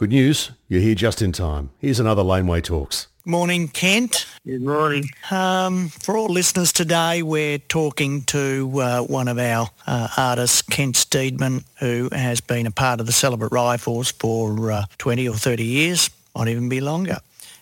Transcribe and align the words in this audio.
Good 0.00 0.12
news, 0.12 0.50
you're 0.66 0.80
here 0.80 0.94
just 0.94 1.20
in 1.20 1.30
time. 1.30 1.68
Here's 1.78 2.00
another 2.00 2.22
Laneway 2.22 2.62
Talks. 2.62 3.06
Morning, 3.26 3.68
Kent. 3.68 4.24
Good 4.46 4.62
morning. 4.62 5.04
Um, 5.30 5.90
for 5.90 6.16
all 6.16 6.28
listeners 6.28 6.72
today, 6.72 7.22
we're 7.22 7.58
talking 7.58 8.22
to 8.22 8.80
uh, 8.80 9.02
one 9.02 9.28
of 9.28 9.38
our 9.38 9.68
uh, 9.86 10.08
artists, 10.16 10.62
Kent 10.62 10.94
Steedman, 10.94 11.64
who 11.80 12.08
has 12.12 12.40
been 12.40 12.66
a 12.66 12.70
part 12.70 13.00
of 13.00 13.04
the 13.04 13.12
Celibate 13.12 13.52
Rifles 13.52 14.10
for 14.12 14.72
uh, 14.72 14.84
20 14.96 15.28
or 15.28 15.34
30 15.34 15.64
years, 15.64 16.08
might 16.34 16.48
even 16.48 16.70
be 16.70 16.80
longer. 16.80 17.18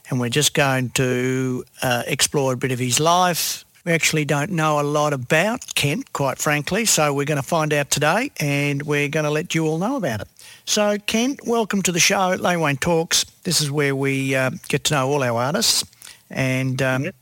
And 0.08 0.20
we're 0.20 0.28
just 0.28 0.54
going 0.54 0.90
to 0.90 1.64
uh, 1.82 2.04
explore 2.06 2.52
a 2.52 2.56
bit 2.56 2.70
of 2.70 2.78
his 2.78 3.00
life. 3.00 3.64
We 3.84 3.90
actually 3.90 4.26
don't 4.26 4.52
know 4.52 4.78
a 4.78 4.82
lot 4.82 5.12
about 5.12 5.74
Kent, 5.74 6.12
quite 6.12 6.38
frankly, 6.38 6.84
so 6.84 7.12
we're 7.12 7.24
going 7.24 7.42
to 7.42 7.48
find 7.48 7.72
out 7.72 7.90
today 7.90 8.30
and 8.38 8.82
we're 8.82 9.08
going 9.08 9.24
to 9.24 9.30
let 9.30 9.56
you 9.56 9.66
all 9.66 9.78
know 9.78 9.96
about 9.96 10.20
it. 10.20 10.28
So, 10.68 10.98
Kent, 10.98 11.46
welcome 11.46 11.80
to 11.80 11.92
the 11.92 11.98
show, 11.98 12.36
Laneway 12.38 12.74
Talks. 12.74 13.24
This 13.44 13.62
is 13.62 13.70
where 13.70 13.96
we 13.96 14.34
uh, 14.34 14.50
get 14.68 14.84
to 14.84 14.94
know 14.94 15.08
all 15.08 15.22
our 15.22 15.40
artists, 15.40 15.82
and 16.28 16.82
um, 16.82 17.04
yep. 17.04 17.14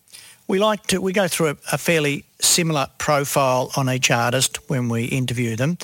we 0.48 0.58
like 0.58 0.84
to 0.88 1.00
we 1.00 1.12
go 1.12 1.28
through 1.28 1.50
a, 1.50 1.56
a, 1.70 1.78
fairly 1.78 2.24
similar 2.40 2.88
profile 2.98 3.70
on 3.76 3.88
each 3.88 4.10
artist 4.10 4.68
when 4.68 4.88
we 4.88 5.04
interview 5.04 5.54
them, 5.54 5.78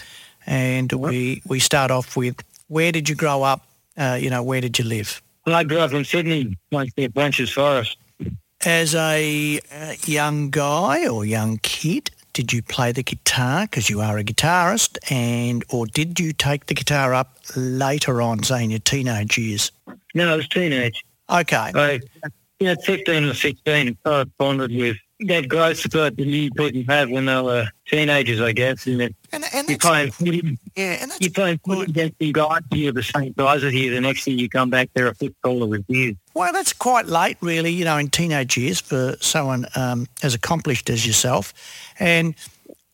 and 0.44 0.90
yep. 0.90 1.00
we 1.00 1.40
we 1.46 1.60
start 1.60 1.92
off 1.92 2.16
with 2.16 2.42
where 2.66 2.90
did 2.90 3.08
you 3.08 3.14
grow 3.14 3.44
up? 3.44 3.64
Uh, 3.96 4.18
you 4.20 4.28
know, 4.28 4.42
where 4.42 4.60
did 4.60 4.76
you 4.80 4.84
live? 4.84 5.22
Well, 5.46 5.54
I 5.54 5.62
grew 5.62 5.78
up 5.78 5.92
in 5.92 6.04
Sydney, 6.04 6.58
like 6.72 6.90
near 6.96 7.10
Frenchs 7.10 7.52
Forest. 7.52 7.96
As 8.66 8.96
a 8.96 9.60
uh, 9.72 9.92
young 10.04 10.50
guy 10.50 11.06
or 11.06 11.24
young 11.24 11.58
kid, 11.58 12.10
did 12.32 12.52
you 12.52 12.62
play 12.62 12.92
the 12.92 13.02
guitar 13.02 13.62
because 13.62 13.90
you 13.90 14.00
are 14.00 14.18
a 14.18 14.24
guitarist 14.24 14.98
and 15.10 15.64
or 15.70 15.86
did 15.86 16.18
you 16.18 16.32
take 16.32 16.66
the 16.66 16.74
guitar 16.74 17.12
up 17.14 17.36
later 17.56 18.22
on 18.22 18.42
say 18.42 18.64
in 18.64 18.70
your 18.70 18.78
teenage 18.80 19.36
years? 19.38 19.70
No 20.14 20.32
it 20.32 20.36
was 20.36 20.48
teenage. 20.48 21.04
Okay. 21.28 21.72
I, 21.74 22.00
you 22.58 22.68
know 22.68 22.76
15 22.76 23.24
or 23.24 23.34
16 23.34 23.88
I 23.88 24.08
corresponded 24.08 24.74
with 24.74 24.96
that 25.28 25.48
growth 25.48 25.78
spurt 25.78 26.16
that 26.16 26.26
you 26.26 26.50
people 26.50 26.82
have 26.88 27.10
when 27.10 27.26
they 27.26 27.40
were 27.40 27.68
teenagers, 27.86 28.40
I 28.40 28.52
guess. 28.52 28.86
And, 28.86 29.02
and, 29.32 29.44
and 29.54 29.68
you 29.68 29.78
play 29.78 30.10
footy, 30.10 30.58
yeah, 30.76 30.98
and 31.00 31.10
that's 31.10 31.20
you 31.20 31.30
play 31.30 31.58
footy 31.64 31.90
against 31.90 32.18
the 32.18 32.32
guys 32.32 32.60
you're 32.72 32.92
the 32.92 33.02
same 33.02 33.32
guys 33.36 33.64
as 33.64 33.72
you. 33.72 33.90
The 33.94 34.00
next 34.00 34.24
thing 34.24 34.38
you 34.38 34.48
come 34.48 34.70
back, 34.70 34.90
they're 34.94 35.08
a 35.08 35.14
foot 35.14 35.34
taller 35.42 35.66
with 35.66 35.84
you. 35.88 36.16
Well, 36.34 36.52
that's 36.52 36.72
quite 36.72 37.06
late, 37.06 37.36
really. 37.40 37.70
You 37.70 37.84
know, 37.84 37.96
in 37.98 38.08
teenage 38.08 38.56
years 38.56 38.80
for 38.80 39.16
someone 39.20 39.66
um, 39.76 40.06
as 40.22 40.34
accomplished 40.34 40.90
as 40.90 41.06
yourself. 41.06 41.52
And 41.98 42.34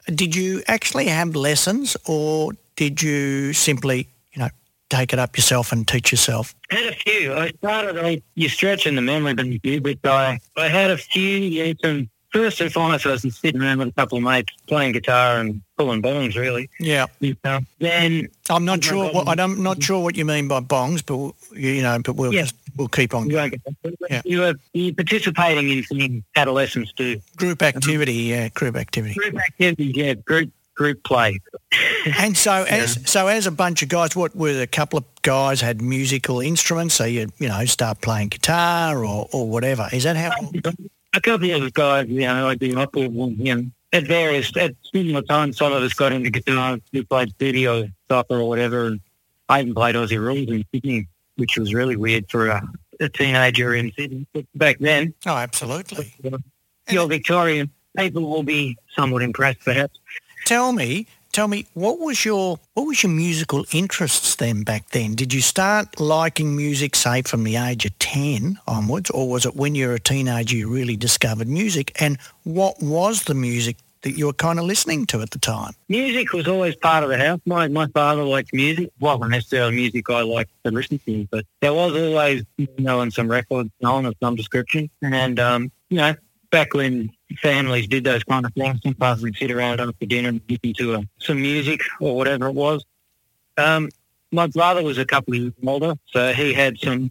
did 0.07 0.35
you 0.35 0.63
actually 0.67 1.07
have 1.07 1.37
lessons, 1.37 1.97
or 2.07 2.53
did 2.77 3.03
you 3.03 3.53
simply, 3.53 4.09
you 4.33 4.41
know, 4.41 4.49
take 4.89 5.13
it 5.13 5.19
up 5.19 5.37
yourself 5.37 5.71
and 5.71 5.87
teach 5.87 6.11
yourself? 6.11 6.55
I 6.71 6.75
had 6.77 6.93
a 6.93 6.97
few. 6.97 7.35
I 7.35 7.51
started, 7.51 7.99
I, 7.99 8.23
you're 8.35 8.51
stretching 8.51 8.95
the 8.95 9.03
memory, 9.03 9.35
but 9.35 9.47
you 9.47 9.59
do, 9.59 9.81
but 9.81 9.99
I, 10.05 10.39
I 10.57 10.69
had 10.69 10.91
a 10.91 10.97
few, 10.97 11.29
yeah, 11.29 11.73
some 11.83 12.09
first 12.33 12.61
and 12.61 12.73
foremost, 12.73 13.07
I 13.07 13.11
was 13.11 13.23
sitting 13.37 13.61
around 13.61 13.79
with 13.79 13.89
a 13.89 13.93
couple 13.93 14.19
of 14.19 14.25
mates 14.25 14.53
playing 14.67 14.93
guitar 14.93 15.41
and 15.41 15.63
pulling 15.77 16.03
bongs, 16.03 16.37
really. 16.37 16.69
Yeah. 16.79 17.07
Then 17.79 18.29
I'm 18.51 18.65
not 18.65 18.85
sure. 18.85 19.11
What, 19.13 19.39
I'm 19.39 19.63
not 19.63 19.83
sure 19.83 20.03
what 20.03 20.17
you 20.17 20.25
mean 20.25 20.49
by 20.49 20.61
bongs, 20.61 21.05
but 21.05 21.35
you 21.59 21.83
know, 21.83 21.99
but 22.05 22.17
we'll 22.17 22.35
yeah. 22.35 22.43
just, 22.43 22.55
we'll 22.77 22.89
keep 22.89 23.15
on. 23.15 23.31
You, 23.31 23.51
yeah. 24.11 24.23
you 24.25 24.45
are 24.45 24.55
you 24.73 24.95
participating 24.95 25.71
in 25.71 25.85
some 25.85 26.25
adolescents 26.37 26.93
too. 26.93 27.21
Group 27.37 27.63
activity, 27.63 28.15
yeah, 28.15 28.49
group 28.49 28.77
activity. 28.77 29.15
Group 29.15 29.37
activity, 29.37 29.93
yeah, 29.95 30.15
group 30.15 30.51
group 30.75 31.03
play. 31.03 31.41
and 32.19 32.37
so 32.37 32.65
as 32.69 32.99
so 33.11 33.27
as 33.27 33.47
a 33.47 33.51
bunch 33.51 33.83
of 33.83 33.89
guys, 33.89 34.15
what 34.15 34.35
were 34.35 34.63
a 34.63 34.67
couple 34.67 34.99
of 34.99 35.05
guys 35.23 35.61
had 35.61 35.83
musical 35.83 36.41
instruments? 36.41 36.95
So 36.95 37.05
you 37.05 37.29
you 37.39 37.49
know 37.49 37.65
start 37.67 38.01
playing 38.01 38.29
guitar 38.29 39.05
or 39.05 39.29
or 39.33 39.49
whatever. 39.49 39.89
Is 39.93 40.05
that 40.05 40.17
how? 40.17 40.31
A 41.15 41.21
couple 41.21 41.51
of 41.51 41.73
guys, 41.73 42.09
you 42.09 42.21
know, 42.21 42.49
I'd 42.49 42.59
be 42.59 42.75
up 42.75 42.95
with 42.95 43.13
you 43.13 43.55
know, 43.55 43.65
at 43.93 44.07
various, 44.07 44.55
at 44.57 44.75
similar 44.93 45.23
times, 45.23 45.57
some 45.57 45.73
of 45.73 45.83
us 45.83 45.95
got 45.95 46.13
into 46.13 46.31
guitar, 46.31 46.79
we 46.93 47.03
played 47.05 47.31
studio 47.31 47.89
soccer 48.09 48.37
or 48.37 48.49
whatever, 48.49 48.87
and 48.87 49.01
I 49.49 49.63
even 49.63 49.75
played 49.75 49.95
Aussie 49.95 50.21
rules 50.21 50.49
in 50.49 50.65
Sydney, 50.73 51.09
which 51.37 51.57
was 51.57 51.73
really 51.73 51.97
weird 51.97 52.31
for 52.31 52.49
a, 52.49 52.63
a 53.01 53.09
teenager 53.09 53.75
in 53.75 53.93
Sydney 53.93 54.27
but 54.33 54.45
back 54.55 54.79
then. 54.79 55.15
Oh, 55.27 55.37
absolutely. 55.37 56.15
Uh, 56.25 56.39
your 56.91 57.09
Victorian 57.09 57.71
people 57.97 58.29
will 58.29 58.43
be 58.43 58.77
somewhat 58.95 59.23
impressed, 59.23 59.61
perhaps. 59.61 59.99
Tell 60.45 60.73
me, 60.73 61.07
tell 61.39 61.47
me 61.47 61.65
what 61.75 62.01
was 62.01 62.25
your 62.25 62.59
what 62.75 62.85
was 62.85 63.05
your 63.05 63.13
musical 63.13 63.65
interests 63.71 64.35
then 64.35 64.65
back 64.65 64.89
then? 64.89 65.15
Did 65.15 65.33
you 65.33 65.41
start 65.41 66.01
liking 66.01 66.57
music 66.57 66.97
say 66.97 67.23
from 67.23 67.45
the 67.45 67.55
age 67.55 67.87
of 67.87 67.97
10 68.01 68.59
onwards 68.67 69.09
or 69.11 69.29
was 69.29 69.47
it 69.47 69.55
when 69.55 69.77
you 69.77 69.87
were 69.87 69.95
a 69.95 70.01
teenager 70.01 70.57
you 70.57 70.69
really 70.69 70.97
discovered 70.97 71.47
music 71.47 71.93
and 72.03 72.19
what 72.43 72.83
was 72.83 73.23
the 73.23 73.35
music 73.35 73.77
that 74.03 74.19
you 74.19 74.27
were 74.27 74.33
kind 74.33 74.59
of 74.59 74.65
listening 74.65 75.07
to 75.07 75.21
at 75.21 75.31
the 75.31 75.39
time? 75.39 75.75
Music 75.89 76.33
was 76.33 76.49
always 76.49 76.75
part 76.75 77.05
of 77.05 77.09
the 77.09 77.19
house. 77.19 77.41
My 77.47 77.69
my 77.69 77.87
father 77.87 78.25
liked 78.25 78.53
music. 78.53 78.91
wasn't 78.99 79.31
necessarily 79.31 79.77
music 79.77 80.11
I 80.11 80.23
liked 80.23 80.51
to 80.65 80.73
listen 80.73 80.99
to, 81.07 81.29
but 81.31 81.45
there 81.61 81.73
was 81.73 81.95
always 81.95 82.43
you 82.57 82.67
know 82.79 83.01
and 83.01 83.13
some 83.13 83.31
records 83.31 83.71
on 83.85 84.07
of 84.07 84.17
some 84.21 84.35
description. 84.35 84.91
And 85.03 85.39
um, 85.39 85.71
you 85.89 85.99
know, 85.99 86.17
back 86.51 86.75
when 86.75 87.13
families 87.37 87.87
did 87.87 88.05
those 88.05 88.25
kind 88.25 88.47
of 88.47 88.53
things, 88.55 88.81
sometimes 88.83 89.23
we'd 89.23 89.37
sit 89.37 89.51
around 89.51 89.81
after 89.81 90.07
dinner 90.07 90.31
and 90.31 90.41
listen 90.49 90.73
to 90.75 90.95
uh, 90.95 91.03
some 91.19 91.41
music 91.41 91.81
or 92.01 92.17
whatever 92.17 92.47
it 92.47 92.55
was. 92.55 92.85
Um, 93.57 93.89
my 94.31 94.47
brother 94.47 94.83
was 94.83 94.99
a 94.99 95.05
couple 95.05 95.35
of 95.35 95.41
years 95.41 95.53
older, 95.67 95.95
so 96.07 96.33
he 96.33 96.53
had 96.53 96.79
some, 96.79 97.11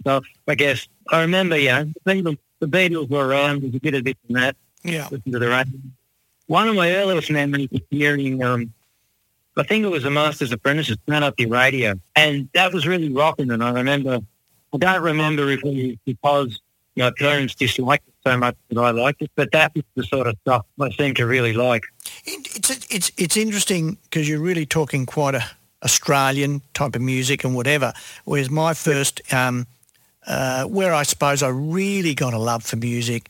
stuff. 0.00 0.24
I 0.48 0.54
guess 0.54 0.88
I 1.10 1.20
remember, 1.20 1.58
yeah, 1.58 1.84
the 1.84 2.00
Beatles, 2.14 2.38
the 2.60 2.66
Beatles 2.66 3.10
were 3.10 3.26
around. 3.26 3.62
There's 3.62 3.74
a 3.74 3.80
bit 3.80 3.94
of 3.94 4.04
this 4.04 4.14
and 4.28 4.36
that. 4.36 4.56
Yeah. 4.82 5.08
Listen 5.10 5.32
to 5.32 5.38
the 5.38 5.48
radio. 5.48 5.78
One 6.46 6.68
of 6.68 6.74
my 6.74 6.94
earliest 6.94 7.30
memories 7.30 7.68
was 7.70 7.80
hearing, 7.90 8.42
um, 8.42 8.72
I 9.56 9.62
think 9.62 9.84
it 9.84 9.88
was 9.88 10.04
a 10.04 10.10
Master's 10.10 10.52
Apprentice, 10.52 10.94
turn 11.06 11.22
up 11.22 11.38
your 11.38 11.48
radio, 11.50 11.94
and 12.16 12.48
that 12.54 12.72
was 12.72 12.86
really 12.86 13.10
rocking. 13.10 13.50
And 13.50 13.62
I 13.62 13.70
remember, 13.70 14.20
I 14.72 14.76
don't 14.76 15.02
remember 15.02 15.50
if 15.50 15.60
it 15.64 15.64
was 15.64 15.96
because 16.04 16.60
my 16.96 17.12
parents 17.18 17.54
disliked 17.54 18.06
it 18.08 18.14
so 18.26 18.36
much 18.36 18.56
that 18.68 18.78
I 18.78 18.90
liked 18.90 19.22
it, 19.22 19.30
but 19.34 19.50
that 19.52 19.74
was 19.74 19.84
the 19.94 20.04
sort 20.04 20.26
of 20.26 20.36
stuff 20.42 20.64
I 20.80 20.90
seem 20.90 21.14
to 21.14 21.26
really 21.26 21.52
like. 21.52 21.84
It's 22.24 22.70
it's 22.90 23.12
it's 23.16 23.36
interesting 23.36 23.98
because 24.04 24.28
you're 24.28 24.40
really 24.40 24.66
talking 24.66 25.06
quite 25.06 25.34
a 25.34 25.44
Australian 25.84 26.62
type 26.72 26.96
of 26.96 27.02
music 27.02 27.44
and 27.44 27.54
whatever. 27.54 27.92
Whereas 28.24 28.50
my 28.50 28.74
first, 28.74 29.20
um, 29.32 29.66
uh, 30.26 30.64
where 30.64 30.94
I 30.94 31.02
suppose 31.02 31.42
I 31.42 31.48
really 31.48 32.14
got 32.14 32.32
a 32.32 32.38
love 32.38 32.64
for 32.64 32.76
music 32.76 33.28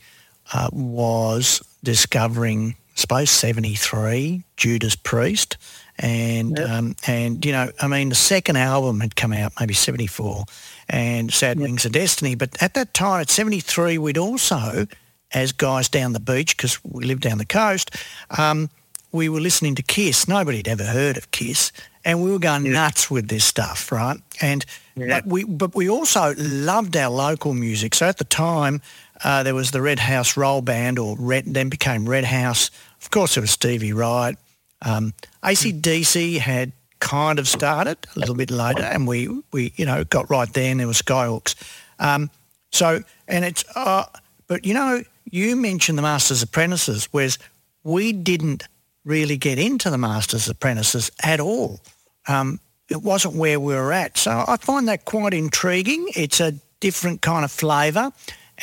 uh, 0.53 0.69
was 0.71 1.61
discovering, 1.83 2.75
suppose, 2.95 3.29
73, 3.29 4.43
Judas 4.57 4.95
Priest. 4.95 5.57
And, 5.97 6.57
yep. 6.57 6.69
um, 6.69 6.95
and 7.07 7.45
you 7.45 7.51
know, 7.51 7.69
I 7.79 7.87
mean, 7.87 8.09
the 8.09 8.15
second 8.15 8.57
album 8.57 8.99
had 8.99 9.15
come 9.15 9.31
out, 9.31 9.53
maybe 9.59 9.73
74 9.73 10.45
and 10.89 11.31
Sad 11.31 11.57
yep. 11.57 11.63
Wings 11.63 11.85
of 11.85 11.93
Destiny. 11.93 12.35
But 12.35 12.61
at 12.61 12.73
that 12.73 12.93
time, 12.93 13.21
at 13.21 13.29
73, 13.29 13.97
we'd 13.97 14.17
also, 14.17 14.87
as 15.33 15.51
guys 15.51 15.87
down 15.87 16.13
the 16.13 16.19
beach, 16.19 16.57
because 16.57 16.83
we 16.83 17.05
lived 17.05 17.21
down 17.21 17.37
the 17.37 17.45
coast, 17.45 17.91
um, 18.37 18.69
we 19.11 19.29
were 19.29 19.39
listening 19.39 19.75
to 19.75 19.83
Kiss. 19.83 20.27
Nobody 20.27 20.57
had 20.57 20.67
ever 20.67 20.83
heard 20.83 21.17
of 21.17 21.31
Kiss. 21.31 21.71
And 22.03 22.21
we 22.21 22.29
were 22.31 22.39
going 22.39 22.71
nuts 22.71 23.09
with 23.09 23.29
this 23.29 23.43
stuff, 23.43 23.91
right? 23.91 24.17
And 24.39 24.63
but 24.95 25.25
we 25.25 25.43
but 25.43 25.73
we 25.73 25.89
also 25.89 26.35
loved 26.37 26.95
our 26.95 27.09
local 27.09 27.53
music. 27.53 27.95
So 27.95 28.05
at 28.05 28.17
the 28.17 28.25
time, 28.25 28.81
uh, 29.23 29.43
there 29.43 29.55
was 29.55 29.71
the 29.71 29.81
Red 29.81 29.99
House 29.99 30.37
Roll 30.37 30.61
Band, 30.61 30.99
or 30.99 31.15
Red, 31.17 31.45
then 31.45 31.69
became 31.69 32.07
Red 32.07 32.25
House. 32.25 32.69
Of 33.05 33.11
course, 33.11 33.37
it 33.37 33.41
was 33.41 33.51
Stevie 33.51 33.93
Wright. 33.93 34.35
Um, 34.81 35.13
ACDC 35.43 36.39
had 36.39 36.71
kind 36.99 37.37
of 37.37 37.47
started 37.47 37.99
a 38.15 38.19
little 38.19 38.33
bit 38.33 38.49
later, 38.49 38.81
and 38.81 39.07
we, 39.07 39.29
we 39.53 39.73
you 39.75 39.85
know 39.85 40.03
got 40.03 40.27
right 40.31 40.51
there, 40.51 40.71
and 40.71 40.79
there 40.79 40.87
were 40.87 40.93
Skyhooks. 40.93 41.53
Um, 41.99 42.31
so 42.71 43.03
and 43.27 43.45
it's 43.45 43.63
uh, 43.75 44.05
but 44.47 44.65
you 44.65 44.73
know 44.73 45.03
you 45.29 45.55
mentioned 45.55 45.99
the 45.99 46.01
Masters 46.01 46.41
Apprentices, 46.41 47.07
whereas 47.11 47.37
we 47.83 48.11
didn't 48.11 48.63
really 49.03 49.37
get 49.37 49.59
into 49.59 49.91
the 49.91 49.99
Masters 49.99 50.49
Apprentices 50.49 51.11
at 51.21 51.39
all. 51.39 51.81
Um, 52.27 52.59
it 52.89 53.03
wasn't 53.03 53.35
where 53.35 53.59
we 53.59 53.75
were 53.75 53.93
at, 53.93 54.17
so 54.17 54.43
I 54.47 54.57
find 54.57 54.87
that 54.87 55.05
quite 55.05 55.35
intriguing. 55.35 56.07
It's 56.15 56.39
a 56.39 56.55
different 56.79 57.21
kind 57.21 57.45
of 57.45 57.51
flavour, 57.51 58.11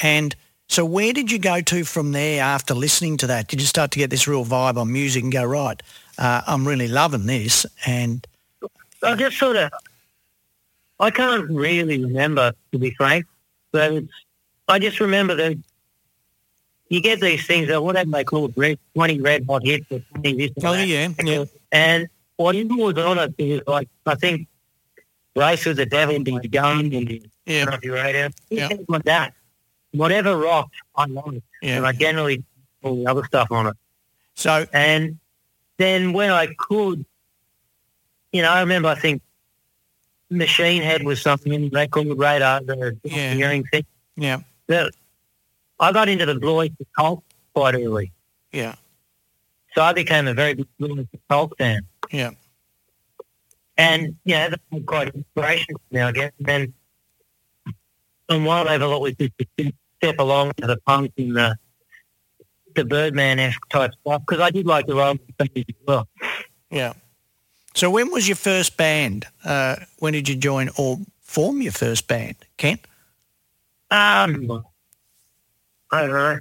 and 0.03 0.35
so 0.73 0.87
where 0.87 1.13
did 1.13 1.31
you 1.31 1.39
go 1.39 1.61
to 1.61 1.85
from 1.85 2.13
there 2.13 2.43
after 2.43 2.73
listening 2.73 3.19
to 3.19 3.27
that? 3.27 3.49
Did 3.49 3.61
you 3.61 3.67
start 3.67 3.91
to 3.91 3.99
get 3.99 4.09
this 4.09 4.27
real 4.27 4.45
vibe 4.45 4.79
on 4.79 4.91
music 4.91 5.23
and 5.23 5.31
go 5.31 5.45
right? 5.45 5.81
Uh, 6.17 6.41
I'm 6.47 6.67
really 6.67 6.89
loving 6.89 7.27
this, 7.27 7.67
and 7.87 8.27
I 9.03 9.15
just 9.15 9.37
sort 9.37 9.57
of, 9.57 9.71
I 10.99 11.11
can't 11.11 11.49
really 11.51 12.03
remember, 12.03 12.53
to 12.73 12.79
be 12.79 12.91
frank, 12.93 13.27
but 13.71 13.93
it's, 13.93 14.13
I 14.67 14.79
just 14.79 14.99
remember 14.99 15.35
that 15.35 15.59
you 16.89 17.03
get 17.03 17.21
these 17.21 17.47
things, 17.47 17.69
that 17.69 17.83
whatever 17.83 18.11
they 18.11 18.25
call 18.25 18.47
it, 18.47 18.53
red, 18.57 18.79
20 18.95 19.21
red 19.21 19.45
hot 19.47 19.65
hits 19.67 19.87
or 19.91 20.01
20 20.15 20.37
this 20.37 20.65
Oh, 20.65 20.73
yeah, 20.73 21.09
yeah. 21.23 21.45
And 21.71 22.09
whatever 22.37 22.77
was 22.77 22.97
on 22.97 23.19
it 23.19 23.35
is 23.37 23.61
like, 23.67 23.89
I 24.07 24.15
think 24.15 24.49
Race 25.37 25.67
with 25.67 25.77
the 25.77 25.87
Devil, 25.87 26.23
by 26.25 26.41
Gun, 26.47 26.93
and 26.93 27.29
Yeah. 27.45 27.77
Radio. 27.83 28.31
Yeah. 28.49 28.69
Things 28.69 28.85
like 28.89 29.05
that. 29.05 29.35
Whatever 29.93 30.37
rock 30.37 30.71
I 30.97 31.05
like. 31.07 31.43
Yeah. 31.61 31.77
And 31.77 31.87
I 31.87 31.93
generally 31.93 32.43
all 32.83 32.97
the 32.97 33.07
other 33.11 33.25
stuff 33.25 33.49
on 33.51 33.67
it. 33.69 33.77
So 34.35 34.67
And 34.73 35.19
then 35.77 36.13
when 36.13 36.31
I 36.31 36.49
could, 36.59 37.05
you 38.33 38.43
know, 38.43 38.51
I 38.51 38.61
remember 38.61 38.89
I 38.89 38.95
think 38.95 39.23
Machine 40.31 40.83
Head 40.83 41.03
was 41.05 41.21
something 41.21 41.53
in 41.53 41.63
the 41.65 41.71
record 41.71 42.07
radar, 42.19 42.61
the 42.63 42.99
Yeah. 43.05 43.35
hearing 43.35 43.65
thing. 43.65 43.85
yeah, 44.17 44.41
That 44.69 44.93
I 45.79 45.93
got 45.93 46.09
into 46.09 46.25
the 46.27 46.35
Blois 46.37 46.71
cult 46.99 47.23
quite 47.55 47.75
early. 47.75 48.13
yeah, 48.53 48.75
So 49.75 49.83
I 49.83 49.93
became 49.93 50.27
a 50.27 50.35
very 50.35 50.55
big 50.55 50.69
Blois 50.79 51.05
cult 51.29 51.53
fan. 51.59 51.83
yeah, 52.11 52.31
And, 53.77 54.17
yeah, 54.25 54.49
that 54.49 54.61
was 54.71 54.83
quite 54.87 55.15
inspirational 55.15 55.81
for 55.89 55.95
me, 55.95 56.01
I 56.01 56.13
guess. 56.13 56.33
And 56.47 56.73
then 58.29 58.45
one 58.45 58.67
level, 58.67 58.95
it 58.95 59.01
was 59.01 59.15
just 59.17 59.33
to 59.39 59.47
step- 59.59 59.75
step 60.03 60.19
along 60.19 60.53
to 60.57 60.67
the 60.67 60.77
punk 60.79 61.13
and 61.17 61.37
the, 61.37 61.57
the 62.75 62.85
Birdman-esque 62.85 63.69
type 63.69 63.93
stuff, 64.01 64.23
because 64.27 64.41
I 64.41 64.51
did 64.51 64.67
like 64.67 64.87
the 64.87 64.95
music 65.39 65.67
as 65.69 65.87
well. 65.87 66.09
yeah. 66.71 66.95
So 67.75 67.91
when 67.91 68.11
was 68.11 68.29
your 68.29 68.37
first 68.37 68.77
band? 68.77 69.27
Uh, 69.45 69.77
when 69.99 70.13
did 70.13 70.29
you 70.29 70.37
join 70.37 70.71
or 70.77 70.99
form 71.21 71.63
your 71.63 71.73
first 71.73 72.07
band, 72.07 72.37
Ken? 72.59 72.79
Um, 73.91 74.65
I 75.91 76.07
don't 76.07 76.11
know. 76.11 76.39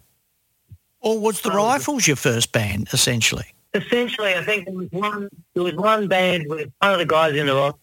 Or 0.99 1.19
was 1.19 1.41
the 1.41 1.51
Rifles 1.51 2.05
your 2.07 2.15
first 2.17 2.51
band, 2.51 2.89
essentially? 2.93 3.45
Essentially, 3.73 4.35
I 4.35 4.43
think 4.43 4.65
there 4.65 4.73
was 4.73 4.89
one. 4.91 5.29
There 5.53 5.63
was 5.63 5.73
one 5.75 6.07
band 6.07 6.45
with 6.49 6.69
one 6.79 6.93
of 6.93 6.99
the 6.99 7.05
guys 7.05 7.35
in 7.35 7.47
the 7.47 7.55
rock 7.55 7.79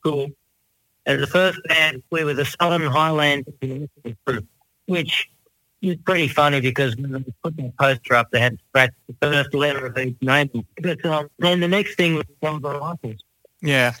school. 0.00 0.30
As 1.04 1.20
the 1.20 1.26
first 1.26 1.60
band, 1.68 2.02
we 2.10 2.24
were 2.24 2.34
the 2.34 2.46
Southern 2.46 2.82
Highland 2.82 3.44
group, 4.26 4.46
which 4.86 5.28
is 5.80 5.96
pretty 6.04 6.28
funny 6.28 6.60
because 6.60 6.96
when 6.96 7.12
they 7.12 7.24
put 7.42 7.56
that 7.56 7.76
poster 7.76 8.14
up, 8.14 8.30
they 8.30 8.40
had 8.40 8.58
to 8.58 8.64
scratch 8.68 8.92
the 9.08 9.14
first 9.20 9.54
letter 9.54 9.86
of 9.86 9.98
each 9.98 10.16
name. 10.20 10.50
But 10.80 11.04
um, 11.04 11.28
then 11.38 11.60
the 11.60 11.68
next 11.68 11.96
thing 11.96 12.14
was 12.14 12.24
one 12.40 12.56
of 12.56 12.62
the 12.62 12.78
rifles. 12.78 13.20
Yeah, 13.60 13.94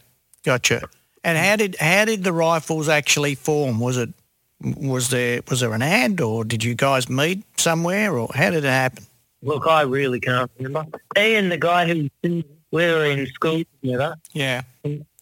gotcha. 0.44 0.82
And 1.24 1.38
how 1.38 1.56
did 1.56 1.76
how 1.78 2.04
did 2.04 2.24
the 2.24 2.32
Rifles 2.32 2.88
actually 2.88 3.36
form? 3.36 3.78
Was 3.78 3.96
it 3.96 4.10
was 4.60 5.10
there 5.10 5.40
was 5.48 5.60
there 5.60 5.72
an 5.72 5.82
ad, 5.82 6.20
or 6.20 6.44
did 6.44 6.64
you 6.64 6.74
guys 6.74 7.08
meet 7.08 7.44
somewhere, 7.60 8.16
or 8.18 8.28
how 8.34 8.50
did 8.50 8.64
it 8.64 8.68
happen? 8.68 9.04
Look, 9.42 9.66
I 9.66 9.82
really 9.82 10.20
can't 10.20 10.50
remember. 10.58 10.98
Ian, 11.16 11.48
the 11.48 11.58
guy 11.58 11.86
who 11.86 12.08
we 12.22 12.44
were 12.72 13.04
in 13.04 13.26
school 13.26 13.62
together, 13.82 14.16
Yeah, 14.32 14.62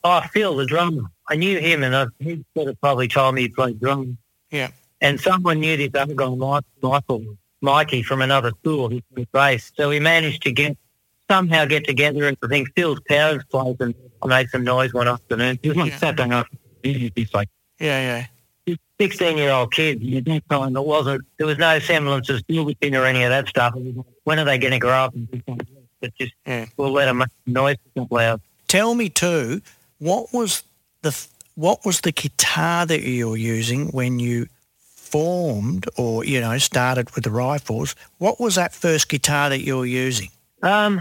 Oh, 0.03 0.23
Phil, 0.33 0.57
the 0.57 0.67
drummer. 0.67 1.03
I 1.29 1.37
knew 1.37 1.59
him, 1.59 1.83
and 1.83 1.95
I, 1.95 2.07
he 2.19 2.45
sort 2.57 2.69
of 2.69 2.81
probably 2.81 3.09
told 3.09 3.35
me 3.35 3.43
he 3.43 3.49
played 3.49 3.81
drums. 3.81 4.17
Yeah. 4.51 4.69
And 5.01 5.19
someone 5.21 5.61
knew 5.61 5.77
this 5.77 5.91
other 5.95 6.15
guy, 6.15 6.29
Mike, 6.29 6.65
Michael, 6.83 7.37
Mikey 7.63 8.03
from 8.03 8.21
another 8.23 8.51
school, 8.61 8.89
who 8.91 9.01
played 9.15 9.33
bass. 9.33 9.73
So 9.77 9.89
we 9.89 10.01
managed 10.01 10.43
to 10.43 10.53
get 10.53 10.77
somehow 11.29 11.65
get 11.65 11.85
together, 11.87 12.27
and 12.27 12.37
I 12.43 12.49
think 12.49 12.69
Phil's 12.75 13.01
parents 13.09 13.45
place 13.51 13.77
and 13.81 13.95
made 14.25 14.49
some 14.51 14.65
noise 14.65 14.93
one 14.93 15.09
afternoon. 15.09 15.59
It 15.63 15.69
was 15.69 15.77
like 15.77 15.93
Yeah. 15.93 15.99
Saturday 15.99 16.31
afternoon. 16.35 17.13
He's 17.15 17.33
like 17.35 17.49
yeah, 17.79 18.27
yeah, 18.67 18.77
sixteen-year-old 18.99 19.73
kid. 19.73 20.03
At 20.17 20.25
that 20.27 20.43
time, 20.51 20.77
it 20.77 20.85
wasn't. 20.85 21.23
There 21.39 21.47
was 21.47 21.59
no 21.59 21.79
semblance 21.79 22.29
of 22.29 22.43
Silverton 22.49 22.95
or 22.95 23.07
any 23.07 23.23
of 23.23 23.31
that 23.31 23.49
stuff. 23.49 23.75
It 23.77 23.83
was 23.85 23.97
like, 23.97 24.07
when 24.25 24.39
are 24.39 24.45
they 24.45 24.59
going 24.59 24.73
to 24.73 24.79
grow 24.79 24.91
up 24.93 25.15
and 25.15 25.31
do 25.31 25.41
something? 25.49 25.67
else? 25.77 25.87
But 26.01 26.15
just 26.19 26.33
Yeah. 26.47 26.67
we'll 26.77 26.93
let 26.93 27.07
them 27.07 27.19
make 27.19 27.29
noise 27.47 27.77
for 27.83 28.01
a 28.01 28.03
couple 28.03 28.19
hours. 28.19 28.41
Tell 28.69 28.95
me 28.95 29.09
too, 29.09 29.63
what 29.99 30.33
was 30.33 30.63
the 31.03 31.17
what 31.55 31.85
was 31.85 32.03
the 32.03 32.13
guitar 32.13 32.87
that 32.87 33.03
you 33.03 33.31
were 33.31 33.37
using 33.37 33.89
when 33.89 34.19
you 34.19 34.47
formed 35.11 35.87
or 35.97 36.25
you 36.25 36.41
know 36.41 36.57
started 36.59 37.11
with 37.15 37.25
the 37.25 37.31
Rifles? 37.31 37.95
What 38.19 38.41
was 38.41 38.55
that 38.55 38.73
first 38.75 39.09
guitar 39.09 39.49
that 39.51 39.61
you 39.61 39.79
were 39.79 39.87
using? 39.87 40.31
Um, 40.63 41.01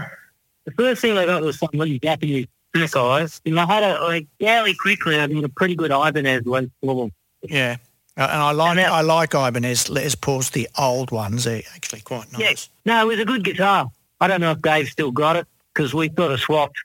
the 0.64 0.72
first 0.72 1.00
thing 1.00 1.16
I 1.16 1.26
got 1.26 1.42
was 1.42 1.58
some 1.58 1.70
really 1.74 1.98
Japanese 1.98 2.46
size. 2.86 3.40
And 3.44 3.58
I 3.58 3.66
had 3.66 3.82
a, 3.82 4.02
like, 4.04 4.26
fairly 4.38 4.74
quickly, 4.74 5.18
I 5.18 5.26
got 5.26 5.44
a 5.44 5.48
pretty 5.48 5.74
good 5.74 5.90
Ibanez 5.90 6.42
Paul. 6.44 7.10
Yeah, 7.42 7.76
Uh, 8.16 8.28
and 8.30 8.40
I 8.42 8.52
like 8.52 8.70
And 8.70 8.78
that- 8.80 8.92
I 8.92 9.00
like 9.00 9.34
Ibanez 9.34 9.88
Les 9.88 10.14
Pauls, 10.14 10.50
the 10.50 10.68
old 10.78 11.10
ones. 11.10 11.44
They're 11.44 11.62
actually 11.74 12.02
quite 12.02 12.30
nice. 12.32 12.68
Yeah. 12.84 12.94
No, 12.94 13.02
it 13.02 13.06
was 13.14 13.18
a 13.20 13.24
good 13.24 13.44
guitar. 13.44 13.90
I 14.20 14.28
don't 14.28 14.40
know 14.40 14.52
if 14.52 14.60
Dave 14.62 14.88
still 14.88 15.10
got 15.10 15.36
it 15.36 15.46
because 15.74 15.94
we 15.94 16.10
sort 16.16 16.32
of 16.32 16.40
swapped. 16.40 16.76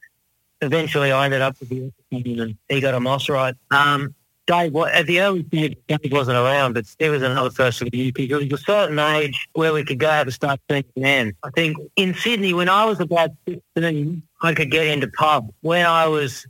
Eventually, 0.62 1.12
I 1.12 1.26
ended 1.26 1.42
up 1.42 1.60
with 1.60 1.70
the 1.70 1.92
Epiphone 2.14 2.42
and 2.42 2.58
he 2.70 2.80
got 2.82 2.94
a 2.94 3.00
Mosrite. 3.00 3.56
Um, 3.72 4.16
Dave, 4.48 4.76
at 4.76 5.08
the 5.08 5.22
early 5.22 5.46
stage, 5.48 5.78
Dave 5.88 6.12
wasn't 6.12 6.38
around, 6.38 6.74
but 6.74 6.86
there 7.00 7.12
was 7.12 7.24
another 7.24 7.50
person 7.50 7.86
with 7.86 7.96
you 7.96 8.14
because 8.14 8.30
there 8.30 8.48
was 8.50 8.62
a 8.62 8.64
certain 8.64 9.00
age 9.00 9.48
where 9.54 9.74
we 9.74 9.84
could 9.84 10.00
go 10.00 10.10
have 10.10 10.28
a 10.28 10.32
start 10.32 10.60
seeing 10.70 10.84
bands. 10.96 11.36
I 11.44 11.50
think 11.52 11.78
in 11.96 12.14
Sydney, 12.14 12.54
when 12.54 12.70
I 12.70 12.86
was 12.86 13.00
about 13.00 13.32
16, 13.48 14.22
I 14.42 14.54
could 14.54 14.70
get 14.70 14.88
into 14.88 15.08
pub. 15.08 15.52
When 15.62 15.86
I 15.86 16.08
was 16.08 16.46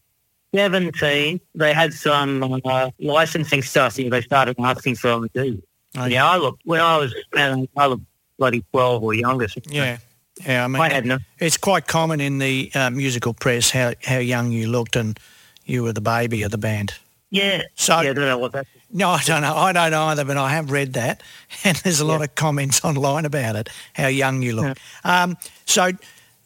17, 0.54 1.40
they 1.56 1.74
had 1.74 1.94
some 1.94 2.62
uh, 2.66 2.90
licensing 3.00 3.62
stuff 3.62 3.96
here. 3.96 4.10
They 4.10 4.22
started 4.22 4.56
asking 4.60 4.96
for 4.96 5.16
LEDs. 5.16 5.62
Oh, 5.98 6.06
yeah, 6.06 6.30
I 6.30 6.38
looked, 6.38 6.62
when 6.66 6.82
I 6.82 6.98
was, 6.98 7.16
I 7.34 7.88
looked 7.88 8.04
bloody 8.38 8.64
12 8.72 9.04
or 9.04 9.14
younger. 9.14 9.48
so 9.48 9.62
Yeah, 9.70 9.98
yeah. 10.46 10.66
I 10.66 10.68
mean, 10.68 10.82
I 10.82 10.92
had 10.92 11.06
no. 11.06 11.20
it's 11.40 11.58
quite 11.58 11.88
common 11.88 12.20
in 12.20 12.40
the 12.40 12.72
uh, 12.76 12.90
musical 12.90 13.34
press 13.34 13.72
how 13.72 13.94
how 14.04 14.18
young 14.18 14.52
you 14.52 14.68
looked 14.68 14.96
and 14.96 15.18
you 15.66 15.84
were 15.84 15.94
the 15.94 16.02
baby 16.02 16.44
of 16.44 16.52
the 16.52 16.58
band. 16.58 16.94
Yeah. 17.36 17.64
So 17.76 17.94
yeah, 18.02 18.12
I 18.12 18.14
don't 18.14 18.26
know 18.26 18.38
what 18.38 18.54
that 18.54 18.68
no, 18.96 19.10
I 19.10 19.22
don't 19.24 19.42
know. 19.42 19.54
I 19.54 19.74
don't 19.74 19.94
either, 19.94 20.24
but 20.24 20.38
I 20.38 20.52
have 20.52 20.72
read 20.72 20.94
that, 20.94 21.22
and 21.66 21.76
there's 21.78 22.00
a 22.00 22.06
lot 22.06 22.22
of 22.24 22.34
comments 22.36 22.84
online 22.86 23.26
about 23.26 23.58
it. 23.58 23.70
How 23.94 24.08
young 24.08 24.42
you 24.42 24.56
look. 24.56 24.78
Um, 25.04 25.38
so 25.66 25.92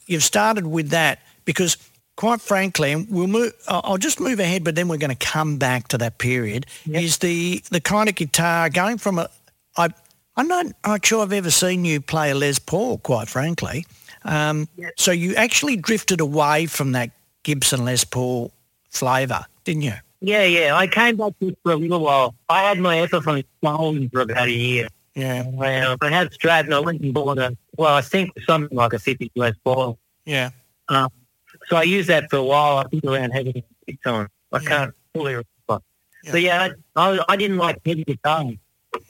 you've 0.07 0.23
started 0.23 0.65
with 0.65 0.89
that 0.89 1.19
because, 1.45 1.77
quite 2.15 2.41
frankly, 2.41 2.91
and 2.91 3.07
we'll 3.07 3.27
move. 3.27 3.53
I'll 3.67 3.99
just 3.99 4.19
move 4.19 4.39
ahead, 4.39 4.63
but 4.63 4.73
then 4.73 4.87
we're 4.87 4.97
going 4.97 5.15
to 5.15 5.25
come 5.25 5.57
back 5.57 5.89
to 5.89 5.97
that 5.99 6.17
period. 6.17 6.65
Yep. 6.85 7.03
Is 7.03 7.17
the 7.19 7.63
the 7.69 7.79
kind 7.79 8.09
of 8.09 8.15
guitar 8.15 8.69
going 8.71 8.97
from 8.97 9.19
a 9.19 9.29
I 9.77 9.89
I'm 10.35 10.47
not, 10.47 10.65
not 10.83 11.05
sure 11.05 11.21
I've 11.21 11.33
ever 11.33 11.51
seen 11.51 11.85
you 11.85 12.01
play 12.01 12.31
a 12.31 12.35
Les 12.35 12.57
Paul, 12.57 12.97
quite 12.97 13.27
frankly. 13.27 13.85
Um. 14.23 14.67
So 14.97 15.11
you 15.11 15.35
actually 15.35 15.75
drifted 15.75 16.19
away 16.19 16.65
from 16.65 16.93
that 16.93 17.11
Gibson 17.43 17.85
Les 17.85 18.03
Paul 18.03 18.51
flavour, 18.89 19.45
didn't 19.65 19.83
you? 19.83 19.93
Yeah, 20.21 20.43
yeah. 20.43 20.75
I 20.75 20.87
came 20.87 21.17
back 21.17 21.33
to 21.39 21.47
it 21.49 21.57
for 21.63 21.71
a 21.73 21.75
little 21.75 22.01
while. 22.01 22.35
I 22.49 22.63
had 22.63 22.79
my 22.79 22.97
Epiphone 22.97 23.43
stolen 23.61 24.09
for 24.09 24.21
about 24.21 24.47
a 24.47 24.51
year. 24.51 24.87
Yeah, 25.15 25.43
I, 25.59 25.75
uh, 25.77 25.97
I 26.01 26.09
had 26.09 26.33
Stratton. 26.33 26.71
I 26.73 26.79
went 26.79 27.01
and 27.01 27.13
bought 27.13 27.37
a, 27.39 27.55
well, 27.77 27.93
I 27.95 28.01
think 28.01 28.31
something 28.45 28.75
like 28.77 28.93
a 28.93 28.99
50 28.99 29.31
Les 29.35 29.53
Paul. 29.63 29.97
yeah, 30.25 30.51
So 30.89 31.75
I 31.75 31.83
used 31.83 32.09
that 32.09 32.29
for 32.29 32.37
a 32.37 32.43
while. 32.43 32.77
I 32.77 32.83
think 32.89 33.03
around 33.03 33.31
heavy 33.31 33.65
time. 34.03 34.27
I 34.51 34.59
Yeah. 34.59 34.67
can't 34.69 34.93
fully 35.13 35.31
remember. 35.33 35.83
Yeah. 36.23 36.31
So 36.31 36.37
yeah, 36.37 36.69
I, 36.95 37.11
I, 37.17 37.25
I 37.29 37.35
didn't 37.37 37.57
like 37.57 37.79
heavy 37.85 38.03
guitar 38.03 38.45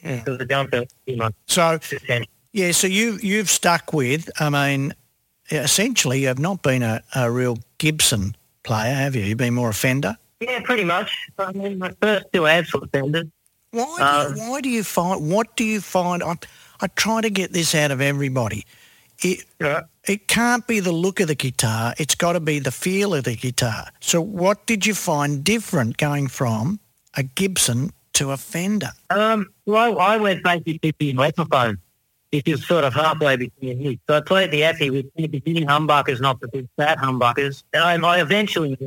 yeah. 0.03 0.17
because 0.17 0.37
the 0.37 0.45
don't 0.45 0.69
feel 0.71 0.85
too 1.07 1.15
much 1.17 1.33
So 1.47 1.79
yeah, 2.51 2.71
so 2.71 2.87
you 2.87 3.17
you've 3.21 3.49
stuck 3.49 3.93
with. 3.93 4.29
I 4.39 4.49
mean, 4.49 4.93
essentially, 5.51 6.21
you 6.21 6.27
have 6.27 6.39
not 6.39 6.61
been 6.63 6.81
a, 6.81 7.03
a 7.15 7.29
real 7.31 7.57
Gibson 7.77 8.35
player, 8.63 8.93
have 8.93 9.15
you? 9.15 9.23
You've 9.23 9.37
been 9.37 9.53
more 9.53 9.69
a 9.69 9.73
Fender. 9.73 10.17
Yeah, 10.39 10.61
pretty 10.63 10.85
much. 10.85 11.11
I 11.37 11.51
mean, 11.51 11.79
my 11.79 11.93
first 12.01 12.25
two 12.31 12.47
amps 12.47 12.73
were 12.73 12.87
Fenders. 12.93 13.27
Why? 13.71 13.85
Do 13.97 14.03
Uh, 14.03 14.33
you, 14.35 14.49
why 14.51 14.61
do 14.61 14.69
you 14.69 14.83
find? 14.83 15.29
What 15.29 15.55
do 15.55 15.63
you 15.63 15.81
find? 15.81 16.23
I 16.23 16.35
I 16.81 16.87
try 16.87 17.21
to 17.21 17.29
get 17.29 17.51
this 17.51 17.75
out 17.75 17.91
of 17.91 17.99
everybody. 18.01 18.65
It 19.21 19.43
Yeah. 19.59 19.81
it 20.05 20.27
can't 20.29 20.65
be 20.65 20.79
the 20.79 20.93
look 20.93 21.19
of 21.19 21.27
the 21.27 21.35
guitar. 21.35 21.93
It's 21.97 22.15
got 22.15 22.33
to 22.33 22.39
be 22.39 22.59
the 22.59 22.71
feel 22.71 23.13
of 23.13 23.25
the 23.25 23.35
guitar. 23.35 23.89
So 23.99 24.21
what 24.21 24.65
did 24.65 24.85
you 24.85 24.93
find 24.95 25.43
different 25.43 25.97
going 25.97 26.29
from 26.29 26.79
a 27.15 27.23
Gibson 27.23 27.91
to 28.13 28.31
a 28.31 28.37
Fender? 28.37 28.91
Um, 29.09 29.47
well, 29.65 29.99
I, 29.99 30.13
I 30.13 30.17
went 30.17 30.43
basically 30.43 30.79
to 30.79 30.93
the 30.99 31.13
microphone. 31.13 31.79
It 32.31 32.47
is 32.47 32.65
sort 32.65 32.83
of 32.83 32.93
halfway 32.93 33.37
between 33.37 33.81
you. 33.81 33.97
So 34.07 34.17
I 34.17 34.21
played 34.21 34.51
the 34.51 34.63
Effie 34.63 34.91
with 34.91 35.07
the 35.15 35.27
beginning 35.27 35.67
humbuckers, 35.67 36.21
not 36.21 36.39
the 36.39 36.47
big 36.47 36.67
fat 36.77 36.99
humbuckers. 36.99 37.63
And 37.73 38.05
I, 38.05 38.17
I 38.17 38.21
eventually, 38.21 38.77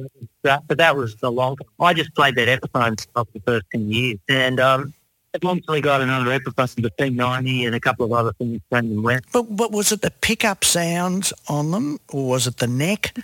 but 0.42 0.62
that 0.68 0.96
was 0.96 1.16
the 1.16 1.32
long 1.32 1.56
time. 1.56 1.68
I 1.80 1.92
just 1.92 2.14
played 2.14 2.36
that 2.36 2.48
Epiphone 2.48 3.04
for 3.12 3.26
the 3.32 3.40
first 3.40 3.66
10 3.72 3.90
years. 3.90 4.18
And 4.28 4.60
um, 4.60 4.94
eventually 5.34 5.80
got 5.80 6.00
another 6.00 6.30
Epiphone, 6.38 6.82
the 6.82 6.90
P90 6.90 7.66
and 7.66 7.74
a 7.74 7.80
couple 7.80 8.06
of 8.06 8.12
other 8.12 8.32
things 8.34 8.60
came 8.72 8.84
and 8.84 9.02
went. 9.02 9.24
But 9.32 9.56
but 9.56 9.72
was 9.72 9.92
it 9.92 10.02
the 10.02 10.10
pickup 10.10 10.64
sounds 10.64 11.32
on 11.48 11.70
them, 11.70 11.98
or 12.12 12.28
was 12.28 12.46
it 12.46 12.58
the 12.58 12.66
neck? 12.66 13.16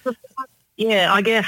Yeah, 0.76 1.12
I 1.12 1.22
guess 1.22 1.44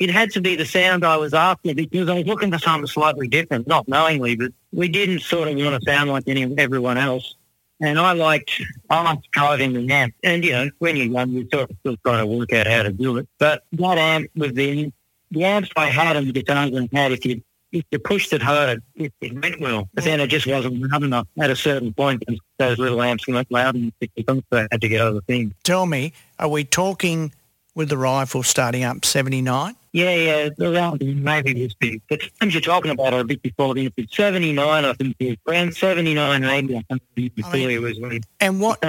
it 0.00 0.10
had 0.10 0.30
to 0.32 0.40
be 0.40 0.56
the 0.56 0.64
sound 0.64 1.04
I 1.04 1.16
was 1.16 1.34
after 1.34 1.74
because 1.74 2.08
I 2.08 2.14
was 2.14 2.26
looking 2.26 2.50
for 2.50 2.58
something 2.58 2.86
slightly 2.86 3.28
different, 3.28 3.66
not 3.66 3.88
knowingly, 3.88 4.36
but 4.36 4.52
we 4.72 4.88
didn't 4.88 5.20
sort 5.20 5.48
of 5.48 5.56
want 5.56 5.82
to 5.82 5.90
sound 5.90 6.10
like 6.10 6.24
any 6.26 6.56
everyone 6.58 6.98
else. 6.98 7.36
And 7.80 7.98
I 7.98 8.12
liked 8.12 8.60
I 8.90 9.02
liked 9.02 9.30
driving 9.30 9.72
the 9.72 9.92
amp. 9.92 10.14
And 10.24 10.44
you 10.44 10.52
know, 10.52 10.70
when 10.78 10.96
you're 10.96 11.06
young, 11.06 11.30
you 11.30 11.48
sort 11.52 11.70
of 11.70 11.76
still 11.80 11.96
trying 12.04 12.26
to 12.26 12.26
work 12.26 12.52
out 12.52 12.66
how 12.66 12.82
to 12.82 12.92
do 12.92 13.18
it. 13.18 13.28
But 13.38 13.64
that 13.72 13.98
amp 13.98 14.30
was 14.34 14.52
the 14.52 14.92
the 15.30 15.44
amps 15.44 15.70
I 15.76 15.86
had 15.86 16.16
and 16.16 16.26
the 16.26 16.32
guitars 16.32 16.72
I 16.74 16.88
had, 16.92 17.12
if 17.12 17.24
you 17.24 17.42
if 17.70 17.84
you 17.90 17.98
pushed 17.98 18.32
it 18.32 18.42
hard, 18.42 18.82
it, 18.94 19.12
it 19.20 19.42
went 19.42 19.60
well. 19.60 19.88
But 19.92 20.04
then 20.04 20.20
it 20.20 20.28
just 20.28 20.46
wasn't 20.46 20.90
loud 20.90 21.02
enough 21.02 21.26
at 21.38 21.50
a 21.50 21.56
certain 21.56 21.92
point. 21.92 22.24
And 22.26 22.40
those 22.58 22.78
little 22.78 23.02
amps 23.02 23.28
weren't 23.28 23.50
loud 23.50 23.76
enough 23.76 23.92
so 24.00 24.42
I 24.52 24.66
had 24.70 24.80
to 24.80 24.88
get 24.88 25.00
other 25.00 25.20
things. 25.22 25.52
Tell 25.64 25.86
me, 25.86 26.12
are 26.38 26.48
we 26.48 26.64
talking 26.64 27.32
with 27.78 27.88
the 27.88 27.96
rifle 27.96 28.42
starting 28.42 28.82
up 28.82 29.04
79? 29.04 29.76
Yeah, 29.92 30.10
yeah, 30.10 30.48
around 30.60 31.00
maybe 31.00 31.52
this 31.54 31.74
big. 31.74 32.02
The 32.10 32.16
times 32.40 32.52
you're 32.52 32.60
talking 32.60 32.90
about 32.90 33.14
are 33.14 33.20
a 33.20 33.24
bit 33.24 33.40
before 33.40 33.72
the 33.72 33.90
it's 33.96 34.16
79, 34.16 34.84
I 34.84 34.92
think. 34.94 35.38
Around 35.46 35.76
79, 35.76 36.44
80, 36.44 36.76
I 36.76 36.82
think 37.14 37.34
before 37.36 37.52
I 37.52 37.56
mean- 37.56 37.70
it 37.70 37.80
was 37.80 38.00
when 38.00 38.20
And 38.40 38.60
what. 38.60 38.84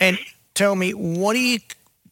And 0.00 0.18
tell 0.54 0.76
me, 0.76 0.92
what 0.92 1.32
do 1.34 1.40
you, 1.40 1.58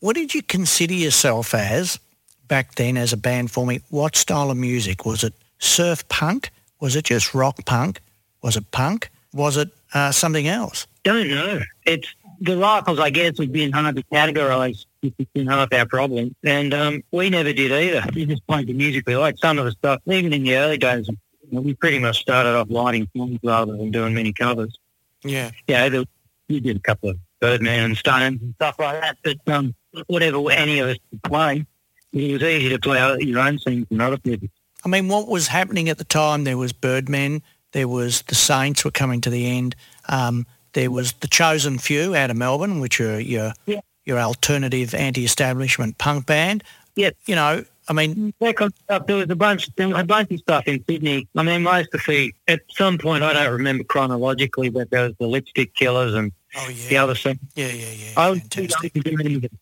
what 0.00 0.16
did 0.16 0.35
you 0.35 0.42
consider 0.42 0.95
yourself 0.95 1.54
as 1.54 2.00
back 2.49 2.75
then 2.75 2.97
as 2.97 3.12
a 3.12 3.16
band 3.16 3.52
forming? 3.52 3.83
What 3.90 4.16
style 4.16 4.50
of 4.50 4.57
music 4.57 5.07
was 5.07 5.23
it? 5.23 5.33
Surf 5.61 6.07
punk? 6.09 6.50
Was 6.81 6.97
it 6.97 7.04
just 7.04 7.35
rock 7.35 7.64
punk? 7.66 8.00
Was 8.42 8.57
it 8.57 8.69
punk? 8.73 9.11
Was 9.33 9.57
it 9.57 9.71
uh, 9.95 10.11
something 10.11 10.49
else? 10.49 10.88
Don't 11.04 11.28
know. 11.28 11.61
It's 11.87 12.12
the 12.40 12.57
rifles, 12.57 12.99
I 12.99 13.11
guess, 13.11 13.38
would 13.38 13.52
be 13.52 13.71
hard 13.71 13.95
to 13.95 14.02
categorise. 14.04 14.85
It's 15.02 15.30
been 15.35 15.49
half 15.49 15.73
our 15.73 15.87
problem. 15.87 16.35
And 16.44 16.73
um, 16.73 17.02
we 17.11 17.28
never 17.28 17.52
did 17.52 17.73
either. 17.73 18.04
We 18.14 18.25
just 18.25 18.47
played 18.47 18.68
the 18.68 18.73
music 18.73 19.04
we 19.06 19.16
liked. 19.16 19.40
Some 19.40 19.59
of 19.59 19.64
the 19.64 19.73
stuff, 19.73 20.00
even 20.06 20.32
in 20.32 20.44
the 20.44 20.56
early 20.56 20.78
days, 20.78 21.09
we 21.50 21.75
pretty 21.75 21.99
much 21.99 22.21
started 22.21 22.54
off 22.54 22.68
writing 22.71 23.09
songs 23.16 23.38
rather 23.42 23.76
than 23.76 23.90
doing 23.90 24.14
many 24.14 24.32
covers. 24.32 24.78
Yeah. 25.25 25.50
Yeah, 25.66 25.88
there, 25.88 26.04
we 26.49 26.61
did 26.61 26.76
a 26.76 26.80
couple 26.80 27.11
of 27.11 27.18
Birdman 27.40 27.85
and 27.85 27.97
Stones 27.97 28.40
and 28.40 28.54
stuff 28.54 28.76
like 28.78 29.00
that. 29.00 29.18
But 29.25 29.52
um, 29.52 29.75
whatever 30.06 30.50
any 30.50 30.78
of 30.78 30.88
us 30.90 30.99
could 31.11 31.23
play, 31.25 31.66
it 32.12 32.32
was 32.32 32.42
easy 32.42 32.68
to 32.68 32.78
play 32.78 33.18
your 33.21 33.40
own 33.40 33.59
things 33.59 33.87
than 33.90 34.00
other 34.00 34.18
people. 34.18 34.49
I 34.85 34.88
mean, 34.88 35.09
what 35.09 35.28
was 35.28 35.49
happening 35.49 35.88
at 35.88 35.99
the 35.99 36.04
time? 36.04 36.44
There 36.44 36.59
was 36.59 36.73
Birdmen. 36.73 37.42
There 37.73 37.88
was 37.88 38.23
the 38.23 38.35
Saints 38.35 38.85
were 38.85 38.90
coming 38.90 39.21
to 39.23 39.30
the 39.30 39.47
end. 39.47 39.75
Um, 40.09 40.47
there 40.75 40.90
was 40.90 41.12
the 41.14 41.28
Chosen 41.28 41.78
Few 41.78 42.14
out 42.14 42.30
of 42.30 42.37
Melbourne, 42.37 42.80
which 42.80 43.00
are 43.00 43.21
your 43.21 43.52
Yeah. 43.66 43.80
Your 44.04 44.18
alternative 44.18 44.94
anti-establishment 44.94 45.99
punk 45.99 46.26
band. 46.26 46.64
Yep. 46.97 47.16
You 47.26 47.35
know, 47.37 47.64
I 47.88 47.92
mean, 47.92 48.32
mm, 48.40 48.54
kind 48.56 48.73
of 48.73 48.78
stuff. 48.85 49.06
There 49.06 49.16
was 49.16 49.30
a 49.30 49.37
bunch, 49.37 49.75
there 49.76 49.88
was 49.88 49.99
a 49.99 50.04
bunch 50.04 50.30
of 50.30 50.38
stuff 50.40 50.66
in 50.66 50.85
Sydney. 50.88 51.26
I 51.37 51.42
mean, 51.42 51.62
most 51.62 51.92
of 51.94 52.00
the, 52.06 52.32
at 52.49 52.61
some 52.71 52.99
point, 52.99 53.23
I 53.25 53.32
don't 53.32 53.52
remember 53.52 53.85
chronologically, 53.85 54.68
but 54.68 54.90
there 54.90 55.04
was 55.04 55.14
the 55.18 55.26
Lipstick 55.26 55.75
Killers 55.75 56.14
and 56.14 56.32
oh 56.56 56.66
the 56.66 56.94
yeah, 56.94 57.02
other 57.02 57.14
stuff. 57.14 57.37
yeah, 57.54 57.66
yeah, 57.68 57.90
yeah, 57.90 58.12
I 58.16 58.30
was 58.30 58.42
too 58.49 58.62
young 58.64 58.90
to 58.90 59.00
do 59.00 59.16
any 59.21 59.35
of 59.37 59.44
it. 59.44 59.52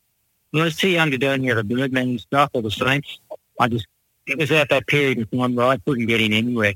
I 0.52 0.62
was 0.62 0.76
too 0.76 0.88
young 0.88 1.10
to 1.12 1.18
do 1.18 1.28
any 1.30 1.48
of 1.50 1.56
the 1.56 1.64
Birdman 1.64 2.18
stuff 2.18 2.50
or 2.54 2.62
the 2.62 2.70
Saints. 2.72 3.20
I 3.60 3.68
just, 3.68 3.86
it 4.26 4.36
was 4.38 4.50
at 4.50 4.68
that 4.70 4.86
period 4.88 5.18
of 5.20 5.30
time 5.30 5.54
where 5.54 5.66
I 5.66 5.76
couldn't 5.76 6.06
get 6.06 6.20
in 6.20 6.32
anywhere. 6.32 6.74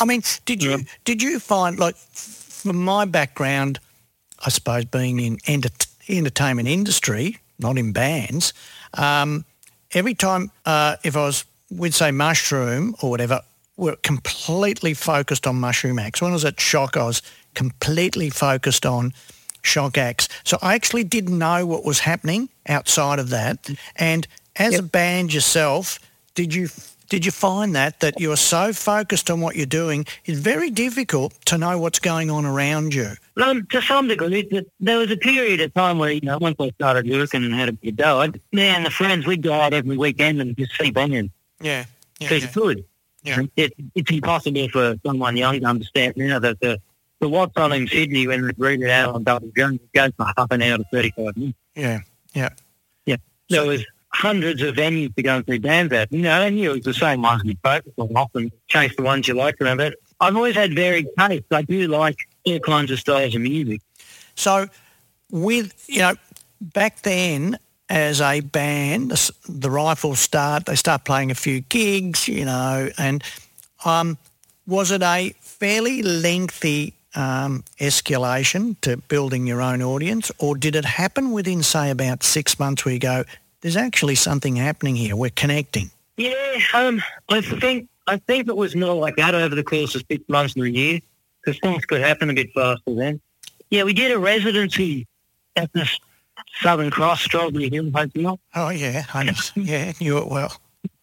I 0.00 0.04
mean, 0.04 0.22
did 0.46 0.62
you 0.62 0.70
Yeah. 0.72 0.76
did 1.04 1.22
you 1.22 1.38
find 1.38 1.78
like 1.78 1.94
from 1.96 2.82
my 2.82 3.04
background, 3.04 3.78
I 4.44 4.48
suppose 4.50 4.84
being 4.86 5.20
in 5.20 5.38
enter- 5.46 5.68
entertainment 6.08 6.68
industry, 6.68 7.38
not 7.58 7.78
in 7.78 7.92
bands, 7.92 8.52
um, 8.94 9.44
every 9.92 10.14
time 10.14 10.50
uh, 10.66 10.96
if 11.04 11.16
I 11.16 11.24
was 11.24 11.44
we'd 11.70 11.94
say 11.94 12.10
mushroom 12.10 12.94
or 13.00 13.10
whatever, 13.10 13.40
we're 13.76 13.96
completely 13.96 14.94
focused 14.94 15.46
on 15.46 15.56
mushroom 15.56 15.98
acts. 15.98 16.20
When 16.20 16.30
I 16.30 16.34
was 16.34 16.44
at 16.44 16.60
Shock, 16.60 16.96
I 16.96 17.04
was 17.04 17.22
completely 17.54 18.30
focused 18.30 18.84
on 18.84 19.12
shock 19.62 19.96
acts. 19.96 20.28
So 20.44 20.58
I 20.60 20.74
actually 20.74 21.04
didn't 21.04 21.38
know 21.38 21.64
what 21.66 21.84
was 21.84 22.00
happening 22.00 22.48
outside 22.68 23.18
of 23.18 23.30
that. 23.30 23.70
And 23.96 24.26
as 24.56 24.78
a 24.78 24.82
band 24.82 25.32
yourself, 25.32 25.98
did 26.34 26.54
you 26.54 26.68
did 27.08 27.24
you 27.24 27.30
find 27.30 27.74
that 27.76 28.00
that 28.00 28.18
you're 28.18 28.36
so 28.36 28.72
focused 28.72 29.30
on 29.30 29.40
what 29.40 29.54
you're 29.54 29.66
doing, 29.66 30.06
it's 30.24 30.38
very 30.38 30.70
difficult 30.70 31.34
to 31.46 31.58
know 31.58 31.78
what's 31.78 31.98
going 31.98 32.30
on 32.30 32.44
around 32.46 32.94
you? 32.94 33.12
Um, 33.36 33.66
to 33.66 33.80
some 33.80 34.08
degree, 34.08 34.42
th- 34.42 34.66
there 34.80 34.98
was 34.98 35.10
a 35.10 35.16
period 35.16 35.60
of 35.60 35.72
time 35.72 35.98
where, 35.98 36.12
you 36.12 36.20
know, 36.20 36.38
once 36.38 36.56
I 36.60 36.70
started 36.70 37.08
working 37.08 37.44
and 37.44 37.54
had 37.54 37.70
a 37.70 37.72
bit 37.72 37.90
of 37.90 37.96
dough, 37.96 38.32
me 38.52 38.62
and 38.62 38.84
the 38.84 38.90
friends, 38.90 39.26
we'd 39.26 39.42
go 39.42 39.52
out 39.54 39.72
every 39.72 39.96
weekend 39.96 40.40
and 40.40 40.56
just 40.56 40.76
see 40.78 40.90
bands. 40.90 41.32
Yeah. 41.60 41.84
because 42.18 42.44
it's 42.44 42.54
good. 42.54 42.84
Yeah. 43.22 43.42
It, 43.56 43.72
it's 43.94 44.10
impossible 44.10 44.68
for 44.68 44.96
someone 45.06 45.36
young 45.36 45.60
to 45.60 45.66
understand 45.66 46.14
you 46.16 46.28
know, 46.28 46.40
that 46.40 46.60
the, 46.60 46.80
the 47.20 47.28
what's 47.28 47.56
on 47.56 47.72
in 47.72 47.86
Sydney 47.86 48.26
when 48.26 48.42
we 48.42 48.50
read 48.58 48.82
it 48.82 48.90
out 48.90 49.14
on 49.14 49.22
Double 49.22 49.50
Jones 49.56 49.80
goes 49.94 50.10
for 50.16 50.26
half 50.36 50.50
an 50.50 50.60
hour 50.60 50.78
to 50.78 50.84
35 50.92 51.36
minutes. 51.36 51.58
Yeah. 51.74 52.00
Yeah. 52.34 52.48
Yeah. 53.06 53.16
There 53.48 53.66
was 53.66 53.84
hundreds 54.08 54.60
of 54.62 54.74
venues 54.74 55.14
to 55.16 55.22
go 55.22 55.36
and 55.36 55.44
see 55.46 55.58
bands 55.58 55.92
at, 55.92 56.12
you 56.12 56.20
know, 56.20 56.42
and 56.42 56.58
you 56.58 56.72
it 56.72 56.84
was 56.84 56.84
the 56.84 56.94
same 56.94 57.22
ones 57.22 57.44
we 57.44 57.56
focused 57.62 57.98
on 57.98 58.14
often, 58.14 58.50
chase 58.68 58.94
the 58.96 59.02
ones 59.02 59.26
you 59.26 59.34
like 59.34 59.56
remember? 59.58 59.90
But 59.90 59.98
I've 60.20 60.36
always 60.36 60.54
had 60.54 60.74
varied 60.74 61.08
tastes. 61.18 61.46
I 61.50 61.62
do 61.62 61.88
like 61.88 62.16
all 62.44 62.58
kinds 62.60 62.90
of 62.90 62.98
styles 62.98 63.34
of 63.34 63.40
music. 63.40 63.80
So 64.34 64.66
with, 65.30 65.84
you 65.88 66.00
know, 66.00 66.14
back 66.60 67.02
then 67.02 67.58
as 67.88 68.20
a 68.20 68.40
band, 68.40 69.10
the, 69.48 69.70
Rifles 69.70 70.20
start, 70.20 70.66
they 70.66 70.76
start 70.76 71.04
playing 71.04 71.30
a 71.30 71.34
few 71.34 71.60
gigs, 71.60 72.28
you 72.28 72.44
know, 72.44 72.88
and 72.96 73.22
um, 73.84 74.18
was 74.66 74.90
it 74.90 75.02
a 75.02 75.34
fairly 75.40 76.02
lengthy 76.02 76.94
um, 77.14 77.64
escalation 77.78 78.76
to 78.80 78.96
building 78.96 79.46
your 79.46 79.60
own 79.60 79.82
audience 79.82 80.32
or 80.38 80.56
did 80.56 80.74
it 80.74 80.84
happen 80.84 81.32
within, 81.32 81.62
say, 81.62 81.90
about 81.90 82.22
six 82.22 82.58
months 82.58 82.84
where 82.84 82.94
you 82.94 83.00
go, 83.00 83.24
there's 83.60 83.76
actually 83.76 84.14
something 84.14 84.56
happening 84.56 84.96
here, 84.96 85.14
we're 85.14 85.30
connecting? 85.30 85.90
Yeah, 86.16 86.58
um, 86.74 87.02
I 87.28 87.40
think 87.40 87.88
I 88.06 88.16
think 88.16 88.48
it 88.48 88.56
was 88.56 88.74
more 88.74 88.94
like 88.94 89.16
that 89.16 89.34
over 89.34 89.54
the 89.54 89.62
course 89.62 89.94
of 89.94 90.04
six 90.10 90.22
months 90.28 90.54
to 90.54 90.64
a 90.64 90.68
year 90.68 91.00
because 91.44 91.58
things 91.60 91.84
could 91.84 92.00
happen 92.00 92.30
a 92.30 92.34
bit 92.34 92.50
faster 92.54 92.94
then. 92.94 93.20
Yeah, 93.70 93.84
we 93.84 93.92
did 93.94 94.12
a 94.12 94.18
residency 94.18 95.06
at 95.56 95.72
the 95.72 95.88
Southern 96.60 96.90
Cross 96.90 97.22
Strawberry 97.22 97.68
Hill 97.70 97.90
Hotel, 97.94 98.38
Oh, 98.54 98.68
yeah, 98.70 99.04
I 99.14 99.24
know. 99.24 99.32
yeah, 99.56 99.92
knew 100.00 100.18
it 100.18 100.28
well. 100.28 100.56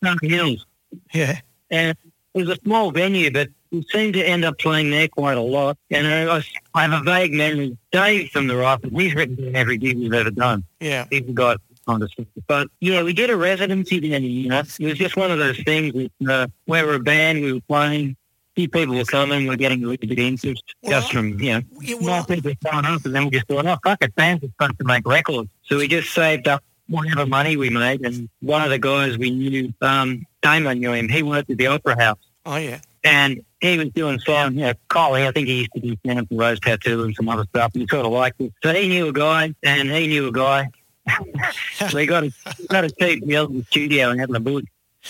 Southern 0.04 0.30
Hills, 0.30 0.66
Yeah, 1.14 1.40
and 1.72 1.92
it 1.92 1.98
was 2.34 2.50
a 2.50 2.56
small 2.64 2.92
venue, 2.92 3.32
but 3.32 3.50
we 3.72 3.84
seemed 3.92 4.14
to 4.16 4.24
end 4.24 4.46
up 4.46 4.58
playing 4.60 4.90
there 4.90 5.08
quite 5.08 5.38
a 5.38 5.42
lot. 5.42 5.78
And 5.92 6.08
I, 6.08 6.44
I 6.74 6.82
have 6.88 7.02
a 7.02 7.04
vague 7.04 7.34
memory. 7.34 7.78
Dave 7.92 8.30
from 8.32 8.48
the 8.48 8.56
Rifles, 8.56 8.92
he's 8.94 9.14
written 9.14 9.36
down 9.36 9.56
every 9.56 9.78
gig 9.78 9.98
we've 9.98 10.14
ever 10.14 10.32
done. 10.32 10.64
yeah. 10.80 11.06
He's 11.12 11.26
the 11.26 11.34
guy 11.34 11.56
kind 11.88 12.02
of 12.04 12.10
stuff. 12.12 12.26
But 12.48 12.68
yeah, 12.80 13.04
we 13.04 13.14
did 13.14 13.30
a 13.30 13.38
residency 13.38 14.00
then, 14.00 14.24
you 14.24 14.50
know. 14.50 14.60
It 14.60 14.80
was 14.86 14.98
just 14.98 15.16
one 15.18 15.30
of 15.32 15.38
those 15.40 15.60
things 15.64 15.94
with, 15.94 16.12
uh, 16.28 16.48
we 16.68 16.82
were 16.84 16.96
a 16.96 17.00
band, 17.00 17.42
we 17.42 17.54
were 17.54 17.62
playing, 17.62 18.16
few 18.60 18.70
people 18.70 18.96
were 18.96 19.06
coming, 19.06 19.44
we 19.44 19.50
were 19.50 19.56
getting 19.56 19.84
a 19.84 19.88
little 19.88 20.06
bit 20.06 20.20
of 20.20 20.44
Well, 20.82 21.02
just 21.02 21.14
from, 21.14 21.40
you 21.40 21.54
know, 21.54 21.62
Yeah, 21.80 21.96
more 21.96 22.10
well, 22.10 22.26
people 22.26 22.52
showing 22.66 22.86
up 22.86 23.06
and 23.06 23.16
then 23.16 23.26
we 23.26 23.32
just 23.32 23.48
thought, 23.48 23.66
oh, 23.66 23.78
fuck 23.84 24.04
it, 24.04 24.14
bands 24.16 24.44
are 24.44 24.48
supposed 24.48 24.80
to 24.80 24.86
make 24.86 25.08
records. 25.08 25.50
So 25.64 25.78
we 25.78 25.88
just 25.88 26.14
saved 26.14 26.48
up 26.48 26.62
whatever 26.88 27.26
money 27.26 27.56
we 27.56 27.70
made 27.70 28.02
and 28.02 28.28
one 28.42 28.62
of 28.62 28.70
the 28.70 28.80
guys 28.80 29.18
we 29.18 29.30
knew, 29.32 29.74
um, 29.82 30.26
Damon 30.42 30.80
knew 30.80 30.92
him, 30.92 31.08
he 31.08 31.24
worked 31.24 31.50
at 31.50 31.58
the 31.58 31.68
Opera 31.68 31.98
House 32.02 32.20
oh, 32.46 32.58
yeah. 32.58 32.80
and 33.04 33.40
he 33.62 33.78
was 33.78 33.90
doing 33.90 34.20
sound, 34.20 34.56
you 34.56 34.62
know, 34.62 34.74
Collie, 34.90 35.26
I 35.26 35.32
think 35.32 35.48
he 35.48 35.60
used 35.60 35.72
to 35.74 35.80
do 35.80 35.96
sound 36.06 36.28
for 36.28 36.36
Rose 36.36 36.60
Tattoo 36.60 37.04
and 37.04 37.16
some 37.16 37.30
other 37.30 37.46
stuff, 37.46 37.72
and 37.74 37.82
he 37.82 37.88
sort 37.88 38.06
of 38.06 38.12
liked 38.12 38.42
it. 38.42 38.54
So 38.64 38.74
he 38.74 38.88
knew 38.88 39.08
a 39.08 39.14
guy, 39.14 39.54
and 39.64 39.90
he 39.90 40.08
knew 40.08 40.28
a 40.28 40.32
guy. 40.32 40.70
so 41.74 41.98
he 41.98 42.06
got 42.06 42.24
a, 42.24 42.32
got 42.70 42.86
a 42.86 42.90
cheap 42.90 43.26
deal 43.26 43.48
in 43.48 43.58
the 43.58 43.64
studio 43.66 44.12
and 44.12 44.20
having 44.20 44.36
a 44.36 44.40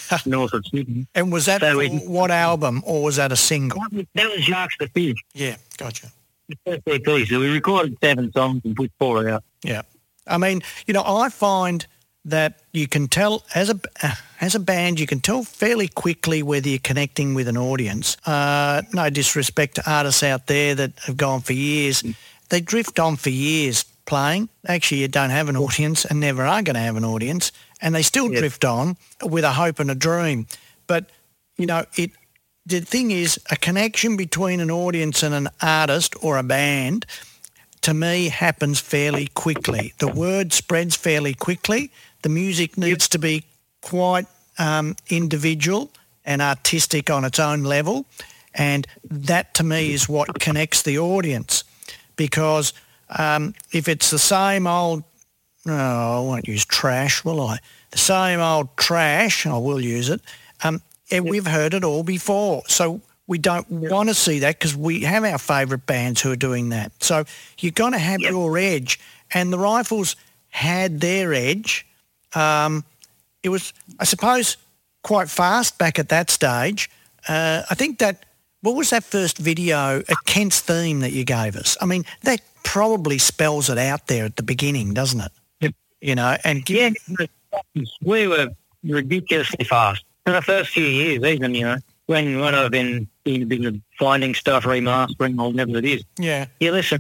boot 0.10 0.25
north 0.25 0.53
of 0.53 0.65
Sydney. 0.67 1.08
And 1.15 1.31
was 1.31 1.46
that 1.46 1.62
So 1.62 1.77
we- 1.77 1.89
what 1.89 2.31
album 2.31 2.81
or 2.86 3.03
was 3.03 3.15
that 3.17 3.31
a 3.31 3.36
single? 3.36 3.81
That 4.15 4.29
was 4.36 4.41
Jacques 4.46 4.77
the 4.79 4.88
Fish, 4.88 5.17
Yeah, 5.34 5.55
gotcha. 5.77 6.12
the 6.48 6.58
first 6.65 6.81
EP. 7.08 7.27
So 7.27 7.39
we 7.39 7.50
recorded 7.50 7.98
seven 8.03 8.31
songs 8.31 8.62
and 8.65 8.75
put 8.75 8.91
four 9.00 9.27
out. 9.29 9.43
Yeah. 9.63 9.81
I 10.27 10.38
mean, 10.38 10.62
you 10.86 10.93
know, 10.93 11.03
I 11.05 11.29
find 11.29 11.86
that 12.25 12.60
you 12.74 12.88
can 12.88 13.08
tell 13.08 13.43
as 13.55 13.69
a 13.69 13.79
as 14.41 14.53
a 14.55 14.60
band, 14.60 15.00
you 15.00 15.08
can 15.08 15.19
tell 15.22 15.43
fairly 15.43 15.88
quickly 15.88 16.43
whether 16.43 16.69
you're 16.69 16.79
connecting 16.79 17.34
with 17.34 17.48
an 17.48 17.58
audience. 17.58 18.15
Uh, 18.27 18.81
no 18.93 19.10
disrespect 19.10 19.75
to 19.75 19.91
artists 19.91 20.22
out 20.24 20.48
there 20.48 20.75
that 20.75 20.91
have 21.08 21.17
gone 21.17 21.41
for 21.41 21.53
years, 21.53 22.03
they 22.50 22.62
drift 22.62 23.00
on 23.00 23.15
for 23.15 23.29
years 23.31 23.84
playing. 24.05 24.50
Actually, 24.67 25.01
you 25.01 25.08
don't 25.08 25.29
have 25.31 25.50
an 25.50 25.58
audience 25.58 26.05
and 26.05 26.19
never 26.19 26.43
are 26.46 26.62
going 26.62 26.75
to 26.75 26.79
have 26.81 26.96
an 26.98 27.05
audience, 27.05 27.51
and 27.82 27.96
they 27.96 28.02
still 28.04 28.32
Yes. 28.32 28.40
drift 28.40 28.66
on 28.66 28.98
with 29.24 29.44
a 29.44 29.54
hope 29.54 29.80
and 29.80 29.90
a 29.92 29.96
dream. 29.96 30.48
But 30.88 31.10
you 31.58 31.66
know, 31.66 31.86
it. 31.96 32.12
The 32.66 32.82
thing 32.82 33.10
is, 33.10 33.40
a 33.50 33.56
connection 33.56 34.16
between 34.16 34.60
an 34.60 34.70
audience 34.70 35.24
and 35.24 35.34
an 35.34 35.50
artist 35.60 36.14
or 36.22 36.38
a 36.38 36.44
band 36.44 37.06
to 37.82 37.94
me 37.94 38.30
happens 38.30 38.80
fairly 38.80 39.28
quickly. 39.34 39.94
The 39.98 40.08
word 40.08 40.54
spreads 40.54 40.96
fairly 40.96 41.34
quickly. 41.34 41.92
The 42.22 42.30
music 42.30 42.78
needs 42.78 43.08
to 43.10 43.18
be 43.18 43.46
quite 43.82 44.28
um, 44.60 44.96
individual 45.10 45.90
and 46.26 46.42
artistic 46.42 47.10
on 47.10 47.26
its 47.26 47.40
own 47.40 47.64
level. 47.64 48.06
And 48.54 48.86
that 49.10 49.54
to 49.56 49.64
me 49.64 49.94
is 49.94 50.08
what 50.08 50.40
connects 50.40 50.82
the 50.84 51.00
audience. 51.00 51.64
Because 52.18 52.74
um, 53.18 53.56
if 53.72 53.88
it's 53.88 54.12
the 54.12 54.20
same 54.20 54.68
old, 54.68 55.04
no, 55.70 56.18
I 56.18 56.20
won't 56.20 56.48
use 56.48 56.66
trash, 56.66 57.24
will 57.24 57.42
I? 57.42 57.60
the 57.92 57.98
same 57.98 58.40
old 58.40 58.76
trash, 58.78 59.46
I 59.46 59.58
will 59.58 59.82
use 59.82 60.10
it, 60.10 60.22
um, 60.64 60.82
and 61.12 61.28
we've 61.28 61.48
heard 61.48 61.74
it 61.74 61.84
all 61.84 62.04
before. 62.04 62.64
So 62.68 63.02
we 63.28 63.38
don't 63.38 63.70
want 63.70 64.10
to 64.10 64.16
see 64.16 64.40
that 64.40 64.60
because 64.60 64.76
we 64.76 65.02
have 65.02 65.24
our 65.24 65.38
favourite 65.38 65.86
bands 65.86 66.22
who 66.22 66.32
are 66.32 66.36
doing 66.36 66.70
that. 66.70 66.92
So 67.04 67.26
you're 67.60 67.72
going 67.72 67.94
to 67.94 68.00
have 68.00 68.22
Yep. 68.22 68.32
your 68.32 68.58
edge. 68.58 69.00
And 69.32 69.54
the 69.54 69.60
Rifles 69.60 70.16
had 70.50 71.02
their 71.02 71.34
edge. 71.34 71.86
Um, 72.34 72.84
it 73.44 73.50
was, 73.50 73.74
I 74.00 74.04
suppose, 74.06 74.58
quite 75.04 75.30
fast 75.30 75.78
back 75.78 76.00
at 76.00 76.10
that 76.10 76.30
stage. 76.30 76.90
Uh, 77.28 77.64
I 77.70 77.76
think 77.76 78.00
that, 78.00 78.26
what 78.62 78.76
was 78.76 78.90
that 78.90 79.04
first 79.04 79.38
video, 79.38 80.00
a 80.10 80.16
Kent's 80.26 80.60
theme 80.60 81.00
that 81.00 81.12
you 81.12 81.24
gave 81.24 81.56
us? 81.56 81.78
I 81.82 81.86
mean, 81.86 82.06
that 82.24 82.42
probably 82.64 83.18
spells 83.18 83.70
it 83.70 83.78
out 83.78 84.08
there 84.08 84.26
at 84.26 84.36
the 84.36 84.44
beginning, 84.44 84.94
doesn't 84.94 85.22
it? 85.22 85.32
You 86.01 86.15
know, 86.15 86.38
and 86.44 86.68
Yeah, 86.70 86.91
we 88.01 88.27
were 88.27 88.50
ridiculously 88.84 89.65
fast. 89.65 90.03
in 90.25 90.34
the 90.34 90.41
first 90.41 90.70
few 90.72 90.84
years, 90.86 91.24
even, 91.24 91.53
you 91.56 91.63
know, 91.65 91.77
when, 92.06 92.39
when 92.39 92.56
I've 92.56 92.72
been 92.72 93.08
a 93.25 93.82
finding 93.98 94.34
stuff, 94.34 94.63
remastering, 94.63 95.39
or 95.39 95.51
whatever 95.51 95.77
it 95.77 95.86
is, 95.86 96.03
yeah, 96.18 96.46
you 96.60 96.72
listen, 96.72 97.00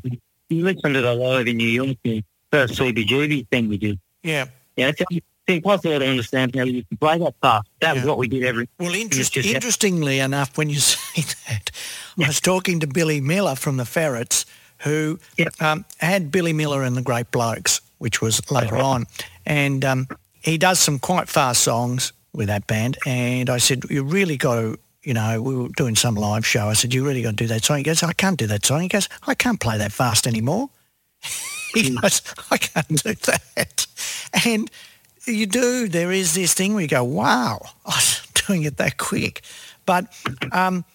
you 0.49 0.63
listen 0.63 0.93
to 0.93 1.01
the 1.01 1.13
live 1.13 1.47
in 1.47 1.57
New 1.57 1.67
York, 1.67 1.97
the 2.03 2.23
first 2.51 2.73
CBGB 2.75 3.47
thing 3.49 3.69
we 3.69 3.77
did. 3.77 3.99
yeah. 4.23 4.45
Yeah, 4.75 4.87
it's, 4.89 5.01
it's 5.11 5.25
impossible 5.47 5.99
to 5.99 6.07
understand 6.07 6.55
how 6.55 6.63
you 6.63 6.85
can 6.85 6.95
play 6.97 7.17
that 7.17 7.33
fast. 7.41 7.67
That 7.81 7.95
was 7.95 8.05
what 8.05 8.17
we 8.17 8.29
did 8.29 8.43
every 8.45 8.69
Well, 8.79 8.93
interest, 8.93 9.35
yeah. 9.35 9.55
interestingly 9.55 10.19
enough, 10.19 10.57
when 10.57 10.69
you 10.69 10.79
say 10.79 11.23
that, 11.49 11.71
I 12.17 12.27
was 12.27 12.39
talking 12.39 12.79
to 12.79 12.87
Billy 12.87 13.19
Miller 13.19 13.55
from 13.55 13.75
the 13.75 13.83
Ferrets, 13.83 14.45
who 14.83 15.19
Yep. 15.37 15.61
um, 15.61 15.85
had 15.97 16.31
Billy 16.31 16.53
Miller 16.53 16.83
and 16.83 16.95
the 16.95 17.01
Great 17.01 17.29
Blokes, 17.31 17.81
which 17.99 18.21
was 18.21 18.41
later 18.51 18.77
on, 18.77 19.05
and 19.45 19.85
um, 19.85 20.07
he 20.41 20.57
does 20.57 20.79
some 20.79 20.99
quite 20.99 21.29
fast 21.29 21.61
songs 21.63 22.13
with 22.33 22.47
that 22.47 22.67
band. 22.67 22.97
And 23.05 23.49
I 23.49 23.57
said, 23.57 23.83
you 23.89 24.03
really 24.03 24.37
got 24.37 24.55
to, 24.55 24.79
you 25.03 25.13
know, 25.13 25.41
we 25.41 25.55
were 25.55 25.69
doing 25.69 25.95
some 25.95 26.15
live 26.15 26.45
show. 26.45 26.67
I 26.67 26.73
said, 26.73 26.93
you 26.93 27.05
really 27.05 27.21
got 27.21 27.31
to 27.31 27.35
do 27.35 27.47
that 27.47 27.63
song. 27.63 27.77
He 27.77 27.83
goes, 27.83 28.03
I 28.03 28.13
can't 28.13 28.37
do 28.37 28.47
that 28.47 28.65
song. 28.65 28.81
He 28.81 28.87
goes, 28.87 29.09
I 29.27 29.35
can't 29.35 29.59
play 29.59 29.77
that 29.77 29.91
fast 29.91 30.27
anymore. 30.27 30.69
he 31.73 31.95
goes, 31.95 32.21
I 32.51 32.57
can't 32.57 32.87
do 32.87 33.13
that. 33.13 33.87
And 34.45 34.69
you 35.25 35.45
do. 35.45 35.87
There 35.87 36.11
is 36.11 36.33
this 36.33 36.53
thing 36.53 36.73
where 36.73 36.81
you 36.81 36.87
go, 36.87 37.03
wow, 37.03 37.59
I 37.85 37.89
was 37.89 38.27
doing 38.47 38.63
it 38.63 38.77
that 38.77 38.97
quick. 38.97 39.41
But, 39.85 40.05
um, 40.51 40.85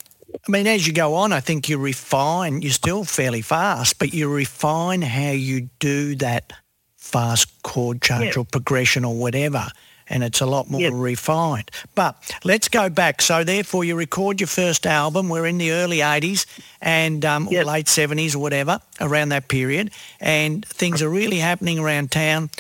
I 0.46 0.50
mean, 0.50 0.66
as 0.66 0.87
you 0.87 0.92
go 0.92 1.14
on, 1.14 1.32
I 1.32 1.40
think 1.40 1.68
you 1.68 1.78
refine, 1.78 2.62
you're 2.62 2.73
still 2.73 3.04
fairly 3.04 3.42
fast, 3.42 3.99
but 3.99 4.12
you 4.12 4.32
refine 4.32 5.02
how 5.02 5.30
you 5.30 5.68
do 5.78 6.16
that 6.16 6.52
fast 7.04 7.46
chord 7.62 8.00
change 8.02 8.34
Yeah. 8.34 8.40
or 8.40 8.44
progression 8.44 9.04
or 9.04 9.14
whatever. 9.14 9.68
And 10.08 10.23
it's 10.23 10.40
a 10.40 10.46
lot 10.46 10.68
more 10.70 10.80
Yeah. 10.80 10.90
refined. 10.92 11.70
But 11.94 12.14
let's 12.44 12.68
go 12.68 12.88
back. 12.90 13.23
So 13.23 13.42
therefore 13.44 13.84
you 13.84 13.94
record 13.96 14.40
your 14.40 14.49
first 14.49 14.87
album. 14.87 15.28
We're 15.28 15.46
in 15.46 15.58
the 15.58 15.70
early 15.70 16.02
80s 16.02 16.44
and 16.82 17.25
um, 17.25 17.49
Yeah. 17.50 17.62
late 17.62 17.87
70s 17.88 18.34
or 18.34 18.38
whatever, 18.40 18.80
around 19.00 19.30
that 19.30 19.49
period. 19.49 19.90
And 20.20 20.64
things 20.66 21.00
are 21.02 21.08
really 21.08 21.38
happening 21.38 21.78
around 21.78 22.11
town. 22.11 22.50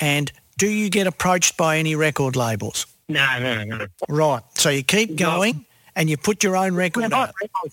And 0.00 0.32
do 0.56 0.66
you 0.68 0.90
get 0.90 1.06
approached 1.06 1.56
by 1.56 1.78
any 1.78 1.94
record 1.94 2.34
labels? 2.34 2.86
No, 3.08 3.26
no, 3.40 3.64
no. 3.64 3.86
Right. 4.08 4.42
So 4.54 4.68
you 4.70 4.82
keep 4.82 5.16
going 5.16 5.64
and 5.94 6.10
you 6.10 6.16
put 6.16 6.42
your 6.42 6.56
own 6.56 6.74
record 6.74 7.12
out. 7.12 7.32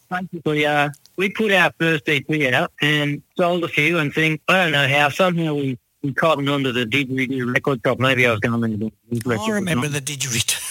basically, 0.09 0.65
uh, 0.65 0.89
we 1.17 1.29
put 1.29 1.51
our 1.51 1.71
first 1.79 2.03
EP 2.07 2.53
out 2.53 2.71
and 2.81 3.21
sold 3.37 3.63
a 3.63 3.67
few 3.67 3.97
and 3.97 4.13
think, 4.13 4.41
I 4.47 4.63
don't 4.63 4.71
know 4.71 4.87
how, 4.87 5.09
somehow 5.09 5.55
we, 5.55 5.77
cottoned 6.13 6.49
onto 6.49 6.71
the 6.71 6.85
didgeridoo 6.85 7.53
record 7.53 7.81
shop. 7.85 7.99
Maybe 7.99 8.25
I 8.25 8.31
was 8.31 8.39
going 8.39 8.63
into 8.63 8.91
the 9.09 9.21
record 9.29 9.51
I 9.51 9.55
remember 9.55 9.87
the 9.87 9.99
didgeridoo. 9.99 10.61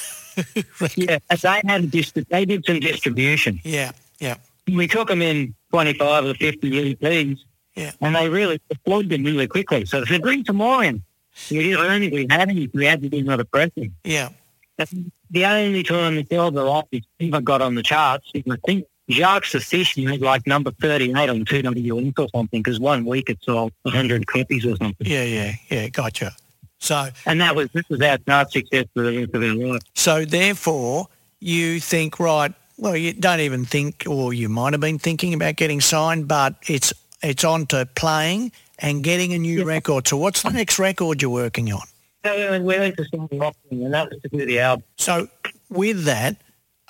Yeah, 0.96 1.18
they 1.28 1.62
had 1.68 1.84
a 1.84 1.86
dist- 1.86 2.18
they 2.28 2.44
did 2.44 2.64
some 2.66 2.80
distribution. 2.80 3.60
Yeah, 3.62 3.92
yeah, 4.18 4.36
We 4.66 4.88
took 4.88 5.08
them 5.08 5.22
in 5.22 5.54
25 5.70 6.24
or 6.24 6.34
50 6.34 6.94
EPs 6.94 7.38
yeah. 7.74 7.92
and 8.00 8.14
they 8.14 8.28
really 8.28 8.60
deployed 8.68 9.08
them 9.08 9.24
really 9.24 9.46
quickly. 9.46 9.84
So 9.84 10.00
they 10.00 10.06
said, 10.06 10.22
bring 10.22 10.44
some 10.44 10.56
more 10.56 10.82
in. 10.82 11.02
We 11.50 11.62
didn't, 11.62 11.80
I 11.80 11.88
don't 11.88 12.00
think 12.00 12.12
we 12.12 12.26
had 12.30 12.48
any. 12.48 12.70
We 12.72 12.84
had 12.84 13.02
to 13.02 13.08
do 13.08 13.18
another 13.18 13.44
pressing. 13.44 13.94
Yeah. 14.04 14.28
That's 14.76 14.94
the 15.30 15.46
only 15.46 15.82
time 15.82 16.16
the 16.16 16.26
Zelda 16.28 16.62
Life 16.62 16.84
ever 17.20 17.40
got 17.40 17.60
on 17.60 17.74
the 17.74 17.82
charts. 17.82 18.30
I 18.34 18.56
think 18.64 18.86
Jacques 19.10 19.46
Session 19.46 20.06
had 20.06 20.20
like 20.20 20.46
number 20.46 20.70
38 20.70 21.28
on 21.28 21.44
2WX 21.44 22.18
or 22.18 22.28
something 22.34 22.62
because 22.62 22.80
one 22.80 23.04
week 23.04 23.28
it 23.28 23.38
sold 23.42 23.72
100 23.82 24.26
copies 24.26 24.64
or 24.64 24.76
something. 24.76 25.06
Yeah, 25.06 25.24
yeah, 25.24 25.52
yeah, 25.68 25.88
gotcha. 25.88 26.32
So, 26.78 27.08
And 27.26 27.40
that 27.40 27.54
was, 27.54 27.70
this 27.72 27.88
was 27.88 28.00
our 28.00 28.18
chart 28.18 28.50
success 28.50 28.86
for 28.94 29.02
the 29.02 29.18
rest 29.18 29.34
of 29.34 29.42
our 29.42 29.54
life. 29.54 29.82
so 29.94 30.24
therefore, 30.24 31.08
you 31.40 31.80
think, 31.80 32.18
right? 32.18 32.52
Well, 32.76 32.96
you 32.96 33.12
don't 33.12 33.40
even 33.40 33.64
think, 33.64 34.04
or 34.08 34.32
you 34.34 34.48
might 34.48 34.72
have 34.72 34.80
been 34.80 34.98
thinking 34.98 35.32
about 35.34 35.56
getting 35.56 35.80
signed, 35.80 36.26
but 36.26 36.56
it's 36.66 36.92
it's 37.22 37.44
on 37.44 37.66
to 37.66 37.86
playing 37.94 38.52
and 38.78 39.02
getting 39.04 39.32
a 39.32 39.38
new 39.38 39.64
record. 39.64 40.08
So, 40.08 40.16
what's 40.16 40.42
the 40.42 40.50
next 40.50 40.78
record 40.78 41.22
you're 41.22 41.30
working 41.30 41.72
on? 41.72 41.86
So 42.24 42.58
we 42.58 42.78
went 42.78 42.96
to 42.96 43.04
start 43.04 43.30
rocking 43.32 43.84
and 43.84 43.94
that 43.94 44.10
was 44.10 44.20
to 44.22 44.28
do 44.28 44.44
the 44.44 44.58
album. 44.60 44.84
So, 44.96 45.28
with 45.70 46.04
that, 46.04 46.36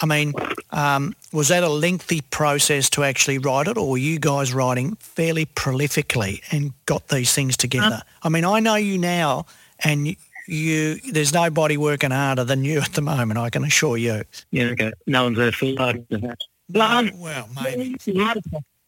I 0.00 0.06
mean, 0.06 0.34
um, 0.70 1.14
was 1.32 1.48
that 1.48 1.62
a 1.62 1.68
lengthy 1.68 2.20
process 2.20 2.90
to 2.90 3.04
actually 3.04 3.38
write 3.38 3.68
it, 3.68 3.76
or 3.76 3.90
were 3.90 3.98
you 3.98 4.18
guys 4.18 4.52
writing 4.52 4.96
fairly 4.96 5.46
prolifically 5.46 6.42
and 6.50 6.72
got 6.86 7.08
these 7.08 7.32
things 7.32 7.56
together? 7.56 8.02
I 8.22 8.28
mean, 8.28 8.44
I 8.44 8.60
know 8.60 8.74
you 8.74 8.98
now, 8.98 9.46
and 9.80 10.08
you, 10.08 10.16
you 10.46 10.96
there's 11.12 11.32
nobody 11.32 11.76
working 11.76 12.10
harder 12.10 12.44
than 12.44 12.64
you 12.64 12.80
at 12.80 12.92
the 12.94 13.02
moment. 13.02 13.38
I 13.38 13.50
can 13.50 13.64
assure 13.64 13.96
you. 13.96 14.24
Yeah, 14.50 14.66
okay. 14.66 14.92
No 15.06 15.24
one's 15.24 15.38
a 15.38 15.52
full 15.52 15.78
of 15.80 16.08
that. 16.08 16.38
Um, 16.74 17.10
Well, 17.18 17.48
maybe. 17.62 17.96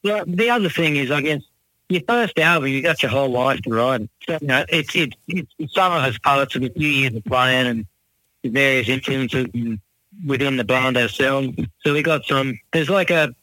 The 0.03 0.51
other 0.51 0.69
thing 0.69 0.97
is, 0.97 1.11
I 1.11 1.21
guess, 1.21 1.43
your 1.89 2.03
first 2.09 2.39
album, 2.39 2.69
you 2.69 2.83
got 2.83 3.03
your 3.03 3.11
whole 3.11 3.31
life 3.31 3.61
to 3.63 3.71
write. 3.71 4.09
So, 4.27 4.39
you 4.41 4.47
know, 4.49 4.65
it's, 4.69 4.95
it's, 4.95 5.17
it's, 5.29 5.75
some 5.75 5.93
of 5.93 6.03
us 6.03 6.19
poets 6.19 6.55
with 6.55 6.65
a 6.65 6.71
few 6.71 6.89
years 6.89 7.15
of 7.15 7.25
playing 7.25 7.67
and 7.67 7.87
various 8.53 8.89
influences 8.89 9.47
and 9.55 9.81
within 10.25 10.57
the 10.57 10.65
band 10.65 10.97
ourselves. 10.97 11.57
So 11.81 11.93
we 11.93 12.03
got 12.03 12.25
some, 12.25 12.59
there's 12.73 12.89
like 12.91 13.11
a, 13.11 13.35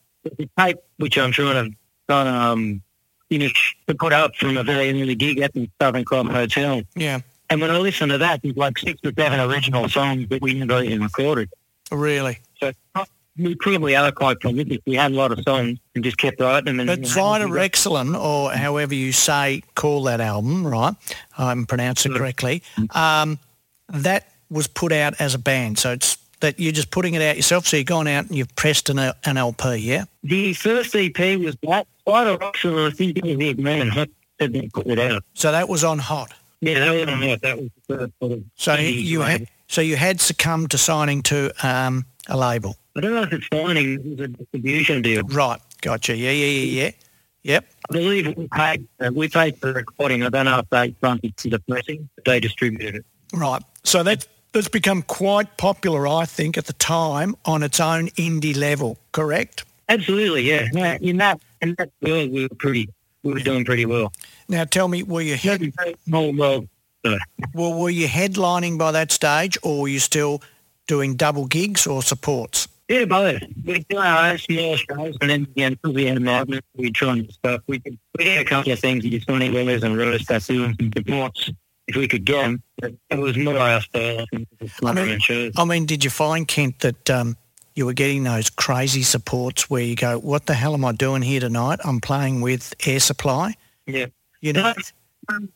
tape, 0.57 0.77
which 0.97 1.17
I'm 1.17 1.31
trying 1.31 1.71
to, 1.71 1.75
trying 2.07 2.25
to 2.25 2.31
um, 2.31 2.81
finish 3.29 3.75
to 3.87 3.95
put 3.95 4.13
up 4.13 4.35
from 4.35 4.57
a 4.57 4.63
very 4.63 4.89
early 4.89 5.15
gig 5.15 5.39
at 5.39 5.53
the 5.53 5.69
Southern 5.81 6.05
Club 6.05 6.29
Hotel. 6.29 6.81
Yeah, 6.95 7.19
And 7.49 7.59
when 7.61 7.69
I 7.71 7.77
listen 7.77 8.09
to 8.09 8.17
that, 8.19 8.41
there's 8.41 8.55
like 8.55 8.77
six 8.77 8.99
or 9.03 9.11
seven 9.17 9.39
original 9.39 9.89
songs 9.89 10.29
that 10.29 10.41
we 10.41 10.53
never 10.53 10.81
even 10.81 11.03
recorded. 11.03 11.49
really. 11.91 12.39
So 12.59 12.71
we 13.37 13.55
probably 13.55 13.95
are 13.95 14.11
quite 14.11 14.39
prolific. 14.39 14.81
We 14.85 14.95
had 14.95 15.11
a 15.11 15.15
lot 15.15 15.31
of 15.31 15.43
songs 15.43 15.79
and 15.95 16.03
just 16.03 16.17
kept 16.17 16.39
writing 16.39 16.77
them. 16.77 16.81
And, 16.81 16.87
But 16.87 16.99
you 16.99 17.15
know, 17.15 17.21
Zider 17.21 17.59
Excellent, 17.59 18.15
or 18.15 18.51
however 18.51 18.93
you 18.93 19.11
say, 19.11 19.63
call 19.75 20.03
that 20.03 20.21
album, 20.21 20.65
right? 20.65 20.95
I'm 21.37 21.65
pronouncing 21.65 22.13
it 22.13 22.17
correctly. 22.17 22.63
Um, 22.91 23.39
that 23.89 24.29
was 24.49 24.67
put 24.67 24.91
out 24.91 25.19
as 25.19 25.33
a 25.33 25.39
band, 25.39 25.79
so 25.79 25.91
it's 25.91 26.17
that 26.43 26.59
you're 26.59 26.73
just 26.73 26.91
putting 26.91 27.13
it 27.13 27.21
out 27.21 27.37
yourself. 27.37 27.65
So 27.65 27.77
you've 27.77 27.85
gone 27.87 28.05
out 28.05 28.25
and 28.27 28.35
you've 28.35 28.53
pressed 28.55 28.89
an, 28.89 28.99
an 28.99 29.37
LP, 29.37 29.77
yeah? 29.77 30.03
The 30.23 30.53
first 30.53 30.93
EP 30.95 31.17
was 31.39 31.55
that. 31.63 31.87
Spider 32.01 32.37
and 32.65 32.79
I 32.81 32.89
think 32.89 33.17
it 33.17 33.23
was 33.23 33.37
the 33.37 33.53
man 33.55 33.91
said 34.39 34.51
they 34.51 34.67
put 34.67 34.87
it 34.87 34.99
out. 34.99 35.23
So 35.35 35.53
that 35.53 35.69
was 35.69 35.85
on 35.85 35.99
Hot. 35.99 36.33
Yeah, 36.59 36.79
that 36.79 36.91
was 36.93 37.01
on 37.13 37.21
Hot. 37.21 37.41
That 37.41 37.57
was 37.57 37.69
the 37.87 37.97
first 37.97 38.11
sort 38.19 38.31
of 38.33 38.43
So 38.55 38.75
you 38.75 39.19
label. 39.19 39.31
had 39.31 39.47
so 39.69 39.79
you 39.81 39.95
had 39.95 40.19
succumbed 40.19 40.71
to 40.71 40.77
signing 40.77 41.23
to 41.23 41.51
um, 41.65 42.05
a 42.27 42.35
label, 42.37 42.75
I 42.97 42.99
don't 42.99 43.13
know 43.13 43.23
if 43.23 43.31
it's 43.33 43.47
signing. 43.51 43.93
It 43.93 44.05
was 44.05 44.19
a 44.19 44.27
distribution 44.27 45.01
deal. 45.01 45.23
right? 45.23 45.61
Gotcha. 45.81 46.15
Yeah, 46.15 46.31
yeah, 46.31 46.45
yeah, 46.45 46.83
yeah. 46.83 46.91
Yep. 47.43 47.65
I 47.89 47.93
believe 47.93 48.37
we 48.37 48.47
paid, 48.49 48.87
uh, 48.99 49.11
we 49.13 49.29
paid 49.29 49.57
for 49.57 49.67
the 49.67 49.73
recording. 49.73 50.23
I 50.23 50.29
don't 50.29 50.45
know 50.45 50.59
if 50.59 50.69
they 50.69 50.91
fronted 50.99 51.35
to 51.37 51.49
the 51.49 51.59
pressing, 51.59 52.07
but 52.15 52.25
they 52.25 52.39
distributed 52.39 52.95
it. 52.95 53.05
Right. 53.33 53.61
So 53.83 54.03
that 54.03 54.27
that's 54.53 54.69
become 54.69 55.01
quite 55.01 55.57
popular, 55.57 56.07
I 56.07 56.25
think, 56.25 56.57
at 56.57 56.65
the 56.65 56.73
time 56.73 57.35
on 57.43 57.63
its 57.63 57.79
own 57.79 58.07
indie 58.09 58.55
level. 58.55 58.97
Correct. 59.11 59.65
Absolutely, 59.89 60.43
yeah. 60.43 60.67
No, 60.71 60.97
in 61.01 61.17
that, 61.17 61.41
in 61.61 61.75
that 61.77 61.89
world, 62.01 62.31
we 62.31 62.43
were 62.43 62.55
pretty, 62.57 62.87
we 63.23 63.33
were 63.33 63.39
doing 63.39 63.65
pretty 63.65 63.85
well. 63.85 64.13
Now 64.47 64.63
tell 64.63 64.87
me, 64.87 65.03
were 65.03 65.21
you 65.21 65.35
head, 65.35 65.73
Small 66.05 66.33
world. 66.33 66.69
So, 67.05 67.17
well, 67.53 67.73
were 67.73 67.89
you 67.89 68.07
headlining 68.07 68.77
by 68.77 68.91
that 68.93 69.11
stage, 69.11 69.57
or 69.61 69.81
were 69.81 69.87
you 69.89 69.99
still 69.99 70.41
doing 70.87 71.15
double 71.15 71.47
gigs 71.47 71.85
or 71.85 72.01
supports? 72.01 72.69
Yeah, 72.87 73.05
both. 73.05 73.41
We 73.65 73.79
do 73.89 73.97
our 73.97 74.31
own 74.31 74.37
small 74.37 74.77
shows, 74.77 75.17
and 75.19 75.29
then 75.29 75.43
again, 75.43 75.79
we 75.83 76.05
had 76.05 76.17
a 76.17 76.21
magnet, 76.21 76.63
we 76.75 76.91
try 76.91 77.13
and 77.13 77.31
stuff. 77.31 77.61
We 77.67 77.79
did, 77.79 77.97
we 78.17 78.25
did 78.25 78.37
a 78.37 78.45
couple 78.45 78.71
of 78.71 78.79
things, 78.79 79.03
you 79.03 79.19
Sonny 79.19 79.49
Willis 79.49 79.83
and 79.83 79.97
Rose 79.97 80.25
Tattoo 80.25 80.63
and 80.65 80.75
some 80.77 80.91
supports 80.95 81.49
if 81.87 81.95
we 81.95 82.07
could 82.07 82.25
get. 82.25 82.59
But 82.79 82.93
it 83.09 83.19
was 83.19 83.37
more 83.37 83.57
our 83.57 83.81
style. 83.81 84.19
I 84.21 84.25
think, 84.31 84.47
it 84.51 84.61
was 84.61 84.71
I 84.83 84.93
mean- 84.93 85.51
I 85.57 85.65
mean, 85.65 85.85
did 85.85 86.03
you 86.03 86.09
find 86.09 86.47
Kent 86.47 86.79
that 86.79 87.09
um, 87.09 87.37
you 87.75 87.85
were 87.85 87.93
getting 87.93 88.23
those 88.23 88.49
crazy 88.49 89.03
supports 89.03 89.69
where 89.69 89.81
you 89.83 89.95
go, 89.95 90.17
"What 90.19 90.45
the 90.45 90.53
hell 90.53 90.73
am 90.73 90.85
I 90.85 90.91
doing 90.91 91.21
here 91.21 91.39
tonight? 91.39 91.79
I'm 91.83 91.99
playing 92.01 92.41
with 92.41 92.73
Air 92.85 92.99
Supply." 92.99 93.55
Yeah. 93.85 94.07
You 94.41 94.53
know, 94.53 94.73
um, 95.29 95.49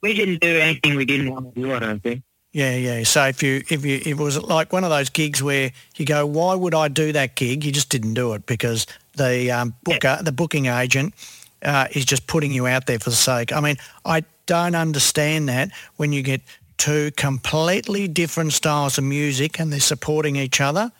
we 0.00 0.14
didn't 0.14 0.40
do 0.40 0.48
anything 0.58 0.94
we 0.94 1.04
didn't 1.04 1.30
want 1.30 1.54
to 1.54 1.60
do, 1.60 1.72
I 1.74 1.78
don't 1.80 2.02
think. 2.02 2.22
Yeah, 2.52 2.76
yeah. 2.76 3.02
So 3.04 3.24
if 3.26 3.42
you 3.42 3.62
if 3.68 3.84
you 3.84 4.00
it 4.04 4.18
was 4.18 4.40
like 4.42 4.72
one 4.72 4.84
of 4.84 4.90
those 4.90 5.08
gigs 5.08 5.42
where 5.42 5.72
you 5.96 6.04
go, 6.04 6.26
why 6.26 6.54
would 6.54 6.74
I 6.74 6.88
do 6.88 7.12
that 7.12 7.34
gig? 7.34 7.64
You 7.64 7.72
just 7.72 7.88
didn't 7.88 8.14
do 8.14 8.34
it 8.34 8.44
because 8.46 8.86
the 9.16 9.50
um, 9.50 9.74
booker, 9.84 10.18
the 10.22 10.32
booking 10.32 10.66
agent, 10.66 11.14
uh, 11.62 11.86
is 11.92 12.04
just 12.04 12.26
putting 12.26 12.52
you 12.52 12.66
out 12.66 12.86
there 12.86 12.98
for 12.98 13.10
the 13.10 13.16
sake. 13.16 13.52
I 13.52 13.60
mean, 13.60 13.76
I 14.04 14.24
don't 14.46 14.74
understand 14.74 15.48
that 15.48 15.70
when 15.96 16.12
you 16.12 16.22
get 16.22 16.40
two 16.78 17.10
completely 17.12 18.08
different 18.08 18.52
styles 18.52 18.98
of 18.98 19.04
music 19.04 19.60
and 19.60 19.72
they're 19.72 19.78
supporting 19.80 20.36
each 20.36 20.60
other. 20.60 20.90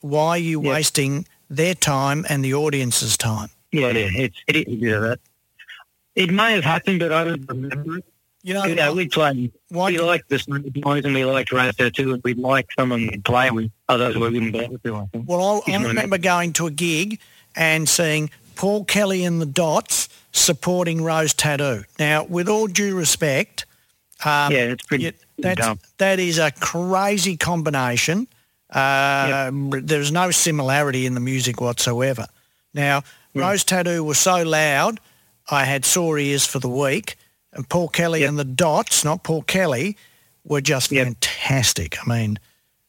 Why 0.00 0.28
are 0.30 0.38
you 0.38 0.62
Yeah. 0.62 0.70
wasting 0.70 1.26
their 1.50 1.74
time 1.74 2.24
and 2.28 2.44
the 2.44 2.54
audience's 2.54 3.16
time? 3.18 3.48
Yeah, 3.72 3.88
yeah, 3.90 4.08
it's, 4.14 4.36
it 4.46 4.56
is 4.56 4.64
a 4.66 4.76
bit 4.76 4.94
of 4.96 5.02
that. 5.02 5.20
It 6.14 6.30
may 6.30 6.52
have 6.52 6.64
happened, 6.64 7.00
but 7.00 7.12
I 7.12 7.24
don't 7.24 7.44
remember 7.48 7.98
it. 7.98 8.04
You 8.42 8.54
know, 8.54 8.64
know, 8.64 8.94
we 8.94 9.08
played. 9.08 9.52
why 9.70 9.90
we 9.90 9.96
do- 9.96 10.04
like 10.04 10.26
the 10.28 10.38
Snoop 10.38 10.72
Boys 10.74 11.04
and 11.04 11.12
we 11.14 11.24
like 11.24 11.50
Rose 11.50 11.74
Tattoo, 11.74 12.14
and 12.14 12.22
we'd 12.22 12.38
like 12.38 12.68
someone 12.78 13.00
we'd 13.08 13.24
play 13.24 13.50
with. 13.50 13.70
Others 13.88 14.14
we 14.14 14.20
wouldn't 14.20 14.52
bother 14.52 14.78
to, 14.78 14.96
I 14.96 15.06
think. 15.12 15.28
Well, 15.28 15.40
I, 15.40 15.42
I 15.42 15.44
You 15.44 15.50
know 15.50 15.60
what 15.60 15.68
I 15.68 15.78
mean? 15.78 15.88
remember 15.88 16.18
going 16.18 16.52
to 16.54 16.66
a 16.66 16.70
gig 16.70 17.18
and 17.56 17.88
seeing 17.88 18.30
Paul 18.56 18.84
Kelly 18.84 19.24
and 19.24 19.40
the 19.40 19.46
Dots 19.46 20.08
supporting 20.32 21.02
Rose 21.02 21.32
Tattoo. 21.34 21.84
Now, 21.98 22.24
with 22.24 22.48
all 22.48 22.66
due 22.66 22.94
respect, 22.96 23.64
um, 24.24 24.52
yeah, 24.52 24.72
it's 24.72 24.84
pretty 24.84 25.12
that's, 25.38 25.60
dumb. 25.60 25.78
that 25.98 26.18
is 26.18 26.38
a 26.38 26.50
crazy 26.50 27.36
combination. 27.36 28.26
Uh, 28.70 29.50
There's 29.52 30.10
no 30.10 30.30
similarity 30.30 31.06
in 31.06 31.14
the 31.14 31.20
music 31.20 31.60
whatsoever. 31.60 32.26
Now, 32.74 33.02
Rose 33.34 33.64
Tattoo 33.64 34.02
was 34.02 34.18
so 34.18 34.42
loud, 34.42 34.98
I 35.50 35.64
had 35.64 35.84
sore 35.84 36.18
ears 36.18 36.46
for 36.46 36.58
the 36.58 36.68
week. 36.68 37.16
And 37.52 37.68
Paul 37.68 37.88
Kelly 37.88 38.20
Yep. 38.20 38.28
and 38.30 38.38
the 38.38 38.44
Dots, 38.44 39.04
not 39.04 39.22
Paul 39.22 39.42
Kelly, 39.42 39.96
were 40.44 40.60
just 40.60 40.90
Yep. 40.92 41.04
fantastic. 41.06 41.96
I 42.04 42.08
mean, 42.08 42.38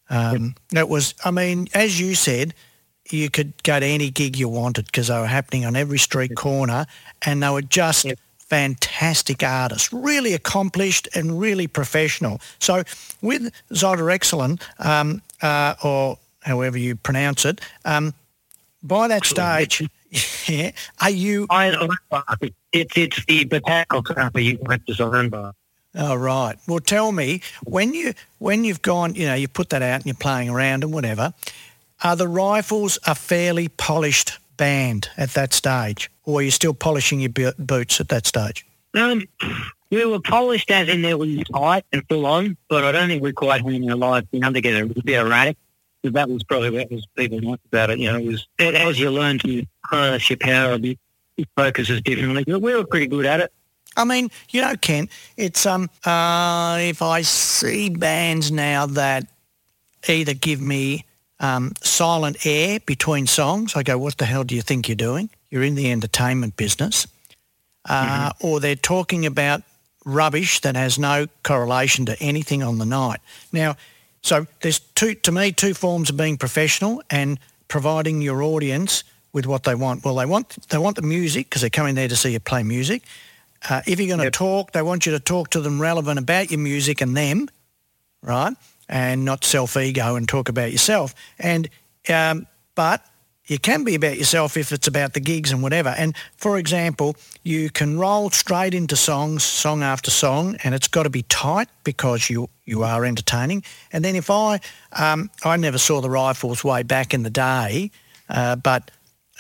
um, 0.10 0.56
it 0.74 0.90
was, 0.90 1.14
I 1.24 1.32
mean, 1.32 1.68
as 1.74 2.00
you 2.00 2.16
said, 2.16 2.54
you 3.12 3.30
could 3.30 3.54
go 3.64 3.80
to 3.80 3.86
any 3.86 4.10
gig 4.10 4.38
you 4.38 4.50
wanted 4.50 4.86
because 4.86 5.08
they 5.08 5.18
were 5.20 5.28
happening 5.28 5.66
on 5.66 5.76
every 5.76 6.00
street 6.00 6.36
corner 6.36 6.86
and 7.24 7.42
they 7.44 7.50
were 7.50 7.62
just 7.62 8.06
Yep. 8.06 8.20
fantastic 8.40 9.44
artists, 9.44 9.92
really 9.92 10.34
accomplished 10.34 11.08
and 11.16 11.40
really 11.40 11.68
professional. 11.68 12.40
So 12.60 12.84
with 13.22 13.52
Sideroxylon, 13.72 14.62
um, 14.80 15.22
uh, 15.42 15.76
or 15.84 16.18
however 16.42 16.78
you 16.78 16.96
pronounce 16.96 17.46
it, 17.46 17.62
um, 17.86 18.14
by 18.84 19.08
that 19.10 19.26
stage, 19.26 19.82
yeah, 20.48 20.72
are 21.02 21.10
you, 21.10 21.46
it's, 22.72 22.96
it's 22.98 23.26
the 23.26 23.44
botanical 23.46 24.02
company 24.04 24.44
you 24.46 24.58
went 24.62 24.86
to 24.88 24.94
Southern 24.94 25.30
Bar. 25.30 25.54
oh, 25.96 26.16
right. 26.16 26.56
Well, 26.68 26.80
tell 26.80 27.12
me, 27.12 27.42
when, 27.66 27.94
you, 27.94 28.14
when 28.40 28.64
you've 28.64 28.82
gone, 28.82 29.16
you 29.16 29.26
know, 29.26 29.34
you 29.34 29.48
put 29.48 29.70
that 29.72 29.82
out 29.82 29.96
and 29.96 30.06
you're 30.06 30.16
playing 30.16 30.50
around 30.50 30.84
and 30.84 30.94
whatever, 30.94 31.34
are 32.04 32.16
the 32.16 32.28
Rifles 32.28 33.00
a 33.06 33.16
fairly 33.16 33.68
polished 33.68 34.38
band 34.58 35.10
at 35.18 35.32
that 35.32 35.54
stage? 35.54 36.12
Or 36.24 36.40
are 36.40 36.44
you 36.44 36.52
still 36.52 36.74
polishing 36.74 37.20
your 37.20 37.54
boots 37.58 38.00
at 38.00 38.10
that 38.10 38.26
stage? 38.26 38.66
Um, 38.94 39.24
we 39.90 40.06
were 40.06 40.20
polished 40.20 40.70
as 40.72 40.90
in 40.90 41.02
there 41.02 41.18
was 41.18 41.44
tight 41.54 41.86
and 41.94 42.04
full 42.10 42.26
on, 42.26 42.58
but 42.68 42.84
I 42.84 42.92
don't 42.92 43.08
think 43.08 43.24
we 43.24 43.32
quite 43.32 43.62
hung 43.62 43.90
our 43.90 43.96
live 43.96 44.30
down 44.32 44.54
together. 44.54 44.80
It 44.80 44.90
was 44.90 44.98
a 44.98 45.04
bit 45.04 45.20
erratic. 45.20 45.58
So 46.04 46.12
that 46.12 46.30
was 46.30 46.44
probably 46.44 46.70
what 46.72 46.92
was 46.92 47.06
people 47.16 47.40
liked 47.40 47.66
about 47.66 47.90
it. 47.90 48.00
You 48.00 48.12
know, 48.12 48.20
it 48.20 48.26
was 48.26 48.48
it, 48.60 48.76
as 48.76 49.00
you 49.00 49.10
learn 49.10 49.40
to 49.40 49.66
harness 49.86 50.30
your 50.30 50.38
power 50.38 50.74
a 50.74 50.80
bit, 50.80 51.00
it 51.38 51.48
focuses 51.56 52.02
differently. 52.02 52.44
But 52.46 52.62
we 52.62 52.76
were 52.76 52.86
pretty 52.86 53.08
good 53.08 53.26
at 53.26 53.40
it. 53.40 53.52
I 53.96 54.04
mean, 54.04 54.30
you 54.52 54.62
know, 54.62 54.76
Ken, 54.76 55.10
it's 55.38 55.66
um, 55.66 55.90
uh, 56.06 56.78
if 56.82 57.02
I 57.02 57.22
see 57.22 57.90
bands 57.90 58.52
now 58.52 58.86
that 58.86 59.28
either 60.08 60.36
give 60.36 60.62
me 60.62 61.07
um, 61.40 61.74
silent 61.82 62.46
air 62.46 62.80
between 62.86 63.28
songs, 63.28 63.76
I 63.76 63.84
go, 63.84 63.98
"What 63.98 64.18
the 64.18 64.26
hell 64.26 64.44
do 64.44 64.56
you 64.56 64.62
think 64.62 64.88
you're 64.88 64.96
doing? 64.96 65.30
You're 65.50 65.64
in 65.64 65.76
the 65.76 65.92
entertainment 65.92 66.58
business," 66.58 67.08
uh, 67.86 68.32
or 68.40 68.60
they're 68.60 68.76
talking 68.76 69.26
about 69.26 69.62
rubbish 70.06 70.62
that 70.62 70.76
has 70.76 70.98
no 70.98 71.28
correlation 71.44 72.06
to 72.06 72.20
anything 72.22 72.64
on 72.64 72.78
the 72.78 72.86
night. 72.86 73.20
Now, 73.52 73.76
so 74.22 74.48
there's 74.62 74.80
two 74.80 75.14
to 75.16 75.32
me 75.32 75.52
two 75.52 75.74
forms 75.74 76.10
of 76.10 76.18
being 76.18 76.38
professional 76.38 77.02
and 77.10 77.40
providing 77.68 78.22
your 78.22 78.42
audience 78.42 79.04
with 79.34 79.46
what 79.46 79.64
they 79.64 79.76
want. 79.76 80.04
Well, 80.04 80.16
they 80.16 80.26
want 80.26 80.50
they 80.70 80.78
want 80.78 80.96
the 80.96 81.02
music 81.02 81.50
because 81.50 81.62
they're 81.62 81.70
coming 81.70 81.96
there 81.96 82.08
to 82.08 82.16
see 82.16 82.32
you 82.32 82.40
play 82.40 82.64
music. 82.64 83.04
Uh, 83.70 83.82
if 83.86 84.00
you're 84.00 84.08
going 84.08 84.20
to 84.20 84.26
Yep. 84.26 84.34
talk, 84.34 84.72
they 84.72 84.82
want 84.82 85.06
you 85.06 85.12
to 85.14 85.20
talk 85.20 85.50
to 85.50 85.62
them 85.62 85.82
relevant 85.82 86.20
about 86.20 86.52
your 86.52 86.60
music 86.60 87.02
and 87.02 87.18
them, 87.18 87.50
right? 88.22 88.54
And 88.90 89.26
not 89.26 89.44
self-ego 89.44 90.16
and 90.16 90.28
talk 90.30 90.50
about 90.50 90.72
yourself. 90.72 91.14
And 91.38 91.70
um, 92.10 92.48
but 92.76 93.04
you 93.48 93.58
can 93.58 93.84
be 93.84 93.96
about 93.96 94.18
yourself 94.18 94.58
if 94.58 94.72
it's 94.72 94.88
about 94.88 95.14
the 95.14 95.20
gigs 95.20 95.52
and 95.52 95.64
whatever. 95.64 95.90
And 95.90 96.16
for 96.36 96.58
example, 96.58 97.16
you 97.44 97.70
can 97.70 97.98
roll 97.98 98.30
straight 98.30 98.74
into 98.74 98.96
songs, 98.96 99.44
song 99.44 99.84
after 99.84 100.12
song, 100.12 100.58
and 100.64 100.76
it's 100.76 100.88
got 100.88 101.04
to 101.04 101.10
be 101.10 101.24
tight 101.24 101.70
because 101.84 102.30
you 102.30 102.50
you 102.66 102.84
are 102.84 103.06
entertaining. 103.06 103.64
And 103.92 104.04
then 104.04 104.16
if 104.16 104.30
I 104.30 104.60
um, 104.92 105.30
I 105.44 105.58
never 105.58 105.78
saw 105.78 106.02
the 106.02 106.10
Rifles 106.10 106.64
way 106.64 106.84
back 106.84 107.14
in 107.14 107.24
the 107.24 107.30
day, 107.30 107.92
uh, 108.30 108.58
but 108.58 108.92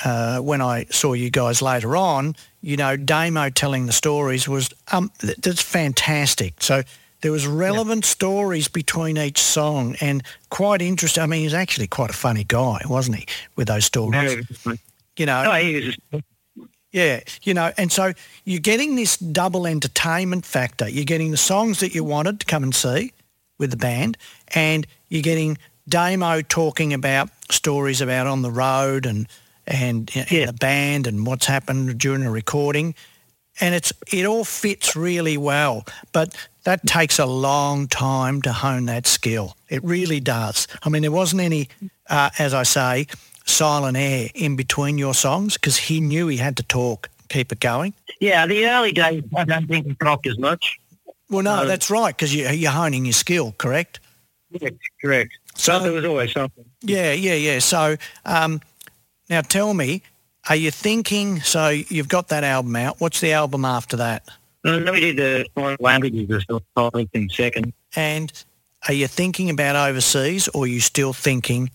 uh, 0.06 0.40
when 0.40 0.62
I 0.62 0.86
saw 0.86 1.14
you 1.14 1.30
guys 1.30 1.62
later 1.62 1.98
on, 1.98 2.36
you 2.62 2.78
know, 2.78 2.96
Damo 2.96 3.50
telling 3.50 3.88
the 3.88 3.94
stories 3.94 4.48
was 4.48 4.70
um, 4.92 5.12
that's 5.20 5.62
fantastic. 5.62 6.62
So 6.62 6.84
there 7.22 7.32
was 7.32 7.48
relevant 7.48 8.06
stories 8.06 8.68
between 8.68 9.18
each 9.18 9.40
song 9.40 9.96
and 10.02 10.24
quite 10.50 10.82
interesting. 10.82 11.24
I 11.24 11.26
mean, 11.26 11.42
he's 11.44 11.54
actually 11.54 11.88
quite 11.88 12.10
a 12.10 12.14
funny 12.14 12.44
guy, 12.44 12.82
wasn't 12.86 13.18
he, 13.18 13.26
with 13.56 13.68
those 13.68 13.86
stories? 13.86 14.46
Very, 14.64 14.80
You 15.18 15.26
know, 15.26 15.44
oh, 15.52 15.56
he 15.56 15.96
was 16.14 16.24
yeah, 16.92 17.20
you 17.44 17.54
know, 17.54 17.72
and 17.78 17.92
so 17.92 18.14
you're 18.46 18.62
getting 18.62 18.96
this 18.96 19.18
double 19.18 19.68
entertainment 19.68 20.46
factor. 20.46 20.88
You're 20.88 21.06
getting 21.06 21.32
the 21.32 21.38
songs 21.38 21.80
that 21.82 21.94
you 21.94 22.04
wanted 22.04 22.40
to 22.40 22.46
come 22.46 22.64
and 22.64 22.74
see 22.74 23.12
with 23.60 23.72
the 23.72 23.78
band, 23.78 24.18
and 24.56 24.88
you're 25.10 25.22
getting 25.22 25.58
Damo 25.90 26.42
talking 26.42 26.94
about 26.94 27.30
stories 27.52 28.00
about 28.02 28.26
on 28.28 28.42
the 28.42 28.52
road 28.52 29.06
and 29.06 29.28
and, 29.68 30.10
and 30.16 30.32
Yeah. 30.32 30.46
the 30.46 30.54
band 30.54 31.08
and 31.08 31.26
what's 31.28 31.46
happened 31.46 31.98
during 31.98 32.24
a 32.24 32.32
recording, 32.32 32.96
and 33.60 33.74
it's 33.76 33.92
it 34.12 34.26
all 34.26 34.44
fits 34.46 34.96
really 34.96 35.38
well. 35.38 35.86
But 36.12 36.36
that 36.64 36.86
takes 36.86 37.20
a 37.20 37.26
long 37.26 37.88
time 37.88 38.42
to 38.44 38.52
hone 38.52 38.86
that 38.88 39.08
skill. 39.08 39.56
It 39.70 39.84
really 39.84 40.20
does. 40.20 40.68
I 40.84 40.90
mean, 40.90 41.02
there 41.02 41.12
wasn't 41.12 41.42
any, 41.42 41.70
uh, 42.10 42.30
as 42.40 42.54
I 42.54 42.64
say, 42.64 43.08
silent 43.46 43.96
air 43.98 44.30
in 44.36 44.56
between 44.56 44.98
your 44.98 45.14
songs 45.14 45.54
because 45.54 45.78
he 45.78 46.02
knew 46.02 46.28
he 46.28 46.38
had 46.38 46.58
to 46.58 46.64
talk, 46.64 47.10
keep 47.30 47.52
it 47.52 47.60
going. 47.62 47.94
yeah, 48.20 48.46
the 48.46 48.66
early 48.68 48.92
days, 48.92 49.24
I 49.36 49.46
don't 49.46 49.68
think 49.68 49.86
we 49.88 49.96
talked 49.96 50.28
as 50.28 50.38
much. 50.38 50.78
Well, 51.30 51.44
no, 51.44 51.52
Uh, 51.56 51.66
that's 51.66 51.90
right 51.90 52.16
because 52.16 52.34
you, 52.36 52.48
you're 52.50 52.72
honing 52.72 53.06
your 53.06 53.14
skill, 53.14 53.54
correct? 53.58 54.00
Yeah, 54.50 54.70
correct. 55.02 55.32
So- 55.56 55.78
So 55.78 55.84
there 55.84 55.92
was 55.94 56.06
always 56.06 56.32
something. 56.34 56.66
Yeah, 56.82 57.14
yeah, 57.14 57.34
yeah. 57.34 57.60
So 57.60 57.96
um, 58.26 58.62
now 59.30 59.42
tell 59.42 59.74
me, 59.74 60.02
are 60.50 60.56
you 60.56 60.72
thinking, 60.72 61.42
so 61.42 61.70
you've 61.70 62.08
got 62.08 62.30
that 62.30 62.44
album 62.44 62.76
out. 62.76 63.00
What's 63.00 63.20
the 63.20 63.34
album 63.34 63.66
after 63.66 63.98
that? 63.98 64.28
Then 64.64 64.92
we 64.92 65.00
did 65.00 65.18
the 65.18 65.48
foreign 65.56 65.78
languages 65.80 66.44
still 66.44 66.62
probably 66.76 67.10
in 67.14 67.30
second. 67.30 67.74
And 67.96 68.32
are 68.88 68.94
you 68.94 69.08
thinking 69.08 69.50
about 69.50 69.76
overseas 69.76 70.48
or 70.50 70.64
are 70.64 70.68
you 70.68 70.80
still 70.80 71.14
thinking 71.14 71.70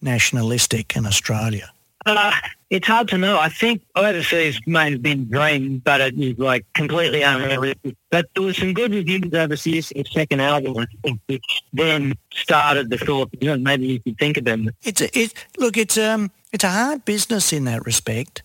nationalistic 0.00 0.96
in 0.96 1.06
Australia? 1.06 1.70
Uh, 2.06 2.32
it's 2.68 2.86
hard 2.86 3.08
to 3.08 3.16
know. 3.18 3.38
I 3.38 3.48
think 3.48 3.82
overseas 3.94 4.60
may 4.66 4.90
have 4.90 5.02
been 5.02 5.20
a 5.20 5.24
dream, 5.24 5.78
but 5.78 6.00
it 6.00 6.16
was 6.16 6.38
like 6.38 6.66
completely 6.74 7.22
unrealistic. 7.22 7.96
But 8.10 8.28
there 8.34 8.42
was 8.42 8.58
some 8.58 8.74
good 8.74 8.92
reviews 8.92 9.32
overseas 9.32 9.90
in 9.92 10.02
the 10.02 10.10
second 10.10 10.40
album, 10.40 10.76
I 10.76 10.86
think, 11.02 11.20
which 11.26 11.62
then 11.72 12.14
started 12.32 12.90
the 12.90 12.98
thought, 12.98 13.30
you 13.40 13.48
know, 13.48 13.56
maybe 13.56 13.86
you 13.86 14.00
could 14.00 14.18
think 14.18 14.36
of 14.36 14.44
them. 14.44 14.70
It's 14.82 15.00
a, 15.00 15.18
it, 15.18 15.32
look, 15.56 15.76
it's 15.76 15.96
um, 15.96 16.30
it's 16.54 16.62
a 16.64 16.70
hard 16.70 17.04
business 17.04 17.52
in 17.52 17.64
that 17.64 17.84
respect. 17.84 18.42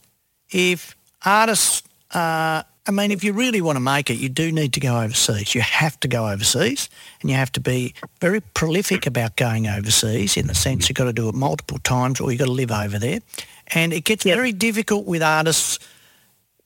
If 0.52 0.96
artists, 1.24 1.84
uh, 2.12 2.64
I 2.88 2.92
mean, 2.92 3.12
if 3.12 3.24
you 3.24 3.34
really 3.34 3.62
want 3.62 3.76
to 3.76 3.80
make 3.82 4.10
it, 4.10 4.16
you 4.16 4.30
do 4.30 4.52
need 4.52 4.74
to 4.74 4.80
go 4.80 5.00
overseas. 5.00 5.54
You 5.54 5.62
have 5.62 6.00
to 6.00 6.08
go 6.08 6.28
overseas, 6.28 6.90
and 7.22 7.30
you 7.30 7.36
have 7.36 7.52
to 7.52 7.60
be 7.60 7.94
very 8.20 8.42
prolific 8.42 9.06
about 9.06 9.36
going 9.36 9.68
overseas. 9.68 10.38
In 10.38 10.48
the 10.48 10.56
sense, 10.56 10.90
you've 10.90 10.98
got 10.98 11.04
to 11.06 11.14
do 11.14 11.30
it 11.30 11.36
multiple 11.36 11.78
times, 11.84 12.20
or 12.20 12.32
you've 12.32 12.40
got 12.40 12.46
to 12.46 12.52
live 12.52 12.72
over 12.72 12.98
there, 12.98 13.20
and 13.68 13.94
it 13.94 14.06
gets 14.06 14.26
Yep. 14.26 14.36
very 14.36 14.54
difficult 14.54 15.06
with 15.06 15.22
artists. 15.22 15.78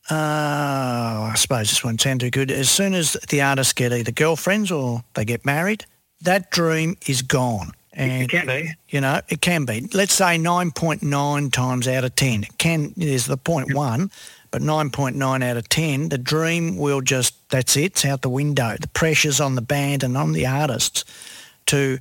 Uh, 0.09 0.15
I 0.15 1.33
suppose 1.35 1.69
this 1.69 1.83
won't 1.83 1.99
sound 1.99 2.21
too 2.21 2.29
good. 2.29 2.51
As 2.51 2.69
soon 2.69 2.93
as 2.93 3.17
the 3.29 3.41
artists 3.41 3.73
get 3.73 3.91
either 3.91 4.11
girlfriends 4.13 4.71
or 4.71 5.03
they 5.13 5.25
get 5.25 5.45
married, 5.45 5.85
that 6.21 6.51
dream 6.51 6.95
is 7.05 7.21
gone. 7.21 7.71
And 7.95 8.23
It 8.23 8.29
can 8.29 8.47
be. 8.47 8.71
you 8.89 9.01
know, 9.01 9.21
it 9.29 9.39
can 9.41 9.65
be. 9.65 9.87
Let's 9.93 10.13
say 10.13 10.37
9.9 10.37 11.51
times 11.51 11.87
out 11.87 12.03
of 12.03 12.15
10. 12.15 12.43
It 12.43 12.57
can, 12.57 12.93
there's 12.97 13.25
the 13.27 13.37
point 13.37 13.73
one, 13.73 14.09
but 14.51 14.61
9.9 14.63 15.43
out 15.43 15.57
of 15.57 15.69
10, 15.69 16.09
the 16.09 16.17
dream 16.17 16.77
will 16.77 17.01
just, 17.01 17.35
that's 17.49 17.77
it, 17.77 17.83
it's 17.85 18.05
out 18.05 18.21
the 18.23 18.29
window. 18.29 18.75
The 18.79 18.87
pressure's 18.89 19.39
on 19.39 19.55
the 19.55 19.61
band 19.61 20.03
and 20.03 20.17
on 20.17 20.31
the 20.33 20.45
artists 20.47 21.05
to, 21.67 21.99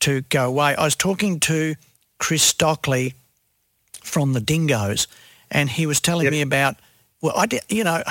to 0.00 0.22
go 0.22 0.46
away. 0.46 0.74
I 0.76 0.84
was 0.84 0.96
talking 0.96 1.40
to 1.40 1.74
Chris 2.18 2.42
Stockley 2.42 3.14
from 4.02 4.32
the 4.32 4.40
Dingoes 4.40 5.06
and 5.50 5.68
he 5.68 5.86
was 5.86 6.00
telling 6.00 6.24
Yep. 6.24 6.32
me 6.32 6.40
about, 6.40 6.76
well, 7.20 7.34
I 7.36 7.46
did, 7.46 7.62
you 7.68 7.84
know, 7.84 8.02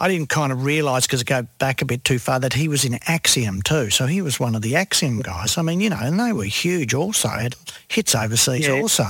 I 0.00 0.06
didn't 0.08 0.28
kind 0.28 0.52
of 0.52 0.64
realise 0.64 1.06
because 1.06 1.22
I 1.22 1.24
go 1.24 1.42
back 1.58 1.82
a 1.82 1.84
bit 1.84 2.04
too 2.04 2.20
far 2.20 2.38
that 2.38 2.52
he 2.52 2.68
was 2.68 2.84
in 2.84 2.98
Axiom 3.08 3.62
too. 3.62 3.90
So 3.90 4.06
he 4.06 4.22
was 4.22 4.38
one 4.38 4.54
of 4.54 4.62
the 4.62 4.76
Axiom 4.76 5.20
guys. 5.20 5.58
I 5.58 5.62
mean, 5.62 5.80
you 5.80 5.90
know, 5.90 5.98
and 6.00 6.20
they 6.20 6.32
were 6.32 6.44
huge 6.44 6.94
also, 6.94 7.28
had 7.28 7.56
hits 7.88 8.14
overseas 8.14 8.66
Yeah. 8.68 8.74
also. 8.74 9.06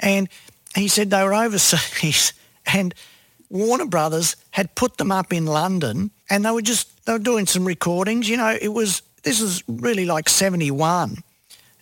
And 0.00 0.28
he 0.74 0.88
said 0.88 1.10
they 1.10 1.22
were 1.22 1.34
overseas 1.34 2.32
and 2.66 2.94
Warner 3.50 3.84
Brothers 3.84 4.36
had 4.52 4.74
put 4.74 4.96
them 4.96 5.12
up 5.12 5.34
in 5.34 5.44
London 5.44 6.10
and 6.30 6.44
they 6.46 6.50
were 6.50 6.62
just, 6.62 7.04
they 7.04 7.12
were 7.12 7.18
doing 7.18 7.46
some 7.46 7.66
recordings. 7.66 8.26
You 8.26 8.38
know, 8.38 8.56
it 8.58 8.72
was, 8.72 9.02
this 9.24 9.42
is 9.42 9.62
really 9.68 10.06
like 10.06 10.30
71 10.30 11.18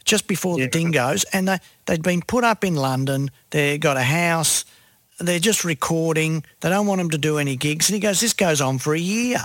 just 0.05 0.27
before 0.27 0.59
Yeah. 0.59 0.65
the 0.65 0.71
dingoes 0.73 1.23
and 1.33 1.47
they, 1.47 1.59
they'd 1.87 2.03
been 2.03 2.23
put 2.23 2.43
up 2.43 2.65
in 2.65 2.75
London. 2.75 3.31
They 3.51 3.79
got 3.79 3.97
a 3.97 4.03
house. 4.03 4.65
They're 5.21 5.39
just 5.39 5.65
recording. 5.65 6.45
They 6.61 6.71
don't 6.71 6.87
want 6.87 6.99
them 6.99 7.11
to 7.11 7.19
do 7.19 7.39
any 7.39 7.57
gigs. 7.57 7.89
And 7.89 7.95
he 7.95 8.01
goes, 8.01 8.21
this 8.21 8.33
goes 8.33 8.61
on 8.61 8.79
for 8.79 8.95
a 8.95 8.99
year. 8.99 9.39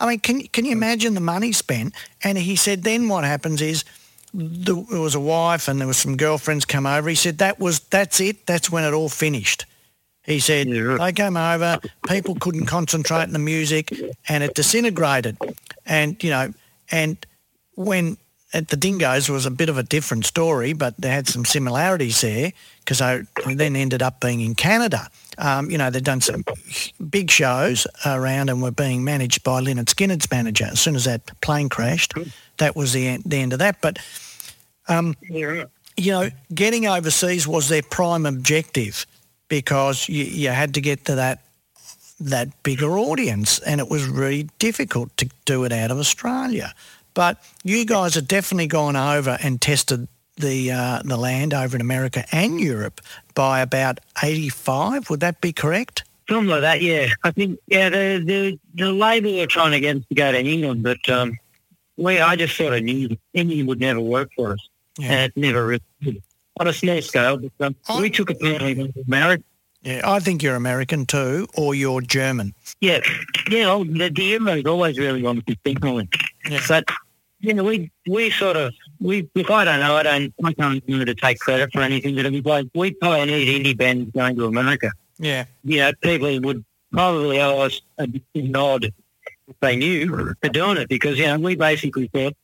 I 0.00 0.08
mean, 0.08 0.20
can, 0.20 0.42
can 0.48 0.64
you 0.64 0.72
imagine 0.72 1.14
the 1.14 1.20
money 1.20 1.52
spent? 1.52 1.94
And 2.24 2.38
he 2.38 2.56
said 2.56 2.82
then 2.82 3.08
what 3.08 3.24
happens 3.24 3.60
is 3.60 3.84
the, 4.34 4.74
there 4.90 5.00
was 5.00 5.14
a 5.14 5.20
wife 5.20 5.68
and 5.68 5.78
there 5.78 5.86
was 5.86 5.98
some 5.98 6.16
girlfriends 6.16 6.64
come 6.64 6.86
over. 6.86 7.08
He 7.08 7.14
said 7.14 7.38
that 7.38 7.60
was, 7.60 7.80
that's 7.80 8.20
it. 8.20 8.46
That's 8.46 8.70
when 8.70 8.84
it 8.84 8.94
all 8.94 9.10
finished. 9.10 9.66
He 10.24 10.40
said 10.40 10.68
Yeah, 10.68 10.96
they 10.98 11.12
came 11.12 11.36
over, 11.36 11.78
people 12.06 12.36
couldn't 12.36 12.66
concentrate 12.66 13.24
on 13.24 13.32
the 13.32 13.38
music 13.38 13.92
and 14.28 14.42
it 14.42 14.54
disintegrated. 14.54 15.36
And, 15.84 16.22
you 16.22 16.30
know, 16.30 16.54
and 16.90 17.24
when 17.74 18.16
at 18.52 18.68
the 18.68 18.76
Dingoes 18.76 19.28
was 19.28 19.46
a 19.46 19.50
bit 19.50 19.68
of 19.68 19.78
a 19.78 19.82
different 19.82 20.26
story, 20.26 20.72
but 20.72 20.94
they 20.98 21.08
had 21.08 21.26
some 21.26 21.44
similarities 21.44 22.20
there 22.20 22.52
because 22.80 23.00
I 23.00 23.22
then 23.46 23.76
ended 23.76 24.02
up 24.02 24.20
being 24.20 24.40
in 24.40 24.54
Canada. 24.54 25.08
Um, 25.38 25.70
you 25.70 25.78
know, 25.78 25.90
they'd 25.90 26.04
done 26.04 26.20
some 26.20 26.44
big 27.10 27.30
shows 27.30 27.86
around 28.04 28.50
and 28.50 28.62
were 28.62 28.70
being 28.70 29.04
managed 29.04 29.42
by 29.42 29.60
Lynyrd 29.60 29.86
Skynyrd's 29.86 30.30
manager. 30.30 30.66
As 30.66 30.80
soon 30.80 30.96
as 30.96 31.04
that 31.04 31.40
plane 31.40 31.68
crashed, 31.68 32.12
that 32.58 32.76
was 32.76 32.92
the 32.92 33.08
end, 33.08 33.22
the 33.24 33.38
end 33.38 33.52
of 33.52 33.58
that. 33.60 33.80
But 33.80 33.98
Yeah, 35.28 35.64
you 35.96 36.12
know, 36.12 36.30
getting 36.54 36.86
overseas 36.86 37.46
was 37.46 37.68
their 37.68 37.82
prime 37.82 38.26
objective 38.26 39.06
because 39.48 40.08
you, 40.08 40.24
you 40.24 40.48
had 40.48 40.74
to 40.74 40.80
get 40.80 41.04
to 41.06 41.14
that 41.16 41.40
that 42.20 42.62
bigger 42.62 42.98
audience, 42.98 43.58
and 43.60 43.80
it 43.80 43.88
was 43.88 44.06
really 44.06 44.48
difficult 44.60 45.16
to 45.16 45.28
do 45.44 45.64
it 45.64 45.72
out 45.72 45.90
of 45.90 45.98
Australia. 45.98 46.72
But 47.14 47.38
you 47.64 47.84
guys 47.84 48.14
have 48.14 48.28
definitely 48.28 48.66
gone 48.68 48.96
over 48.96 49.38
and 49.42 49.60
tested 49.60 50.08
the 50.36 50.72
uh, 50.72 51.02
the 51.04 51.16
land 51.16 51.52
over 51.54 51.76
in 51.76 51.80
America 51.80 52.24
and 52.32 52.60
Europe 52.60 53.00
by 53.34 53.60
about 53.60 54.00
eighty 54.22 54.48
five. 54.48 55.10
Would 55.10 55.20
that 55.20 55.40
be 55.40 55.52
correct? 55.52 56.04
Something 56.28 56.48
like 56.48 56.60
that, 56.62 56.80
yeah. 56.80 57.08
I 57.24 57.32
think, 57.32 57.58
yeah, 57.66 57.90
the 57.90 58.22
the, 58.24 58.58
the 58.74 58.92
label 58.92 59.36
were 59.36 59.46
trying 59.46 59.72
to 59.72 59.80
get 59.80 59.96
us 59.96 60.02
to 60.08 60.14
go 60.14 60.32
to 60.32 60.38
England, 60.40 60.82
but 60.84 61.06
um, 61.10 61.36
we, 61.96 62.20
I 62.20 62.36
just 62.36 62.56
sort 62.56 62.72
of 62.74 62.82
knew 62.84 63.16
England 63.34 63.68
would 63.68 63.80
never 63.80 64.00
work 64.00 64.30
for 64.36 64.52
us, 64.52 64.68
Yeah. 64.98 65.12
and 65.12 65.20
it 65.24 65.36
never 65.36 65.66
really 65.66 65.82
did. 66.00 66.22
On 66.60 66.68
a 66.68 66.72
small 66.72 67.02
scale, 67.02 67.36
but 67.38 67.52
um, 67.66 67.74
I- 67.88 68.00
we 68.00 68.08
took 68.08 68.28
personally 68.28 68.74
to 68.76 68.92
America. 69.06 69.42
Yeah, 69.82 70.02
I 70.04 70.20
think 70.20 70.44
you're 70.44 70.54
American 70.54 71.06
too, 71.06 71.48
or 71.56 71.74
you're 71.74 72.00
German. 72.00 72.54
Yeah, 72.80 73.00
yeah. 73.50 73.64
Oh, 73.68 73.82
the, 73.82 74.08
the 74.10 74.34
Euros 74.34 74.64
always 74.68 74.96
really 74.96 75.22
wanted 75.22 75.44
to 75.48 75.56
think 75.64 75.84
on 75.84 76.02
it, 76.02 76.08
Yeah. 76.48 76.60
but 76.68 76.84
you 77.40 77.54
know, 77.54 77.64
we 77.64 77.90
we 78.06 78.30
sort 78.30 78.56
of 78.56 78.72
we. 79.00 79.28
If 79.34 79.50
I 79.50 79.64
don't 79.64 79.80
know, 79.80 79.96
I 79.96 80.02
don't. 80.02 80.34
I 80.44 80.52
can't 80.52 80.82
remember 80.86 81.06
to 81.06 81.14
take 81.14 81.38
credit 81.40 81.72
for 81.72 81.80
anything 81.80 82.14
that 82.16 82.30
we 82.30 82.40
played. 82.40 82.70
We 82.74 82.94
pioneered 82.94 83.48
indie 83.48 83.76
bands 83.76 84.10
going 84.12 84.36
to 84.36 84.46
America. 84.46 84.92
Yeah, 85.18 85.44
you 85.64 85.78
know, 85.78 85.92
people 86.00 86.40
would 86.40 86.64
probably 86.92 87.40
owe 87.40 87.60
us 87.60 87.80
a 87.98 88.06
nod 88.34 88.84
if 88.84 89.60
they 89.60 89.76
knew 89.76 90.34
for 90.40 90.48
doing 90.48 90.76
it 90.76 90.88
because, 90.88 91.18
you 91.18 91.26
know, 91.26 91.38
we 91.38 91.56
basically 91.56 92.08
thought, 92.08 92.36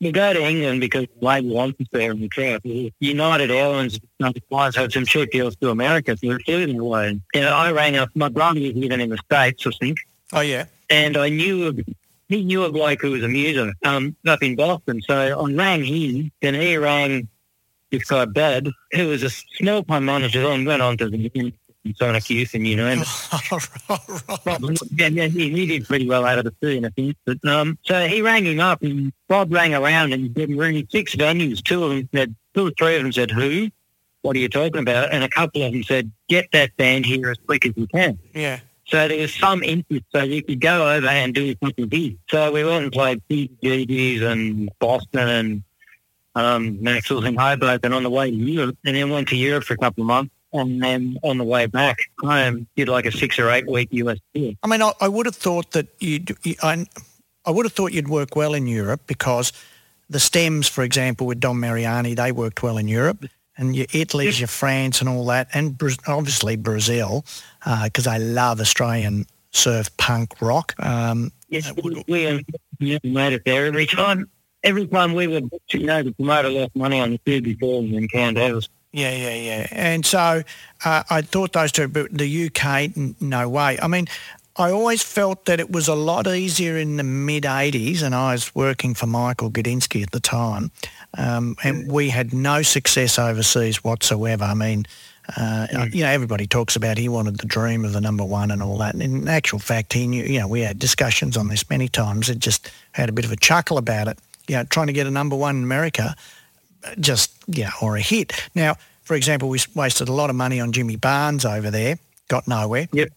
we 0.00 0.12
go 0.12 0.32
to 0.32 0.42
England 0.42 0.80
because 0.80 1.06
the 1.18 1.26
label 1.26 1.54
wants 1.54 1.80
us 1.80 1.86
there 1.90 2.12
and 2.12 2.20
we 2.20 2.28
try. 2.28 2.58
United 3.00 3.50
Airlines 3.50 3.98
suppliers 4.20 4.76
have 4.76 4.92
some 4.92 5.06
cheap 5.06 5.30
deals 5.30 5.56
to 5.56 5.70
America, 5.70 6.16
so 6.16 6.28
we're 6.28 6.38
feeling 6.40 6.78
away. 6.78 7.20
You 7.34 7.40
know, 7.40 7.54
I 7.54 7.72
rang 7.72 7.96
up, 7.96 8.10
my 8.14 8.28
brother 8.28 8.60
was 8.60 8.74
living 8.74 9.00
in 9.00 9.10
the 9.10 9.18
States, 9.18 9.66
I 9.66 9.70
think, 9.80 9.98
oh 10.32 10.40
yeah, 10.40 10.66
and 10.90 11.16
I 11.16 11.30
knew 11.30 11.66
of, 11.66 11.80
he 12.28 12.42
knew 12.44 12.64
a 12.64 12.72
bloke 12.72 13.02
who 13.02 13.12
was 13.12 13.22
a 13.22 13.28
muser 13.28 13.72
um, 13.84 14.16
up 14.26 14.42
in 14.42 14.56
Boston. 14.56 15.00
So 15.02 15.14
I 15.14 15.52
rang 15.52 15.84
him, 15.84 16.32
then 16.42 16.54
he 16.54 16.76
rang 16.76 17.28
this 17.90 18.04
guy 18.04 18.24
Bed, 18.24 18.70
who 18.92 19.08
was 19.08 19.22
a 19.22 19.82
pun 19.82 20.04
manager, 20.04 20.42
then 20.42 20.64
went 20.64 20.82
on 20.82 20.96
to 20.98 21.08
the 21.08 21.52
Sonic 21.94 22.28
Youth 22.30 22.54
and 22.54 22.66
you 22.66 22.76
know 22.76 22.86
right. 24.44 24.78
Yeah, 24.96 25.26
he, 25.26 25.50
he 25.50 25.66
did 25.66 25.86
pretty 25.86 26.08
well 26.08 26.24
out 26.24 26.38
of 26.38 26.44
the 26.44 26.54
scene, 26.62 26.84
I 26.84 26.90
think. 26.90 27.16
But 27.24 27.44
um, 27.44 27.78
so 27.84 28.06
he 28.06 28.22
rang 28.22 28.44
him 28.44 28.60
up, 28.60 28.82
and 28.82 29.12
Bob 29.28 29.52
rang 29.52 29.74
around, 29.74 30.12
and 30.12 30.24
he 30.24 30.32
said, 30.34 30.54
"We're 30.54 30.82
six 30.90 31.14
venues. 31.14 31.62
Two 31.62 31.84
of 31.84 31.90
them 31.90 32.08
said, 32.14 32.34
two 32.54 32.68
or 32.68 32.70
three 32.72 32.96
of 32.96 33.02
them 33.02 33.12
said, 33.12 33.30
who? 33.30 33.70
What 34.22 34.34
are 34.36 34.40
you 34.40 34.48
talking 34.48 34.80
about?" 34.80 35.12
And 35.12 35.22
a 35.22 35.28
couple 35.28 35.62
of 35.62 35.72
them 35.72 35.84
said, 35.84 36.10
"Get 36.28 36.50
that 36.52 36.76
band 36.76 37.06
here 37.06 37.30
as 37.30 37.38
quick 37.46 37.66
as 37.66 37.72
you 37.76 37.86
can." 37.86 38.18
yeah, 38.34 38.60
So 38.88 39.08
there 39.08 39.18
was 39.18 39.34
some 39.34 39.62
interest, 39.64 40.04
so 40.12 40.22
you 40.22 40.42
could 40.42 40.60
go 40.60 40.88
over 40.88 41.08
and 41.08 41.34
do 41.34 41.54
something 41.62 41.88
big. 41.88 42.18
So 42.30 42.52
we 42.52 42.64
went 42.64 42.84
and 42.84 42.92
played 42.92 43.20
PGGs 43.28 44.22
and 44.22 44.70
Boston 44.78 45.28
and 45.28 45.62
um, 46.36 46.82
Maxwell's 46.82 47.24
in 47.24 47.36
Hoboken 47.36 47.92
on 47.92 48.02
the 48.02 48.10
way 48.10 48.30
to 48.30 48.36
Europe, 48.36 48.76
and 48.84 48.94
then 48.94 49.10
went 49.10 49.28
to 49.28 49.36
Europe 49.36 49.64
for 49.64 49.74
a 49.74 49.78
couple 49.78 50.02
of 50.02 50.06
months. 50.06 50.32
And 50.52 50.82
then 50.82 51.18
on 51.22 51.38
the 51.38 51.44
way 51.44 51.66
back, 51.66 51.98
I 52.24 52.46
um, 52.46 52.66
did 52.76 52.88
like 52.88 53.06
a 53.06 53.12
six 53.12 53.38
or 53.38 53.50
eight 53.50 53.66
week 53.68 53.88
US 53.90 54.18
tour. 54.34 54.52
I 54.62 54.66
mean, 54.68 54.82
I, 54.82 54.92
I 55.00 55.08
would 55.08 55.26
have 55.26 55.34
thought 55.34 55.72
that 55.72 55.88
you'd, 55.98 56.36
you, 56.44 56.54
I, 56.62 56.86
I 57.44 57.50
would 57.50 57.66
have 57.66 57.72
thought 57.72 57.92
you'd 57.92 58.08
work 58.08 58.36
well 58.36 58.54
in 58.54 58.66
Europe 58.66 59.02
because 59.06 59.52
the 60.08 60.20
stems, 60.20 60.68
for 60.68 60.84
example, 60.84 61.26
with 61.26 61.40
Dom 61.40 61.58
Mariani, 61.58 62.14
they 62.14 62.32
worked 62.32 62.62
well 62.62 62.78
in 62.78 62.86
Europe. 62.86 63.24
And 63.58 63.74
your 63.74 63.86
Italy's, 63.92 64.38
your 64.38 64.48
France 64.48 65.00
and 65.00 65.08
all 65.08 65.24
that, 65.26 65.48
and 65.54 65.80
obviously 66.06 66.56
Brazil, 66.56 67.24
because 67.84 68.06
I 68.06 68.18
love 68.18 68.60
Australian 68.60 69.26
surf 69.52 69.94
punk 69.96 70.40
rock. 70.40 70.74
Um, 70.78 71.32
Yes, 71.48 71.70
Uh, 71.70 72.02
we 72.08 72.26
um, 72.26 72.40
we 72.80 72.98
made 73.04 73.32
it 73.32 73.44
there 73.44 73.66
every 73.66 73.86
time. 73.86 74.28
Every 74.64 74.86
time 74.88 75.14
we 75.14 75.28
were, 75.28 75.42
you 75.72 75.86
know, 75.86 76.02
the 76.02 76.10
promoter 76.12 76.48
lost 76.50 76.74
money 76.74 76.98
on 77.00 77.12
the 77.12 77.18
tour 77.24 77.40
before 77.40 77.82
we 77.82 77.96
encountered 77.96 78.42
ours. 78.52 78.68
yeah, 78.92 79.14
yeah, 79.14 79.34
yeah. 79.36 79.66
And 79.70 80.04
so 80.04 80.42
uh, 80.84 81.02
I 81.08 81.22
thought 81.22 81.52
those 81.52 81.70
two, 81.70 81.86
but 81.86 82.10
the 82.10 82.46
UK, 82.46 82.64
n- 82.96 83.14
no 83.20 83.48
way. 83.48 83.78
I 83.80 83.86
mean, 83.86 84.08
I 84.56 84.72
always 84.72 85.02
felt 85.04 85.44
that 85.44 85.60
it 85.60 85.70
was 85.70 85.86
a 85.86 85.94
lot 85.94 86.26
easier 86.26 86.76
in 86.78 86.96
the 86.96 87.04
mid 87.04 87.44
80s, 87.44 88.02
and 88.02 88.12
I 88.12 88.32
was 88.32 88.52
working 88.54 88.94
for 88.94 89.06
Michael 89.06 89.50
Gudinski 89.50 90.02
at 90.02 90.10
the 90.10 90.20
time, 90.20 90.72
um, 91.16 91.54
and 91.62 91.88
we 91.92 92.08
had 92.08 92.32
no 92.34 92.62
success 92.62 93.18
overseas 93.20 93.84
whatsoever. 93.84 94.44
I 94.44 94.54
mean, 94.54 94.86
uh, 95.36 95.66
you 95.92 96.02
know, 96.02 96.10
everybody 96.10 96.46
talks 96.46 96.76
about 96.76 96.98
he 96.98 97.08
wanted 97.08 97.38
the 97.38 97.46
dream 97.46 97.84
of 97.84 97.92
the 97.92 98.00
number 98.00 98.24
one 98.24 98.50
and 98.50 98.62
all 98.62 98.78
that. 98.78 98.94
And 98.94 99.02
in 99.02 99.28
actual 99.28 99.58
fact, 99.58 99.92
he 99.92 100.06
knew, 100.06 100.22
you 100.22 100.38
know, 100.38 100.46
we 100.46 100.60
had 100.60 100.78
discussions 100.78 101.36
on 101.36 101.48
this 101.48 101.68
many 101.68 101.88
times. 101.88 102.28
It 102.28 102.38
just 102.38 102.70
had 102.92 103.08
a 103.08 103.12
bit 103.12 103.24
of 103.24 103.32
a 103.32 103.36
chuckle 103.36 103.78
about 103.78 104.06
it. 104.08 104.18
You 104.46 104.56
know, 104.56 104.64
trying 104.64 104.86
to 104.86 104.92
get 104.92 105.06
a 105.06 105.10
number 105.10 105.34
one 105.34 105.56
in 105.56 105.64
America, 105.64 106.14
just, 107.00 107.32
yeah, 107.48 107.70
or 107.82 107.96
a 107.96 108.00
hit. 108.00 108.32
Now, 108.54 108.76
for 109.02 109.16
example, 109.16 109.48
we 109.48 109.58
wasted 109.74 110.08
a 110.08 110.12
lot 110.12 110.30
of 110.30 110.36
money 110.36 110.60
on 110.60 110.70
Jimmy 110.70 110.96
Barnes 110.96 111.44
over 111.44 111.70
there, 111.70 111.98
got 112.28 112.46
nowhere. 112.46 112.88
Yep. 112.92 113.08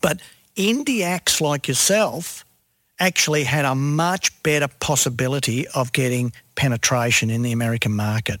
But 0.00 0.20
indie 0.56 1.02
acts 1.02 1.40
like 1.40 1.68
yourself 1.68 2.44
actually 2.98 3.44
had 3.44 3.64
a 3.64 3.74
much 3.74 4.42
better 4.42 4.68
possibility 4.80 5.66
of 5.68 5.92
getting 5.92 6.32
penetration 6.56 7.30
in 7.30 7.42
the 7.42 7.52
American 7.52 7.92
market. 7.92 8.40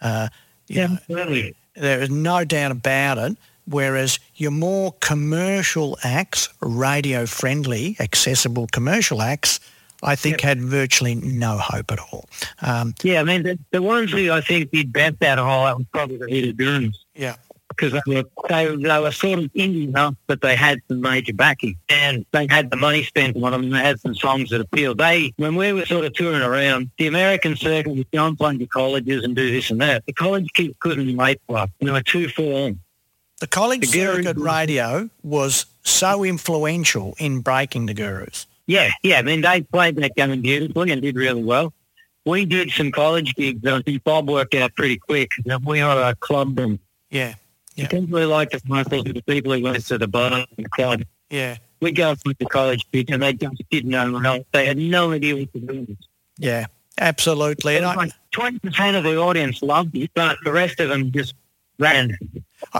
Uh, 0.00 0.28
you 0.68 0.80
Yeah, 0.80 0.86
know, 0.86 0.94
absolutely. 0.94 1.54
There 1.74 2.00
is 2.02 2.10
no 2.10 2.44
doubt 2.44 2.72
about 2.72 3.18
it. 3.18 3.36
Whereas 3.66 4.18
your 4.36 4.50
more 4.50 4.92
commercial 5.00 5.96
acts, 6.04 6.50
radio 6.60 7.24
friendly, 7.24 7.96
accessible 7.98 8.66
commercial 8.66 9.22
acts, 9.22 9.58
I 10.02 10.16
think 10.16 10.42
had 10.42 10.60
virtually 10.60 11.14
no 11.14 11.56
hope 11.56 11.90
at 11.90 11.98
all. 11.98 12.26
Um, 12.60 12.94
Yeah, 13.02 13.20
I 13.20 13.24
mean, 13.24 13.42
the, 13.42 13.58
the 13.70 13.80
ones 13.80 14.12
who 14.12 14.30
I 14.30 14.42
think 14.42 14.70
did 14.70 14.92
best 14.92 15.22
out 15.22 15.38
of 15.38 15.46
all 15.46 15.64
that 15.64 15.78
was 15.78 15.86
probably 15.92 16.42
the 16.42 16.52
Burns. 16.52 17.02
yeah, 17.14 17.36
because 17.68 17.92
they 17.92 18.00
were, 18.06 18.24
they, 18.48 18.76
they 18.76 19.00
were 19.00 19.12
sort 19.12 19.40
of 19.40 19.52
indie 19.52 19.88
enough, 19.88 20.14
but 20.26 20.40
they 20.40 20.54
had 20.54 20.80
some 20.88 21.00
major 21.00 21.32
backing 21.32 21.76
and 21.88 22.24
they 22.32 22.46
had 22.48 22.70
the 22.70 22.76
money 22.76 23.02
spent 23.02 23.36
on 23.36 23.52
them 23.52 23.64
and 23.64 23.72
they 23.72 23.78
had 23.78 24.00
some 24.00 24.14
songs 24.14 24.50
that 24.50 24.60
appealed. 24.60 24.98
They, 24.98 25.32
when 25.36 25.56
we 25.56 25.72
were 25.72 25.84
sort 25.86 26.04
of 26.04 26.12
touring 26.14 26.42
around, 26.42 26.90
the 26.98 27.06
American 27.06 27.56
circuit 27.56 27.94
was 27.94 28.04
going 28.12 28.36
playing 28.36 28.60
to 28.60 28.66
colleges 28.66 29.24
and 29.24 29.34
do 29.34 29.50
this 29.50 29.70
and 29.70 29.80
that. 29.80 30.06
The 30.06 30.12
college 30.12 30.48
kids 30.54 30.76
couldn't 30.80 31.16
wait 31.16 31.40
for 31.46 31.58
us. 31.58 31.70
And 31.80 31.88
they 31.88 31.92
were 31.92 32.02
too 32.02 32.28
full 32.28 32.66
on. 32.66 32.80
The 33.40 33.48
college 33.48 33.80
The 33.80 33.86
circuit 33.86 34.38
radio 34.38 35.10
was 35.22 35.66
so 35.82 36.24
influential 36.24 37.14
in 37.18 37.40
breaking 37.40 37.86
the 37.86 37.94
gurus. 37.94 38.46
Yeah, 38.66 38.90
yeah. 39.02 39.18
I 39.18 39.22
mean, 39.22 39.42
they 39.42 39.62
played 39.62 39.96
that 39.96 40.14
game 40.14 40.40
beautifully 40.40 40.90
and 40.92 41.02
did 41.02 41.16
really 41.16 41.42
well. 41.42 41.72
We 42.24 42.46
did 42.46 42.70
some 42.70 42.90
college 42.90 43.34
gigs. 43.34 43.66
I 43.66 43.82
think 43.82 44.02
Bob 44.04 44.30
worked 44.30 44.54
out 44.54 44.74
pretty 44.76 44.96
quick. 44.96 45.32
We 45.64 45.80
are 45.80 46.10
a 46.10 46.14
club 46.14 46.58
and 46.58 46.78
Yeah, 47.10 47.34
Yeah. 47.74 47.88
Really 47.92 48.26
like 48.26 48.50
the 48.50 48.60
most 48.66 48.92
of 48.92 49.04
the 49.04 49.20
people 49.26 49.52
who 49.52 49.62
went 49.62 49.84
to 49.86 49.98
the 49.98 50.06
bar 50.06 50.46
and 50.56 50.70
club. 50.70 51.02
yeah, 51.30 51.56
We 51.80 51.90
go 51.92 52.14
with 52.24 52.38
the 52.38 52.46
college 52.46 52.84
kids 52.92 53.10
and 53.10 53.22
they 53.22 53.32
just 53.32 53.60
didn't 53.70 53.90
know. 53.90 54.08
no- 54.18 54.44
They 54.52 54.66
had 54.66 54.78
no 54.78 55.12
idea 55.12 55.36
what 55.36 55.52
to 55.54 55.60
do. 55.60 55.96
yeah, 56.38 56.66
absolutely. 57.00 57.76
And 57.76 57.86
like 57.86 58.12
twenty 58.30 58.58
percent 58.60 58.96
of 58.96 59.04
the 59.04 59.16
audience 59.18 59.60
loved 59.62 59.96
it, 59.96 60.10
but 60.14 60.36
the 60.44 60.52
rest 60.52 60.78
of 60.80 60.88
them 60.88 61.10
just 61.12 61.34
ran. 61.78 62.16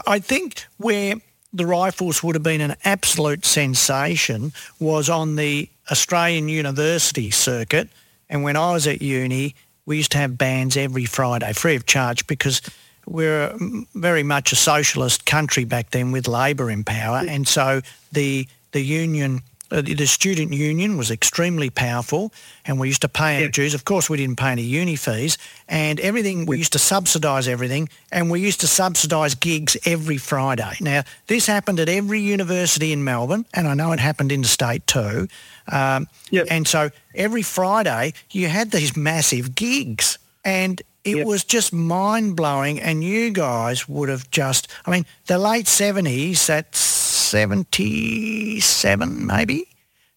I 0.07 0.19
think 0.21 0.65
where 0.77 1.17
the 1.53 1.67
rifles 1.67 2.23
would 2.23 2.35
have 2.35 2.43
been 2.43 2.61
an 2.61 2.77
absolute 2.85 3.45
sensation 3.45 4.53
was 4.81 5.09
on 5.09 5.37
the 5.37 5.69
Australian 5.91 6.49
university 6.49 7.31
circuit. 7.31 7.89
And 8.29 8.43
when 8.43 8.57
I 8.57 8.73
was 8.73 8.87
at 8.87 9.03
uni, 9.03 9.55
we 9.87 9.99
used 9.99 10.13
to 10.13 10.19
have 10.19 10.39
bands 10.39 10.77
every 10.77 11.05
Friday, 11.05 11.53
free 11.53 11.77
of 11.77 11.85
charge, 11.87 12.27
because 12.27 12.61
we're 13.07 13.51
mm, 13.51 13.87
very 13.95 14.23
much 14.23 14.53
a 14.53 14.57
socialist 14.57 15.27
country 15.27 15.65
back 15.65 15.91
then 15.91 16.13
with 16.13 16.29
Labor 16.29 16.71
in 16.71 16.85
power. 16.85 17.23
And 17.27 17.47
so 17.47 17.81
the 18.13 18.47
the 18.73 18.81
union, 18.81 19.43
uh, 19.71 19.83
the 19.83 19.95
the 19.95 20.07
student 20.07 20.53
union 20.53 20.97
was 20.97 21.11
extremely 21.11 21.71
powerful 21.71 22.33
and 22.65 22.81
we 22.81 22.89
used 22.89 23.03
to 23.03 23.09
pay 23.09 23.43
our 23.43 23.49
dues. 23.49 23.75
Of 23.75 23.85
course, 23.85 24.11
we 24.11 24.17
didn't 24.17 24.37
pay 24.37 24.51
any 24.51 24.63
uni 24.63 24.97
fees 24.97 25.39
and 25.69 26.01
everything, 26.01 26.47
we 26.47 26.59
used 26.59 26.73
to 26.73 26.79
subsidise 26.79 27.47
everything 27.49 27.89
and 28.11 28.31
we 28.31 28.41
used 28.41 28.61
to 28.61 28.67
subsidise 28.67 29.35
gigs 29.35 29.77
every 29.87 30.17
Friday. 30.17 30.77
Now, 30.81 31.03
this 31.27 31.47
happened 31.47 31.81
at 31.81 31.89
every 31.89 32.21
university 32.21 32.93
in 32.93 33.05
Melbourne 33.05 33.47
and 33.55 33.69
I 33.69 33.75
know 33.75 33.93
it 33.93 34.01
happened 34.01 34.33
interstate 34.33 34.87
too. 34.87 35.29
Um, 35.71 36.09
Yep. 36.31 36.47
And 36.51 36.67
so 36.67 36.91
every 37.15 37.43
Friday 37.43 38.13
you 38.31 38.49
had 38.49 38.71
these 38.73 38.97
massive 38.97 39.55
gigs 39.55 40.19
and 40.45 40.83
it 41.05 41.17
Yep. 41.19 41.27
was 41.27 41.45
just 41.45 41.73
mind 41.73 42.35
blowing. 42.37 42.81
And 42.81 43.05
you 43.05 43.31
guys 43.31 43.89
would 43.89 44.09
have 44.09 44.31
just, 44.31 44.69
I 44.87 44.91
mean, 44.91 45.07
the 45.27 45.39
late 45.39 45.67
70s, 45.67 46.47
that's 46.47 46.79
77 46.79 49.27
maybe 49.27 49.67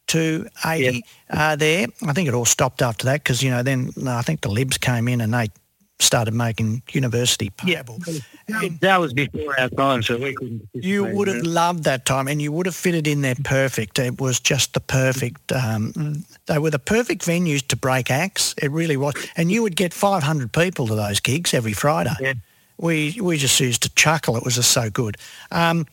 to 0.08 0.48
80 0.66 1.04
uh, 1.30 1.56
there. 1.56 1.88
I 2.06 2.14
think 2.14 2.28
it 2.28 2.34
all 2.34 2.46
stopped 2.46 2.82
after 2.82 3.06
that 3.06 3.24
because, 3.24 3.44
you 3.44 3.52
know, 3.52 3.64
then 3.64 3.92
I 4.08 4.22
think 4.22 4.42
the 4.42 4.50
Libs 4.50 4.78
came 4.78 5.08
in 5.08 5.22
and 5.22 5.34
they 5.34 5.50
started 6.00 6.34
making 6.34 6.84
university 6.92 7.50
payable. 7.50 8.00
And 8.48 8.80
That 8.82 9.00
was 9.00 9.14
before 9.14 9.60
our 9.60 9.70
time, 9.70 10.04
so 10.04 10.18
we 10.18 10.34
couldn't. 10.34 10.68
you 10.74 11.04
would 11.04 11.28
have 11.28 11.44
loved 11.44 11.84
that 11.86 12.06
time 12.06 12.28
and 12.28 12.42
you 12.42 12.52
would 12.52 12.66
have 12.68 12.76
fitted 12.76 13.08
in 13.08 13.22
there 13.22 13.36
perfect. 13.44 13.98
It 13.98 14.22
was 14.22 14.40
just 14.40 14.74
the 14.74 14.80
perfect, 14.80 15.52
um, 15.52 16.24
they 16.46 16.60
were 16.60 16.70
the 16.70 16.80
perfect 16.80 17.24
venues 17.24 17.66
to 17.70 17.76
break 17.76 18.12
acts. 18.12 18.54
It 18.62 18.72
really 18.72 18.96
was. 18.98 19.16
And 19.36 19.52
you 19.52 19.64
would 19.64 19.76
get 19.76 19.94
500 19.94 20.52
people 20.54 20.88
to 20.88 20.96
those 20.96 21.20
gigs 21.20 21.54
every 21.54 21.74
Friday. 21.74 22.14
Yeah. 22.20 22.34
We, 22.78 23.18
we 23.20 23.38
just 23.38 23.60
used 23.60 23.82
to 23.84 23.90
chuckle. 23.96 24.38
It 24.38 24.46
was 24.46 24.56
just 24.56 24.72
so 24.72 24.92
good. 24.92 25.18
Um, 25.52 25.88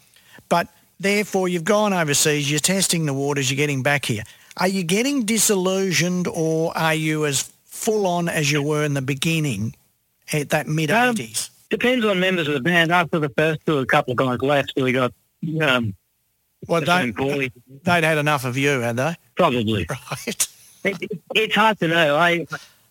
but 0.50 0.68
therefore, 1.00 1.48
you've 1.48 1.64
gone 1.64 1.94
overseas, 1.94 2.50
you're 2.50 2.60
testing 2.60 3.06
the 3.06 3.14
waters, 3.14 3.50
you're 3.50 3.56
getting 3.56 3.82
back 3.82 4.04
here. 4.04 4.22
Are 4.58 4.68
you 4.68 4.84
getting 4.84 5.24
disillusioned 5.24 6.28
or 6.28 6.76
are 6.76 6.94
you 6.94 7.24
as 7.24 7.50
full 7.64 8.06
on 8.06 8.28
as 8.28 8.52
you 8.52 8.62
were 8.62 8.84
in 8.84 8.92
the 8.94 9.02
beginning 9.02 9.74
at 10.32 10.50
that 10.50 10.66
mid-80s? 10.66 11.50
Depends 11.70 12.04
on 12.04 12.20
members 12.20 12.46
of 12.48 12.54
the 12.54 12.60
band. 12.60 12.92
After 12.92 13.18
the 13.18 13.30
first 13.30 13.60
two, 13.66 13.78
a 13.78 13.86
couple 13.86 14.12
of 14.12 14.18
guys 14.18 14.40
left, 14.40 14.72
so 14.76 14.84
we 14.84 14.92
got 14.92 15.12
um, 15.60 15.94
well, 16.68 16.80
they, 16.80 17.50
they'd 17.82 18.04
had 18.04 18.18
enough 18.18 18.44
of 18.44 18.56
you, 18.56 18.80
had 18.80 18.96
they? 18.96 19.16
probably. 19.36 19.86
Right. 20.86 20.98
It, 21.00 21.02
it, 21.10 21.20
it's 21.34 21.54
hard 21.54 21.78
to 21.78 21.88
know. 21.88 22.14
I 22.14 22.46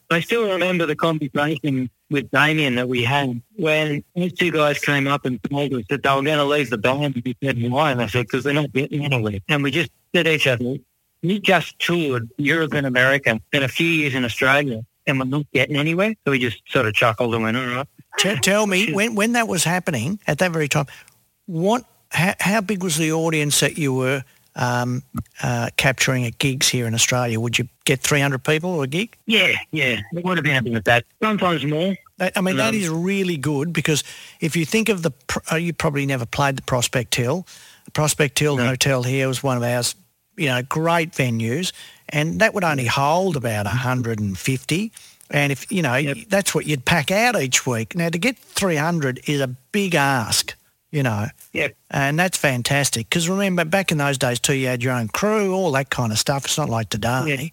I 0.09 0.19
still 0.21 0.49
remember 0.51 0.87
the 0.87 0.95
conversation 0.95 1.91
with 2.09 2.31
Damien 2.31 2.73
that 2.75 2.89
we 2.89 3.03
had 3.03 3.39
when 3.55 4.03
those 4.15 4.33
two 4.33 4.51
guys 4.51 4.79
came 4.79 5.07
up 5.07 5.25
and 5.25 5.39
told 5.43 5.73
us 5.73 5.83
that 5.89 6.01
they 6.01 6.09
were 6.09 6.23
going 6.23 6.37
to 6.39 6.43
leave 6.43 6.71
the 6.71 6.77
band. 6.79 7.15
And 7.15 7.23
we 7.23 7.35
said, 7.43 7.71
why? 7.71 7.91
And 7.91 8.01
I 8.01 8.07
said, 8.07 8.23
because 8.23 8.43
they're 8.43 8.53
not 8.53 8.71
getting 8.73 9.05
anywhere. 9.05 9.39
And 9.47 9.61
we 9.61 9.69
just 9.69 9.91
said 10.13 10.23
to 10.23 10.33
each 10.33 10.47
other, 10.47 10.77
we 11.21 11.39
just 11.39 11.77
toured 11.77 12.29
Europe 12.37 12.73
and 12.73 12.87
America, 12.87 13.39
and 13.53 13.63
a 13.63 13.67
few 13.67 13.87
years 13.87 14.15
in 14.15 14.25
Australia, 14.25 14.83
and 15.07 15.19
we're 15.19 15.25
not 15.25 15.45
getting 15.53 15.75
anywhere. 15.75 16.15
So 16.25 16.31
we 16.31 16.39
just 16.39 16.61
sort 16.69 16.85
of 16.87 16.93
chuckled 16.93 17.33
and 17.33 17.43
went, 17.43 17.57
all 17.57 17.65
right. 17.65 17.87
T- 18.19 18.35
tell 18.37 18.67
me, 18.67 18.93
when, 18.93 19.15
when 19.15 19.33
that 19.33 19.47
was 19.47 19.63
happening 19.63 20.19
at 20.27 20.37
that 20.39 20.51
very 20.51 20.67
time, 20.67 20.85
what, 21.45 21.83
how, 22.11 22.33
how 22.39 22.61
big 22.61 22.83
was 22.83 22.97
the 22.97 23.11
audience 23.11 23.59
that 23.61 23.77
you 23.77 23.93
were 23.93 24.23
um, 24.55 25.01
uh, 25.41 25.69
capturing 25.77 26.25
at 26.25 26.37
gigs 26.37 26.69
here 26.69 26.85
in 26.85 26.93
Australia? 26.93 27.39
Would 27.39 27.57
you 27.57 27.67
get 27.85 28.01
300 28.01 28.43
people 28.43 28.81
a 28.81 28.87
gig? 28.87 29.15
Yeah, 29.25 29.53
yeah. 29.71 29.99
It 30.13 30.23
would 30.23 30.37
have 30.37 30.43
been 30.45 30.67
about 30.67 30.85
that. 30.85 31.05
Sometimes 31.21 31.65
more. 31.65 31.95
That- 32.17 32.33
I 32.37 32.41
mean, 32.41 32.57
that 32.57 32.69
Um, 32.69 32.75
is 32.75 32.87
really 32.89 33.37
good 33.37 33.73
because 33.73 34.03
if 34.39 34.55
you 34.55 34.65
think 34.65 34.89
of 34.89 35.01
the, 35.01 35.11
pr- 35.11 35.39
uh, 35.51 35.55
you 35.55 35.73
probably 35.73 36.05
never 36.05 36.25
played 36.27 36.55
the 36.55 36.61
Prospect 36.61 37.15
Hill. 37.15 37.47
The 37.85 37.91
Prospect 37.91 38.37
Hill 38.37 38.57
No. 38.57 38.67
Hotel 38.67 39.01
here 39.03 39.27
was 39.27 39.41
one 39.41 39.57
of 39.57 39.63
our, 39.63 39.81
you 40.37 40.47
know, 40.49 40.61
great 40.61 41.11
venues, 41.11 41.73
and 42.13 42.39
that 42.39 42.53
would 42.53 42.63
only 42.63 42.85
hold 42.85 43.35
about 43.35 43.65
150. 43.65 44.91
And 45.31 45.51
if 45.51 45.69
you 45.71 45.81
know, 45.81 45.95
Yep. 45.95 46.17
that's 46.29 46.53
what 46.55 46.65
you'd 46.67 46.85
pack 46.85 47.11
out 47.11 47.41
each 47.41 47.65
week. 47.65 47.95
Now 47.95 48.09
to 48.09 48.17
get 48.17 48.37
300 48.37 49.21
is 49.25 49.41
a 49.41 49.47
big 49.71 49.95
ask, 49.95 50.53
you 50.91 51.01
know, 51.03 51.27
Yeah. 51.53 51.69
and 51.89 52.17
that's 52.19 52.37
fantastic. 52.37 53.09
Because 53.09 53.27
remember, 53.27 53.65
back 53.65 53.91
in 53.91 53.97
those 53.97 54.17
days 54.17 54.39
too, 54.39 54.53
you 54.53 54.67
had 54.67 54.83
your 54.83 54.93
own 54.93 55.07
crew, 55.09 55.53
all 55.53 55.71
that 55.73 55.89
kind 55.89 56.11
of 56.11 56.19
stuff. 56.19 56.45
It's 56.45 56.57
not 56.57 56.69
like 56.69 56.89
today. 56.89 57.51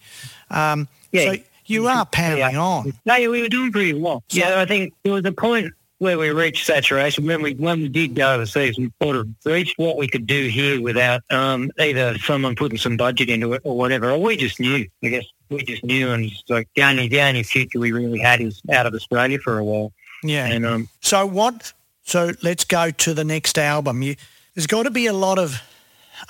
Um, 0.50 0.88
Yeah. 1.12 1.32
So 1.32 1.36
you 1.66 1.88
are 1.88 2.04
powering 2.06 2.56
on. 2.56 2.92
No, 3.04 3.14
yeah, 3.16 3.28
we 3.28 3.40
were 3.42 3.48
doing 3.48 3.72
pretty 3.72 3.94
well. 3.94 4.22
So- 4.28 4.38
yeah, 4.38 4.60
I 4.60 4.66
think 4.66 4.92
there 5.04 5.12
was 5.12 5.24
a 5.24 5.32
point 5.32 5.72
where 6.00 6.18
we 6.18 6.30
reached 6.30 6.66
saturation. 6.66 7.26
When 7.26 7.42
we 7.42 7.54
when 7.54 7.82
we 7.82 7.88
did 7.88 8.14
go 8.14 8.34
overseas, 8.34 8.76
we 8.78 8.90
sort 9.00 9.16
of 9.16 9.28
reached 9.44 9.78
what 9.78 9.96
we 9.96 10.08
could 10.08 10.26
do 10.26 10.48
here 10.48 10.80
without 10.80 11.22
um, 11.30 11.70
either 11.78 12.18
someone 12.18 12.56
putting 12.56 12.78
some 12.78 12.96
budget 12.96 13.28
into 13.28 13.52
it 13.52 13.60
or 13.64 13.76
whatever. 13.76 14.10
Or 14.10 14.18
we 14.18 14.36
just 14.36 14.58
knew. 14.58 14.88
I 15.04 15.08
guess 15.08 15.26
we 15.50 15.62
just 15.62 15.84
knew, 15.84 16.10
and 16.10 16.24
it's 16.24 16.42
like 16.48 16.68
the 16.74 16.82
only 16.82 17.06
the 17.06 17.20
only 17.20 17.42
future 17.42 17.78
we 17.78 17.92
really 17.92 18.18
had 18.18 18.40
is 18.40 18.60
out 18.72 18.86
of 18.86 18.94
Australia 18.94 19.38
for 19.38 19.58
a 19.58 19.64
while. 19.64 19.92
Yeah. 20.24 20.46
And 20.46 20.66
um, 20.66 20.88
So 21.00 21.26
what? 21.26 21.72
So 22.02 22.32
let's 22.42 22.64
go 22.64 22.90
to 22.90 23.14
the 23.14 23.24
next 23.24 23.58
album. 23.58 24.02
You, 24.02 24.16
there's 24.54 24.66
got 24.66 24.84
to 24.84 24.90
be 24.90 25.06
a 25.06 25.12
lot 25.12 25.38
of, 25.38 25.62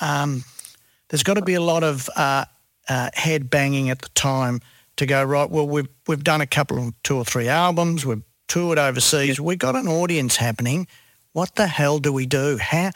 um, 0.01 0.45
there's 1.09 1.23
got 1.23 1.35
to 1.35 1.43
be 1.43 1.55
a 1.55 1.61
lot 1.61 1.83
of 1.83 2.11
uh, 2.17 2.45
uh, 2.89 3.11
head 3.15 3.49
banging 3.49 3.89
at 3.89 4.01
the 4.03 4.09
time 4.11 4.61
to 4.97 5.07
go 5.07 5.25
right. 5.25 5.49
Well, 5.49 5.67
we've 5.67 5.89
we've 6.07 6.25
done 6.25 6.41
a 6.41 6.47
couple 6.47 6.89
of 6.89 7.03
two 7.03 7.17
or 7.17 7.25
three 7.25 7.49
albums. 7.49 8.05
We've 8.05 8.23
toured 8.51 8.79
overseas. 8.79 9.41
We've 9.41 9.59
got 9.59 9.77
an 9.77 9.89
audience 9.89 10.37
happening. 10.37 10.87
What 11.33 11.55
the 11.55 11.67
hell 11.67 12.01
do 12.01 12.13
we 12.13 12.27
do? 12.27 12.59
How, 12.59 12.91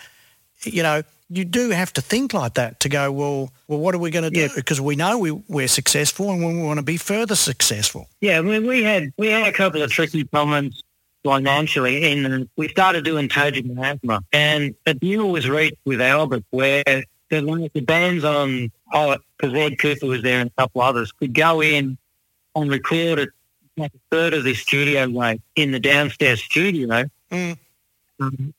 you 0.64 0.82
know, 0.82 1.02
you 1.30 1.44
do 1.44 1.70
have 1.70 1.92
to 1.94 2.00
think 2.00 2.34
like 2.34 2.54
that 2.54 2.80
to 2.80 2.88
go. 2.88 3.10
Well, 3.10 3.52
well, 3.68 3.78
what 3.78 3.94
are 3.94 3.98
we 3.98 4.10
going 4.10 4.24
to 4.24 4.30
do? 4.30 4.40
Yeah. 4.40 4.48
Because 4.54 4.80
we 4.80 4.96
know 4.96 5.18
we 5.18 5.30
we're 5.30 5.68
successful 5.68 6.30
and 6.30 6.44
we 6.44 6.62
want 6.62 6.78
to 6.78 6.84
be 6.84 6.96
further 6.96 7.36
successful. 7.36 8.08
Yeah, 8.20 8.38
I 8.38 8.42
mean, 8.42 8.66
we 8.66 8.82
had 8.82 9.12
we 9.16 9.28
had 9.28 9.46
a 9.46 9.52
couple 9.52 9.80
of 9.80 9.90
tricky 9.90 10.28
moments 10.32 10.82
financially, 11.22 12.12
and 12.12 12.48
we 12.56 12.68
started 12.68 13.04
doing 13.04 13.28
Turgid 13.28 13.66
Miasma, 13.66 14.22
and 14.32 14.74
a 14.84 14.92
deal 14.92 15.30
was 15.30 15.48
reached 15.48 15.78
with 15.84 16.00
Albert 16.00 16.44
where 16.50 16.84
the, 16.84 17.70
the 17.72 17.80
bands 17.80 18.24
on 18.24 18.70
oh, 18.92 19.08
Hot, 19.08 19.20
because 19.38 19.54
Ed 19.54 19.78
Cooper 19.78 20.06
was 20.06 20.22
there 20.22 20.40
and 20.40 20.50
a 20.50 20.62
couple 20.62 20.82
others, 20.82 21.12
could 21.12 21.32
go 21.32 21.62
in 21.62 21.96
and 22.54 22.70
record 22.70 23.18
at 23.18 23.28
like 23.76 23.92
a 23.94 23.98
third 24.10 24.34
of 24.34 24.44
the 24.44 24.54
studio 24.54 25.06
rate 25.08 25.40
in 25.56 25.72
the 25.72 25.80
downstairs 25.80 26.42
studio, 26.42 27.04
Mm. 27.30 27.58
um, 28.20 28.54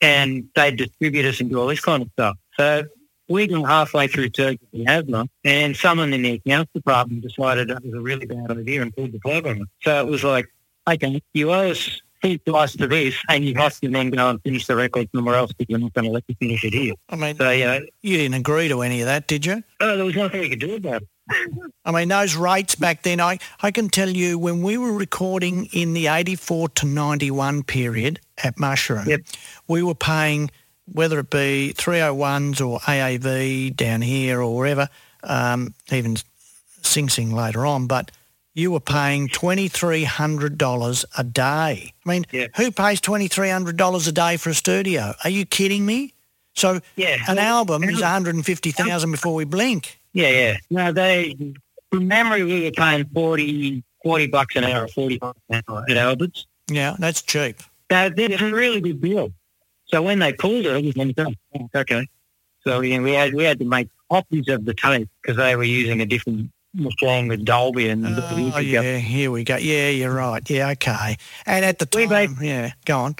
and 0.00 0.48
they'd 0.54 0.76
distribute 0.76 1.24
us 1.24 1.40
and 1.40 1.50
do 1.50 1.58
all 1.60 1.66
this 1.66 1.80
kind 1.80 2.02
of 2.02 2.08
stuff. 2.12 2.36
So 2.56 2.84
we 3.28 3.46
got 3.46 3.64
halfway 3.66 4.06
through 4.08 4.28
Turgid 4.30 4.60
Miasma, 4.72 5.26
and 5.44 5.76
someone 5.76 6.12
in 6.12 6.22
the 6.22 6.32
accounts 6.32 6.72
department 6.72 7.22
decided 7.22 7.68
that 7.68 7.84
was 7.84 7.94
a 7.94 8.00
really 8.00 8.26
bad 8.26 8.50
idea 8.50 8.82
and 8.82 8.94
pulled 8.94 9.12
the 9.12 9.18
plug 9.20 9.46
on 9.46 9.62
it. 9.62 9.68
So 9.82 10.00
it 10.06 10.08
was 10.10 10.22
like, 10.22 10.46
okay, 10.88 11.20
you 11.34 11.50
owe 11.52 11.70
us 11.70 12.00
fee 12.20 12.38
to 12.46 12.54
us 12.54 12.76
for 12.76 12.86
this, 12.86 13.16
and 13.28 13.44
you 13.44 13.54
have 13.56 13.80
to 13.80 13.88
then 13.88 14.10
go 14.10 14.30
and 14.30 14.40
finish 14.42 14.66
the 14.66 14.76
record 14.76 15.08
somewhere 15.14 15.34
else 15.34 15.52
because 15.52 15.72
we're 15.72 15.78
not 15.78 15.92
going 15.94 16.04
to 16.04 16.10
let 16.12 16.22
you 16.28 16.36
finish 16.38 16.62
it 16.64 16.72
here. 16.72 16.94
I 17.08 17.16
mean, 17.16 17.36
So, 17.36 17.50
yeah, 17.50 17.80
you 18.02 18.16
didn't 18.18 18.34
agree 18.34 18.68
to 18.68 18.82
any 18.82 19.00
of 19.00 19.06
that, 19.06 19.26
did 19.26 19.44
you? 19.44 19.64
oh, 19.80 19.96
there 19.96 20.04
was 20.04 20.14
nothing 20.14 20.40
we 20.40 20.48
could 20.50 20.60
do 20.60 20.76
about 20.76 21.02
it. 21.02 21.08
I 21.84 21.90
mean, 21.92 22.08
those 22.08 22.34
rates 22.34 22.74
back 22.74 23.02
then, 23.02 23.20
I, 23.20 23.38
I 23.60 23.70
can 23.70 23.88
tell 23.88 24.08
you 24.08 24.38
when 24.38 24.62
we 24.62 24.76
were 24.78 24.92
recording 24.92 25.66
in 25.72 25.92
the 25.94 26.08
84 26.08 26.68
to 26.70 26.86
91 26.86 27.62
period 27.64 28.20
at 28.42 28.58
Mushroom, 28.58 29.06
Yep. 29.08 29.20
we 29.68 29.82
were 29.82 29.94
paying, 29.94 30.50
whether 30.86 31.18
it 31.20 31.30
be 31.30 31.74
301s 31.76 32.60
or 32.60 32.80
AAV 32.80 33.74
down 33.76 34.02
here 34.02 34.40
or 34.42 34.54
wherever, 34.56 34.88
um, 35.22 35.74
even 35.90 36.16
Sing 36.82 37.08
Sing 37.08 37.30
later 37.32 37.64
on, 37.66 37.86
but 37.86 38.10
you 38.54 38.70
were 38.70 38.80
paying 38.80 39.28
$2,300 39.28 41.04
a 41.16 41.24
day. 41.24 41.92
I 42.04 42.08
mean, 42.08 42.26
Yeah. 42.30 42.48
who 42.56 42.70
pays 42.70 43.00
$2,300 43.00 44.06
a 44.08 44.12
day 44.12 44.36
for 44.36 44.50
a 44.50 44.54
studio? 44.54 45.14
Are 45.24 45.30
you 45.30 45.46
kidding 45.46 45.86
me? 45.86 46.12
So 46.54 46.80
Yeah. 46.96 47.16
an 47.28 47.38
album 47.38 47.82
is 47.84 48.02
150000 48.02 49.10
before 49.10 49.34
we 49.34 49.44
blink. 49.44 49.98
Yeah, 50.12 50.28
yeah. 50.28 50.56
No, 50.70 50.92
they, 50.92 51.36
from 51.90 52.08
memory, 52.08 52.44
we 52.44 52.64
were 52.64 52.70
paying 52.70 53.04
40, 53.06 53.82
40 54.04 54.26
bucks 54.28 54.56
an 54.56 54.64
hour, 54.64 54.88
40 54.88 55.18
bucks 55.18 55.40
an 55.48 55.62
hour 55.68 55.84
at 55.88 55.96
Albert's. 55.96 56.46
Yeah, 56.68 56.96
that's 56.98 57.22
cheap. 57.22 57.58
That, 57.88 58.18
it's 58.18 58.40
a 58.40 58.50
really 58.50 58.80
good 58.80 59.00
deal. 59.00 59.32
So 59.86 60.02
when 60.02 60.18
they 60.18 60.32
pulled 60.32 60.66
it, 60.66 60.84
it 60.84 60.84
was 60.84 60.96
like, 60.96 61.36
oh, 61.54 61.68
okay. 61.80 62.06
So 62.64 62.80
yeah, 62.80 63.00
we 63.00 63.12
had 63.12 63.34
we 63.34 63.44
had 63.44 63.58
to 63.58 63.64
make 63.64 63.88
copies 64.10 64.48
of 64.48 64.64
the 64.64 64.72
tape 64.72 65.08
because 65.20 65.36
they 65.36 65.56
were 65.56 65.64
using 65.64 66.00
a 66.00 66.06
different 66.06 66.50
machine 66.74 67.28
with 67.28 67.44
Dolby 67.44 67.88
and 67.88 68.06
Oh, 68.06 68.58
yeah, 68.58 68.96
here 68.98 69.30
we 69.30 69.44
go. 69.44 69.56
Yeah, 69.56 69.88
you're 69.88 70.14
right. 70.14 70.48
Yeah, 70.48 70.70
okay. 70.70 71.16
And 71.44 71.64
at 71.64 71.78
the 71.78 71.88
We 71.94 72.06
time, 72.06 72.36
yeah, 72.40 72.72
go 72.86 73.00
on. 73.00 73.16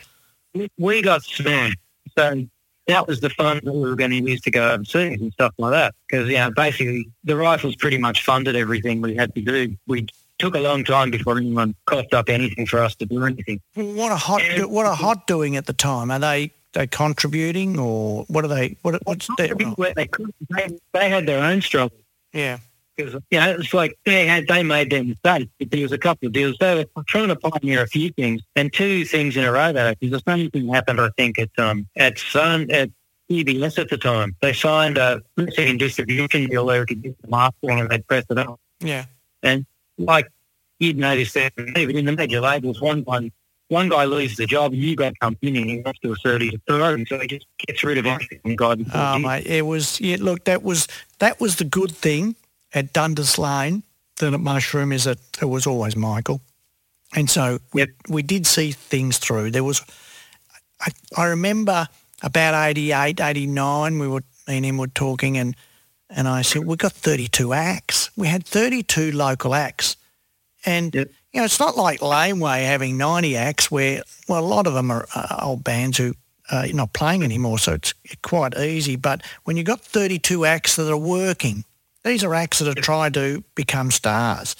we 0.78 1.03
got 1.03 1.22
smashed. 1.24 1.76
So 2.16 2.47
that 2.87 3.07
was 3.07 3.20
the 3.20 3.30
fund 3.30 3.61
that 3.64 3.72
we 3.72 3.80
were 3.80 3.95
going 3.97 4.11
to 4.11 4.16
use 4.16 4.41
to 4.43 4.51
go 4.51 4.70
overseas 4.72 5.20
and 5.20 5.33
stuff 5.33 5.53
like 5.59 5.70
that. 5.72 5.95
Because, 6.09 6.28
you 6.28 6.37
know, 6.37 6.51
basically 6.51 7.09
the 7.24 7.37
rifles 7.37 7.76
pretty 7.76 7.99
much 7.99 8.24
funded 8.24 8.57
everything 8.57 9.01
we 9.01 9.14
had 9.14 9.35
to 9.35 9.41
do. 9.41 9.76
We 9.87 10.07
took 10.39 10.55
a 10.57 10.61
long 10.61 10.83
time 10.85 11.11
before 11.11 11.37
anyone 11.39 11.74
coughed 11.87 12.12
up 12.14 12.28
anything 12.28 12.66
for 12.66 12.80
us 12.80 12.95
to 12.97 13.07
do 13.07 13.24
anything. 13.24 13.61
What 13.74 14.11
a 14.11 14.16
hot, 14.16 14.43
Yeah. 14.45 14.64
what 14.64 14.87
a 14.87 14.95
hot 14.95 15.26
doing 15.26 15.57
at 15.57 15.66
the 15.66 15.72
time? 15.72 16.11
Are 16.11 16.18
they 16.18 16.53
they 16.72 16.87
contributing 16.87 17.78
or 17.78 18.24
what 18.28 18.45
are 18.45 18.49
they? 18.49 18.76
What 18.83 18.99
what's 19.05 19.28
their? 19.37 19.55
They, 19.55 20.07
they, 20.51 20.78
they 20.95 21.09
had 21.11 21.26
their 21.26 21.45
own 21.45 21.61
struggle. 21.61 21.97
Yeah, 22.33 22.59
Because, 22.97 23.14
you 23.30 23.40
know, 23.40 23.51
it's 23.53 23.72
like 23.72 23.99
they 24.05 24.26
had, 24.26 24.47
they 24.49 24.62
made 24.62 24.90
their 24.90 25.03
mistakes. 25.03 25.51
But 25.59 25.70
there 25.70 25.82
was 25.82 25.93
a 25.93 25.99
couple 25.99 26.26
of 26.26 26.32
deals. 26.32 26.57
They 26.61 26.86
were 26.95 27.03
trying 27.05 27.28
to 27.28 27.36
pioneer 27.36 27.82
a 27.82 27.86
few 27.86 28.11
things 28.11 28.43
and 28.55 28.72
two 28.72 29.05
things 29.05 29.36
in 29.36 29.45
a 29.45 29.53
row 29.53 29.72
that 29.72 29.99
because 29.99 30.22
the 30.22 30.30
same 30.30 30.51
thing 30.51 30.68
happened, 30.68 31.01
I 31.01 31.09
think, 31.16 31.38
at, 31.38 31.51
um, 31.59 31.88
at 31.97 32.18
Sun, 32.18 32.70
at 32.70 32.90
CBS 33.30 33.78
at 33.78 33.88
the 33.88 33.97
time. 33.99 34.36
They 34.43 34.53
signed 34.53 34.99
a 34.99 35.22
second 35.53 35.78
distribution 35.78 36.47
deal 36.49 36.66
where 36.66 36.80
we 36.80 36.86
could 36.86 37.03
get 37.03 37.22
the 37.22 37.28
mastering 37.28 37.80
and 37.80 37.88
they'd 37.90 38.07
press 38.07 38.24
it 38.28 38.38
up. 38.38 38.61
yeah, 38.80 39.07
and 39.43 39.64
Like 39.97 40.28
you'd 40.78 40.99
notice 40.99 41.32
that 41.32 41.53
even 41.76 41.97
in 41.97 42.05
the 42.05 42.12
major 42.12 42.40
labels, 42.40 42.80
one 42.80 43.03
one 43.05 43.32
one 43.68 43.88
guy 43.88 44.05
loses 44.05 44.36
the 44.36 44.45
job, 44.45 44.74
you 44.74 44.95
got 44.97 45.18
come 45.20 45.34
in 45.40 45.57
and 45.57 45.70
he 45.70 45.80
wants 45.80 45.99
to 46.01 46.12
assert 46.12 46.43
his 46.43 46.53
authority, 46.55 47.07
so 47.09 47.18
he 47.18 47.26
just 47.26 47.47
gets 47.66 47.82
rid 47.82 47.97
of 47.97 48.05
everything. 48.05 48.55
God, 48.55 48.84
Oh 48.93 49.18
mate, 49.18 49.47
it 49.47 49.64
was. 49.64 49.99
Yeah, 49.99 50.16
look, 50.20 50.45
that 50.45 50.62
was 50.62 50.88
that 51.20 51.40
was 51.40 51.57
the 51.57 51.64
good 51.64 51.93
thing 51.93 52.36
at 52.74 52.92
Dundas 52.92 53.38
Lane. 53.38 53.82
Then 54.18 54.34
at 54.34 54.40
Mushroom 54.40 54.92
is 54.92 55.04
that 55.04 55.18
it 55.40 55.46
was 55.46 55.66
always 55.66 55.96
Michael, 55.96 56.40
and 57.14 57.28
so 57.28 57.58
we 57.72 57.82
Yep. 57.82 57.88
we 58.08 58.22
did 58.22 58.46
see 58.46 58.72
things 58.72 59.18
through. 59.18 59.50
There 59.50 59.64
was, 59.64 59.82
I, 60.80 60.90
I 61.16 61.24
remember 61.26 61.88
about 62.22 62.54
88, 62.54 63.20
89, 63.20 63.98
we 63.98 64.06
were 64.08 64.22
me 64.46 64.56
and 64.56 64.66
him 64.66 64.76
were 64.76 64.86
talking, 64.88 65.38
and 65.38 65.56
and 66.10 66.28
I 66.28 66.42
said 66.42 66.64
we 66.66 66.76
got 66.76 66.92
thirty 66.92 67.26
two 67.26 67.52
acts. 67.52 68.10
We 68.16 68.28
had 68.28 68.44
thirty 68.44 68.82
two 68.82 69.12
local 69.12 69.54
acts, 69.54 69.96
and. 70.64 70.94
Yep. 70.94 71.10
You 71.34 71.40
know, 71.40 71.46
it's 71.46 71.58
not 71.58 71.78
like 71.78 72.02
Laneway 72.02 72.64
having 72.64 72.98
90 72.98 73.38
acts 73.38 73.70
where, 73.70 74.02
well, 74.28 74.44
a 74.44 74.46
lot 74.46 74.66
of 74.66 74.74
them 74.74 74.90
are 74.90 75.06
uh, 75.14 75.38
old 75.40 75.64
bands 75.64 75.96
who 75.96 76.12
uh, 76.50 76.64
you're 76.66 76.76
not 76.76 76.92
playing 76.92 77.22
anymore, 77.22 77.58
so 77.58 77.72
it's 77.72 77.94
quite 78.20 78.54
easy. 78.58 78.96
But 78.96 79.22
when 79.44 79.56
you've 79.56 79.64
got 79.66 79.80
32 79.80 80.44
acts 80.44 80.76
that 80.76 80.92
are 80.92 80.96
working, 80.98 81.64
these 82.05 82.24
are 82.24 82.34
acts 82.34 82.59
that 82.59 82.68
are 82.68 82.80
trying 82.80 83.12
to 83.12 83.44
become 83.55 83.90
stars. 83.90 84.57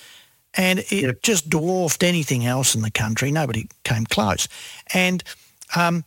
And 0.55 0.81
it 0.81 0.93
Yep. 0.93 1.23
just 1.23 1.49
dwarfed 1.51 2.03
anything 2.03 2.45
else 2.45 2.75
in 2.75 2.83
the 2.83 2.91
country. 2.91 3.31
Nobody 3.33 3.69
came 3.85 4.05
close. 4.05 4.49
And, 4.93 5.25
um, 5.75 6.05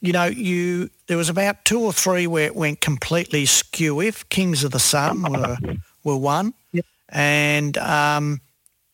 you 0.00 0.12
know, 0.12 0.26
you 0.26 0.90
there 1.08 1.16
was 1.16 1.28
about 1.28 1.64
two 1.64 1.80
or 1.80 1.92
three 1.92 2.26
where 2.26 2.46
it 2.46 2.54
went 2.54 2.80
completely 2.80 3.46
skew. 3.46 4.00
If 4.00 4.28
Kings 4.28 4.62
of 4.64 4.70
the 4.70 4.78
Sun 4.78 5.22
were, 5.22 5.58
were 6.04 6.16
one. 6.16 6.54
Yep. 6.72 6.86
And 7.08 7.76
um, 7.78 8.40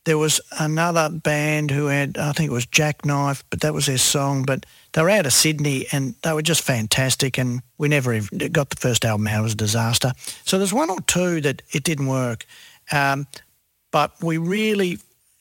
there 0.06 0.16
was 0.18 0.40
another 0.58 1.08
band 1.10 1.70
who 1.72 1.86
had, 1.86 2.16
I 2.16 2.30
think 2.32 2.48
it 2.48 2.54
was 2.54 2.64
Jackknife, 2.64 3.42
but 3.50 3.60
that 3.60 3.74
was 3.74 3.86
their 3.86 3.98
song. 3.98 4.44
But 4.44 4.64
they 4.92 5.02
were 5.02 5.10
out 5.10 5.26
of 5.26 5.32
Sydney 5.32 5.86
and 5.92 6.14
they 6.22 6.32
were 6.32 6.42
just 6.42 6.62
fantastic. 6.62 7.36
And 7.38 7.60
we 7.76 7.88
never 7.88 8.14
even 8.14 8.52
got 8.52 8.70
the 8.70 8.76
first 8.76 9.04
album 9.04 9.26
out. 9.26 9.40
It 9.40 9.42
was 9.42 9.52
a 9.54 9.56
disaster. 9.56 10.12
So 10.44 10.58
there's 10.58 10.72
one 10.72 10.90
or 10.90 11.00
two 11.02 11.40
that 11.40 11.60
it 11.72 11.82
didn't 11.82 12.06
work. 12.06 12.46
Um, 12.92 13.26
but 13.90 14.12
we 14.22 14.38
really, 14.38 14.98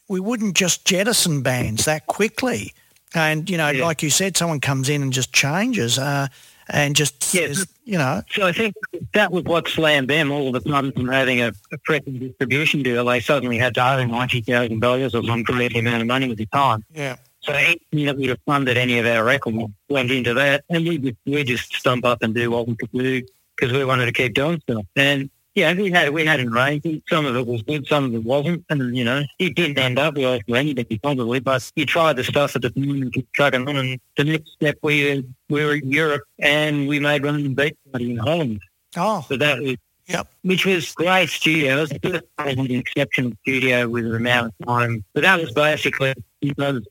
we 0.09 0.19
wouldn't 0.19 0.55
just 0.57 0.83
jettison 0.83 1.43
bands 1.43 1.85
that 1.85 2.07
quickly. 2.07 2.73
And, 3.13 3.47
you 3.49 3.57
know, 3.57 3.69
Yeah. 3.69 3.85
like 3.85 4.01
you 4.01 4.09
said, 4.09 4.35
someone 4.35 4.59
comes 4.61 4.89
in 4.89 5.01
and 5.03 5.13
just 5.13 5.31
changes 5.31 5.99
uh, 5.99 6.27
and 6.69 6.95
just, 6.95 7.33
Yeah. 7.33 7.47
says, 7.47 7.67
you 7.83 7.97
know, 7.97 8.21
So 8.31 8.45
I 8.47 8.51
think 8.51 8.75
that 9.13 9.31
was 9.31 9.43
what 9.43 9.67
slammed 9.67 10.09
them 10.09 10.31
all 10.31 10.47
of 10.53 10.55
a 10.55 10.67
sudden 10.69 10.91
from 10.91 11.07
having 11.07 11.41
a, 11.41 11.53
a 11.71 11.77
present 11.85 12.19
distribution 12.19 12.83
deal. 12.83 13.05
They 13.05 13.19
suddenly 13.19 13.57
had 13.57 13.73
to 13.75 13.81
owe 13.87 14.03
ninety 14.05 14.41
thousand 14.41 14.79
dollars 14.79 15.13
or 15.15 15.23
some 15.23 15.43
crazy 15.43 15.79
amount 15.79 16.01
of 16.01 16.07
money 16.07 16.31
at 16.31 16.37
the 16.37 16.45
time. 16.47 16.83
yeah, 16.93 17.15
So 17.41 17.53
anything 17.53 18.05
that 18.05 18.17
would 18.17 18.29
have 18.29 18.39
funded 18.45 18.77
any 18.77 18.97
of 18.99 19.05
our 19.05 19.23
records 19.23 19.57
went 19.89 20.11
into 20.11 20.33
that, 20.33 20.63
and 20.69 20.87
we 20.87 20.97
just, 20.97 21.17
we 21.25 21.43
just 21.43 21.73
stump 21.75 22.05
up 22.05 22.21
and 22.23 22.33
do 22.33 22.49
what 22.51 22.67
we 22.67 22.75
could 22.75 22.91
do 22.91 23.21
because 23.55 23.71
we 23.71 23.85
wanted 23.85 24.05
to 24.07 24.11
keep 24.11 24.33
doing 24.33 24.59
stuff. 24.61 24.83
And 24.95 25.29
yeah, 25.55 25.73
we 25.73 25.89
had 25.89 26.09
we 26.09 26.25
had 26.25 26.39
an 26.41 26.53
arrangement. 26.53 27.03
Some 27.09 27.25
of 27.25 27.35
it 27.35 27.47
was 27.47 27.61
good, 27.63 27.87
some 27.87 28.03
of 28.05 28.13
it 28.13 28.23
wasn't, 28.23 28.65
and 28.69 28.95
you 28.95 29.03
know 29.05 29.23
it 29.39 29.55
didn't 29.55 29.77
end 29.77 29.97
up 29.97 30.15
for 30.15 30.55
anybody 30.55 30.99
probably. 30.99 31.39
But 31.39 31.71
you 31.75 31.85
tried 31.85 32.17
the 32.17 32.23
stuff 32.23 32.55
at 32.55 32.61
the 32.61 32.69
time 32.69 33.01
and 33.01 33.13
kept 33.13 33.33
trucking 33.33 33.67
on. 33.67 33.77
And 33.77 33.99
the 34.17 34.25
next 34.25 34.51
step 34.51 34.77
we 34.83 35.17
uh, 35.17 35.21
we 35.49 35.63
were 35.65 35.75
in 35.75 35.89
Europe 35.91 36.23
and 36.39 36.87
we 36.87 36.99
made 36.99 37.23
Roman 37.23 37.53
Beach 37.53 37.75
Party 37.91 38.11
in 38.11 38.17
Holland. 38.17 38.61
oh, 38.97 39.25
So 39.27 39.37
that 39.37 39.59
was 39.61 39.75
Yep. 40.07 40.27
which 40.43 40.65
was 40.67 40.91
great 40.91 41.29
studio. 41.29 41.83
It 41.89 42.03
was 42.03 42.21
an 42.37 42.71
exceptional 42.71 43.31
studio 43.41 43.87
with 43.87 44.03
the 44.03 44.15
amount 44.15 44.53
of 44.59 44.67
time. 44.67 45.03
But 45.13 45.23
that 45.23 45.39
was 45.39 45.51
basically 45.51 46.13
because 46.41 46.85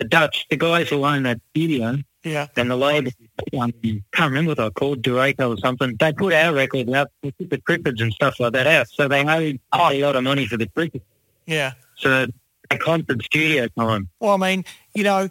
the 0.00 0.04
Dutch, 0.04 0.46
the 0.50 0.56
guys 0.56 0.88
who 0.88 1.04
owned 1.04 1.26
that 1.26 1.40
studio 1.50 1.98
yeah, 2.26 2.48
and 2.56 2.70
the 2.70 2.76
label, 2.76 3.12
um, 3.58 3.72
can't 3.80 4.04
remember 4.18 4.50
what 4.50 4.56
they 4.58 4.64
were 4.64 4.70
called, 4.70 5.02
Dureco 5.02 5.54
or 5.54 5.58
something, 5.58 5.96
they 5.98 6.12
put 6.12 6.32
our 6.32 6.52
record 6.52 6.90
out, 6.90 7.10
they 7.22 7.32
the 7.38 7.58
Crippers 7.58 8.00
and 8.02 8.12
stuff 8.12 8.40
like 8.40 8.52
that 8.52 8.66
out. 8.66 8.88
So 8.88 9.08
they 9.08 9.24
owed 9.24 9.60
a 9.72 10.02
lot 10.02 10.16
of 10.16 10.24
money 10.24 10.46
for 10.46 10.56
the 10.56 10.66
Crippers. 10.66 11.00
yeah. 11.46 11.72
So 11.96 12.26
they 12.68 12.78
conquered 12.78 13.22
studio 13.22 13.68
time. 13.78 14.08
Well, 14.20 14.34
I 14.34 14.36
mean, 14.36 14.64
you 14.94 15.04
know, 15.04 15.30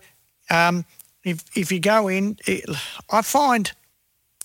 um, 0.50 0.86
if 1.24 1.44
if 1.56 1.72
you 1.72 1.80
go 1.80 2.08
in, 2.08 2.38
it, 2.48 2.64
I 3.12 3.22
find 3.22 3.72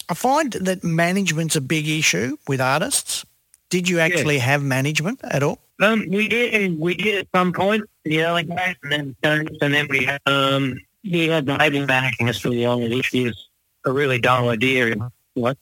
I 0.09 0.15
find 0.15 0.53
that 0.53 0.83
management's 0.83 1.57
a 1.57 1.61
big 1.61 1.89
issue 1.89 2.37
with 2.49 2.61
artists. 2.61 3.25
Did 3.71 3.89
you 3.89 4.01
actually 4.01 4.39
have 4.39 4.63
management 4.65 5.21
at 5.23 5.45
all? 5.45 5.61
Um, 5.81 6.05
we 6.09 6.29
did, 6.29 6.79
we 6.79 6.95
did 6.95 7.19
at 7.21 7.29
some 7.35 7.53
point, 7.53 7.89
Yeah, 8.05 8.33
early 8.33 8.43
days, 8.43 8.75
and 8.83 9.15
then, 9.23 9.49
and 9.63 9.73
then 9.73 9.87
we 9.89 10.05
had, 10.05 10.21
um, 10.27 10.81
we 11.05 11.29
had 11.29 11.47
the 11.47 11.57
label 11.57 11.87
managing 11.87 12.29
us 12.29 12.39
for 12.39 12.51
the 12.51 12.67
only 12.67 13.03
year's 13.13 13.49
a 13.85 13.93
really 13.93 14.21
dumb 14.21 14.49
idea. 14.49 14.95
What 15.35 15.59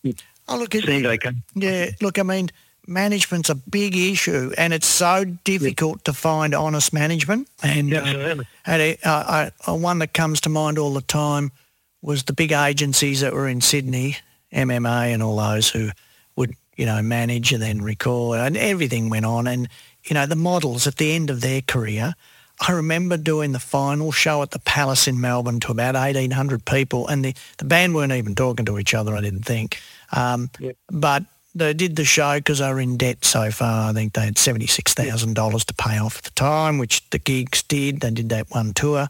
Oh, 0.48 0.56
look, 0.56 0.74
it, 0.74 0.84
seemed 0.84 1.04
like 1.04 1.24
a, 1.26 1.34
yeah, 1.54 1.90
look, 2.00 2.18
I 2.18 2.22
mean, 2.22 2.50
management's 2.86 3.50
a 3.50 3.54
big 3.54 3.94
issue, 3.94 4.50
and 4.56 4.72
it's 4.72 4.86
so 4.86 5.24
difficult 5.44 6.04
to 6.06 6.14
find 6.14 6.54
honest 6.54 6.92
management. 6.92 7.48
And 7.62 7.92
uh, 7.92 7.98
absolutely. 7.98 8.46
had 8.62 8.80
a, 8.80 8.98
uh, 9.04 9.50
uh, 9.66 9.74
one 9.74 9.98
that 9.98 10.14
comes 10.14 10.40
to 10.42 10.48
mind 10.48 10.78
all 10.78 10.94
the 10.94 11.02
time 11.02 11.52
was 12.00 12.24
the 12.24 12.32
big 12.32 12.52
agencies 12.52 13.20
that 13.20 13.34
were 13.34 13.46
in 13.46 13.60
Sydney, 13.60 14.16
MMA 14.52 15.12
and 15.12 15.22
all 15.22 15.36
those 15.36 15.68
who 15.68 15.90
would, 16.36 16.54
you 16.76 16.86
know, 16.86 17.02
manage 17.02 17.52
and 17.52 17.62
then 17.62 17.82
record 17.82 18.38
and 18.38 18.56
everything 18.56 19.10
went 19.10 19.26
on. 19.26 19.46
And, 19.46 19.68
you 20.04 20.14
know, 20.14 20.24
the 20.24 20.36
models 20.36 20.86
at 20.86 20.96
the 20.96 21.12
end 21.12 21.28
of 21.28 21.42
their 21.42 21.60
career, 21.60 22.14
I 22.60 22.72
remember 22.72 23.16
doing 23.16 23.52
the 23.52 23.60
final 23.60 24.10
show 24.10 24.42
at 24.42 24.50
the 24.50 24.58
Palace 24.58 25.06
in 25.06 25.20
Melbourne 25.20 25.60
to 25.60 25.72
about 25.72 25.94
1,800 25.94 26.64
people 26.64 27.06
and 27.06 27.24
the, 27.24 27.34
the 27.58 27.64
band 27.64 27.94
weren't 27.94 28.12
even 28.12 28.34
talking 28.34 28.66
to 28.66 28.78
each 28.78 28.94
other, 28.94 29.14
I 29.14 29.20
didn't 29.20 29.44
think. 29.44 29.78
Um, 30.12 30.50
Yep. 30.58 30.76
But 30.90 31.24
they 31.54 31.74
did 31.74 31.96
the 31.96 32.04
show 32.04 32.38
because 32.38 32.58
they 32.58 32.68
were 32.68 32.80
in 32.80 32.96
debt 32.96 33.24
so 33.24 33.50
far. 33.50 33.90
I 33.90 33.92
think 33.92 34.12
they 34.12 34.24
had 34.24 34.36
$76,000 34.36 35.64
to 35.64 35.74
pay 35.74 35.98
off 35.98 36.18
at 36.18 36.24
the 36.24 36.30
time, 36.30 36.78
which 36.78 37.08
the 37.10 37.18
gigs 37.18 37.62
did. 37.62 38.00
They 38.00 38.10
did 38.10 38.28
that 38.30 38.50
one 38.50 38.74
tour. 38.74 39.08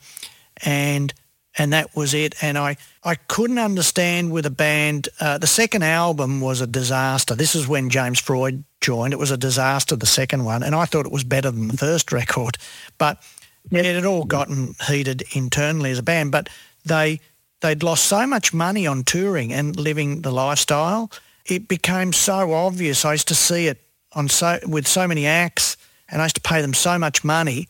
And 0.65 1.13
and 1.59 1.73
that 1.73 1.95
was 1.97 2.15
it. 2.15 2.35
And 2.43 2.57
I, 2.57 2.77
I 3.03 3.17
couldn't 3.17 3.59
understand 3.59 4.31
with 4.31 4.47
a 4.47 4.51
band. 4.51 5.09
Uh, 5.21 5.39
the 5.39 5.47
second 5.47 5.83
album 5.83 6.41
was 6.41 6.61
a 6.61 6.67
disaster. 6.67 7.35
This 7.35 7.55
is 7.55 7.67
when 7.67 7.91
James 7.91 8.21
Freud 8.21 8.65
joined. 8.81 9.13
It 9.13 9.19
was 9.19 9.33
a 9.33 9.37
disaster, 9.37 9.97
the 9.97 10.07
second 10.07 10.45
one, 10.45 10.63
and 10.63 10.75
I 10.75 10.85
thought 10.85 11.05
it 11.05 11.13
was 11.13 11.25
better 11.25 11.51
than 11.51 11.69
the 11.69 11.77
first 11.77 12.13
record. 12.21 12.57
But 12.97 13.23
it 13.71 13.85
had 13.85 14.07
all 14.07 14.25
gotten 14.25 14.77
heated 14.87 15.25
internally 15.33 15.91
as 15.91 15.99
a 15.99 16.03
band. 16.03 16.33
But 16.33 16.49
they 16.85 17.21
they'd 17.61 17.83
lost 17.83 18.05
so 18.05 18.27
much 18.27 18.55
money 18.55 18.87
on 18.87 19.03
touring 19.03 19.53
and 19.53 19.79
living 19.79 20.23
the 20.23 20.31
lifestyle. 20.31 21.11
It 21.45 21.67
became 21.67 22.13
so 22.13 22.53
obvious. 22.53 23.05
I 23.05 23.13
used 23.13 23.29
to 23.29 23.35
see 23.35 23.67
it 23.67 23.83
on 24.13 24.29
so 24.29 24.61
with 24.67 24.87
so 24.87 25.09
many 25.09 25.27
acts, 25.27 25.77
and 26.09 26.23
I 26.23 26.27
used 26.27 26.37
to 26.37 26.41
pay 26.41 26.63
them 26.63 26.75
so 26.75 26.99
much 26.99 27.25
money 27.25 27.69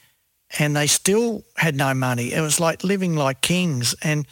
and 0.58 0.74
they 0.76 0.86
still 0.86 1.44
had 1.56 1.76
no 1.76 1.94
money. 1.94 2.32
It 2.32 2.40
was 2.40 2.58
like 2.60 2.84
living 2.84 3.16
like 3.16 3.40
kings, 3.40 3.94
and 4.02 4.26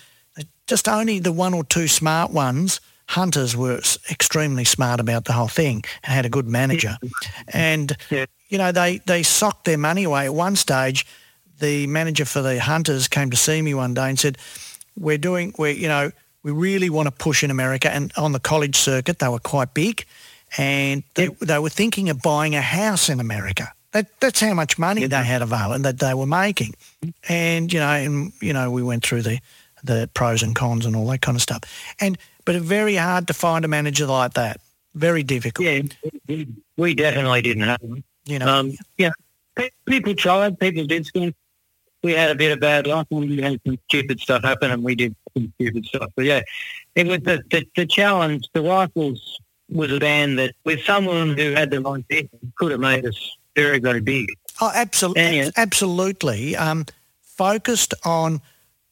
just 0.67 0.89
only 0.89 1.19
the 1.21 1.33
one 1.33 1.55
or 1.55 1.65
two 1.65 1.87
smart 1.89 2.33
ones, 2.33 2.81
hunters, 3.11 3.57
were 3.57 3.81
extremely 4.11 4.65
smart 4.65 4.99
about 5.01 5.25
the 5.25 5.33
whole 5.33 5.49
thing 5.49 5.85
and 6.03 6.13
had 6.13 6.27
a 6.27 6.29
good 6.31 6.49
manager. 6.49 6.97
And 7.49 7.97
Yeah. 8.11 8.27
you 8.49 8.59
know, 8.59 8.73
they 8.73 8.99
they 9.07 9.23
socked 9.23 9.65
their 9.65 9.79
money 9.79 10.05
away. 10.05 10.25
At 10.27 10.35
one 10.35 10.57
stage, 10.57 11.07
the 11.61 11.87
manager 11.87 12.25
for 12.25 12.43
the 12.43 12.61
hunters 12.61 13.09
came 13.09 13.31
to 13.31 13.37
see 13.37 13.63
me 13.63 13.75
one 13.75 13.95
day 13.95 14.09
and 14.09 14.19
said, 14.19 14.39
"We're 14.97 15.19
doing, 15.19 15.55
we 15.59 15.73
you 15.73 15.89
know, 15.89 16.11
we 16.43 16.51
really 16.53 16.91
want 16.91 17.07
to 17.07 17.13
push 17.13 17.43
in 17.45 17.51
America, 17.51 17.91
and 17.93 18.13
on 18.17 18.33
the 18.33 18.41
college 18.41 18.77
circuit, 18.77 19.19
they 19.19 19.29
were 19.29 19.39
quite 19.41 19.73
big." 19.75 20.05
And 20.59 21.03
they, 21.15 21.27
they 21.41 21.59
were 21.59 21.69
thinking 21.71 22.09
of 22.09 22.23
buying 22.23 22.55
a 22.55 22.63
house 22.63 23.09
in 23.09 23.21
America. 23.21 23.73
That, 23.97 24.21
that's 24.21 24.41
how 24.41 24.53
much 24.53 24.79
money 24.79 25.07
they 25.07 25.25
had 25.25 25.41
available 25.41 25.73
and 25.73 25.85
that 25.87 26.01
they 26.01 26.13
were 26.13 26.27
making. 26.27 26.75
And, 27.31 27.73
you 27.73 27.81
know, 27.81 27.89
and, 27.89 28.31
you 28.43 28.53
know, 28.53 28.71
we 28.71 28.83
went 28.83 29.03
through 29.03 29.23
the, 29.23 29.39
the 29.85 30.11
pros 30.13 30.43
and 30.43 30.55
cons 30.55 30.85
and 30.85 30.95
all 30.95 31.07
that 31.07 31.23
kind 31.23 31.35
of 31.35 31.41
stuff. 31.41 31.63
And, 31.99 32.19
but 32.45 32.55
it's 32.55 32.67
very 32.67 32.97
hard 32.97 33.27
to 33.29 33.33
find 33.33 33.65
a 33.65 33.69
manager 33.69 34.05
like 34.05 34.35
that. 34.35 34.61
Very 34.95 35.23
difficult, 35.23 35.67
Yeah, 35.67 35.81
we- 36.29 36.47
we 36.77 36.95
definitely 36.95 37.41
didn't 37.41 37.63
have 37.63 37.79
one. 37.81 38.05
you 38.27 38.39
know. 38.39 38.47
Um, 38.55 38.73
yeah, 38.99 39.13
pe- 39.55 39.71
people 39.87 40.15
tried, 40.15 40.61
people 40.61 40.85
did 40.85 41.07
stuff. 41.07 41.33
We 42.03 42.13
had 42.13 42.31
a 42.31 42.35
bit 42.35 42.53
of 42.53 42.61
bad 42.61 42.87
luck 42.87 43.07
and 43.11 43.21
we 43.21 43.41
had 43.41 43.59
some 43.67 43.79
stupid 43.89 44.21
stuff 44.21 44.43
happen 44.45 44.73
and 44.73 44.83
we 44.85 44.95
did 44.95 45.17
some 45.33 45.51
stupid 45.55 45.87
stuff. 45.87 46.11
But 46.15 46.27
yeah, 46.27 46.43
it 46.95 47.07
was 47.07 47.21
the, 47.21 47.43
the, 47.51 47.67
the 47.75 47.87
challenge. 47.87 48.47
The 48.53 48.61
Rifles 48.61 49.41
was 49.71 49.91
a 49.91 49.99
band 49.99 50.39
that 50.39 50.55
with 50.65 50.83
someone 50.85 51.35
who 51.39 51.53
had 51.53 51.71
the 51.71 51.81
right 51.81 52.05
vision 52.11 52.53
could 52.57 52.73
have 52.73 52.81
made 52.81 53.07
us 53.07 53.39
very, 53.57 53.79
very 53.81 54.01
big. 54.01 54.29
Oh, 54.61 54.71
absolutely, 54.75 55.39
Yeah. 55.39 55.51
absolutely. 55.57 56.55
Um, 56.57 56.87
focused 57.23 57.95
on 58.05 58.41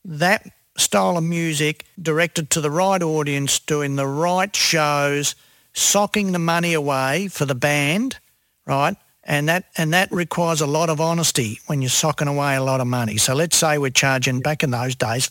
that 0.05 0.47
style 0.77 1.17
of 1.17 1.25
music, 1.25 1.85
directed 2.03 2.51
to 2.51 2.61
the 2.61 2.71
right 2.71 3.03
audience, 3.03 3.59
doing 3.61 3.97
the 3.97 4.07
right 4.07 4.55
shows, 4.57 5.35
socking 5.73 6.33
the 6.33 6.39
money 6.39 6.73
away 6.75 7.29
for 7.29 7.45
the 7.45 7.55
band, 7.55 8.19
right? 8.67 8.97
And 9.27 9.49
that 9.49 9.65
and 9.79 9.95
that 9.95 10.11
requires 10.12 10.61
a 10.61 10.67
lot 10.67 10.91
of 10.91 11.01
honesty 11.01 11.59
when 11.67 11.81
you're 11.81 11.89
socking 11.89 12.29
away 12.29 12.57
a 12.57 12.62
lot 12.62 12.81
of 12.83 12.87
money. 12.87 13.17
So 13.17 13.35
let's 13.35 13.57
say 13.57 13.79
we're 13.79 13.91
charging 13.91 14.41
back 14.41 14.62
in 14.62 14.71
those 14.71 14.95
days 14.95 15.31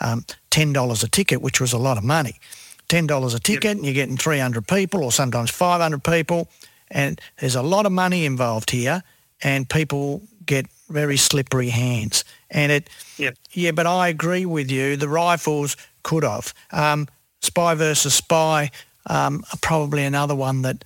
um, 0.00 0.24
ten 0.50 0.72
dollars 0.72 1.04
a 1.04 1.08
ticket, 1.08 1.40
which 1.40 1.60
was 1.60 1.72
a 1.72 1.78
lot 1.78 1.98
of 1.98 2.04
money. 2.04 2.40
Ten 2.88 3.06
dollars 3.06 3.34
a 3.34 3.38
ticket, 3.38 3.76
and 3.76 3.84
you're 3.84 3.94
getting 3.94 4.16
three 4.16 4.38
hundred 4.40 4.66
people, 4.66 5.04
or 5.04 5.12
sometimes 5.12 5.50
five 5.50 5.80
hundred 5.80 6.02
people, 6.02 6.48
and 6.90 7.20
there's 7.38 7.54
a 7.56 7.62
lot 7.62 7.86
of 7.86 7.92
money 7.92 8.24
involved 8.24 8.70
here, 8.70 9.02
and 9.42 9.68
people 9.68 10.22
get 10.44 10.66
very 10.88 11.16
slippery 11.16 11.68
hands. 11.68 12.24
And 12.50 12.72
it, 12.72 12.88
Yep. 13.18 13.36
yeah, 13.52 13.70
but 13.72 13.86
I 13.86 14.08
agree 14.08 14.46
with 14.46 14.70
you. 14.70 14.96
The 14.96 15.08
rifles 15.08 15.76
could 16.02 16.24
have. 16.24 16.54
Um, 16.72 17.08
spy 17.40 17.74
versus 17.74 18.14
spy, 18.14 18.70
um, 19.06 19.44
are 19.52 19.58
probably 19.60 20.04
another 20.04 20.34
one 20.34 20.62
that 20.62 20.84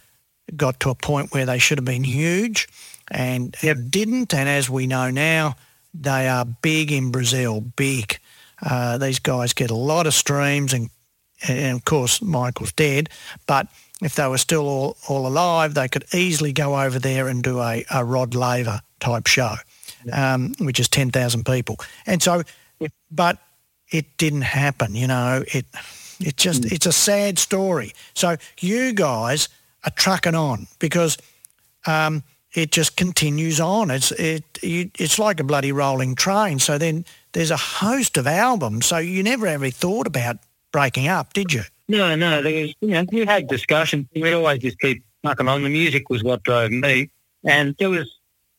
got 0.56 0.80
to 0.80 0.90
a 0.90 0.94
point 0.94 1.32
where 1.32 1.46
they 1.46 1.58
should 1.58 1.78
have 1.78 1.84
been 1.84 2.04
huge 2.04 2.68
and, 3.10 3.54
and 3.62 3.90
didn't. 3.90 4.34
And 4.34 4.48
as 4.48 4.68
we 4.68 4.86
know 4.86 5.10
now, 5.10 5.56
they 5.94 6.28
are 6.28 6.44
big 6.44 6.90
in 6.90 7.10
Brazil, 7.10 7.60
big. 7.60 8.18
Uh, 8.60 8.98
these 8.98 9.18
guys 9.18 9.52
get 9.52 9.70
a 9.70 9.76
lot 9.76 10.06
of 10.06 10.14
streams 10.14 10.72
and, 10.72 10.90
and 11.48 11.76
of 11.76 11.84
course 11.84 12.22
Michael's 12.22 12.72
dead, 12.72 13.08
but 13.46 13.66
if 14.02 14.14
they 14.14 14.26
were 14.26 14.38
still 14.38 14.68
all, 14.68 14.96
all 15.08 15.26
alive, 15.26 15.74
they 15.74 15.88
could 15.88 16.04
easily 16.12 16.52
go 16.52 16.80
over 16.80 16.98
there 16.98 17.28
and 17.28 17.42
do 17.42 17.60
a, 17.60 17.84
a 17.90 18.04
Rod 18.04 18.34
Laver 18.34 18.80
type 19.00 19.26
show, 19.26 19.54
um, 20.12 20.54
which 20.58 20.80
is 20.80 20.88
10,000 20.88 21.44
people. 21.44 21.76
And 22.06 22.22
so, 22.22 22.42
but 23.10 23.38
it 23.90 24.16
didn't 24.16 24.42
happen, 24.42 24.94
you 24.94 25.06
know, 25.06 25.44
it, 25.48 25.66
it 26.18 26.36
just, 26.36 26.64
it's 26.64 26.86
a 26.86 26.92
sad 26.92 27.38
story. 27.38 27.92
So 28.14 28.36
you 28.60 28.92
guys 28.92 29.48
are 29.84 29.90
trucking 29.90 30.34
on 30.34 30.66
because 30.78 31.18
um, 31.86 32.22
it 32.54 32.70
just 32.70 32.96
continues 32.96 33.60
on. 33.60 33.90
It's 33.90 34.12
it, 34.12 34.44
you, 34.62 34.90
it's 34.98 35.18
like 35.18 35.40
a 35.40 35.44
bloody 35.44 35.72
rolling 35.72 36.14
train. 36.14 36.58
So 36.58 36.78
then 36.78 37.04
there's 37.32 37.50
a 37.50 37.56
host 37.56 38.16
of 38.16 38.26
albums. 38.26 38.86
So 38.86 38.98
you 38.98 39.22
never 39.22 39.46
ever 39.46 39.70
thought 39.70 40.06
about 40.06 40.36
breaking 40.70 41.08
up, 41.08 41.32
did 41.32 41.52
you? 41.52 41.62
No, 41.92 42.14
no, 42.16 42.40
there 42.42 42.62
was, 42.62 42.74
you 42.80 42.88
know, 42.88 43.04
you 43.12 43.26
had 43.26 43.48
discussions. 43.48 44.06
We'd 44.14 44.32
always 44.32 44.60
just 44.60 44.78
keep 44.80 45.02
knocking 45.22 45.46
on. 45.46 45.62
The 45.62 45.68
music 45.68 46.08
was 46.08 46.22
what 46.24 46.42
drove 46.42 46.70
me. 46.70 47.10
And 47.44 47.76
there 47.78 47.90
was, 47.90 48.10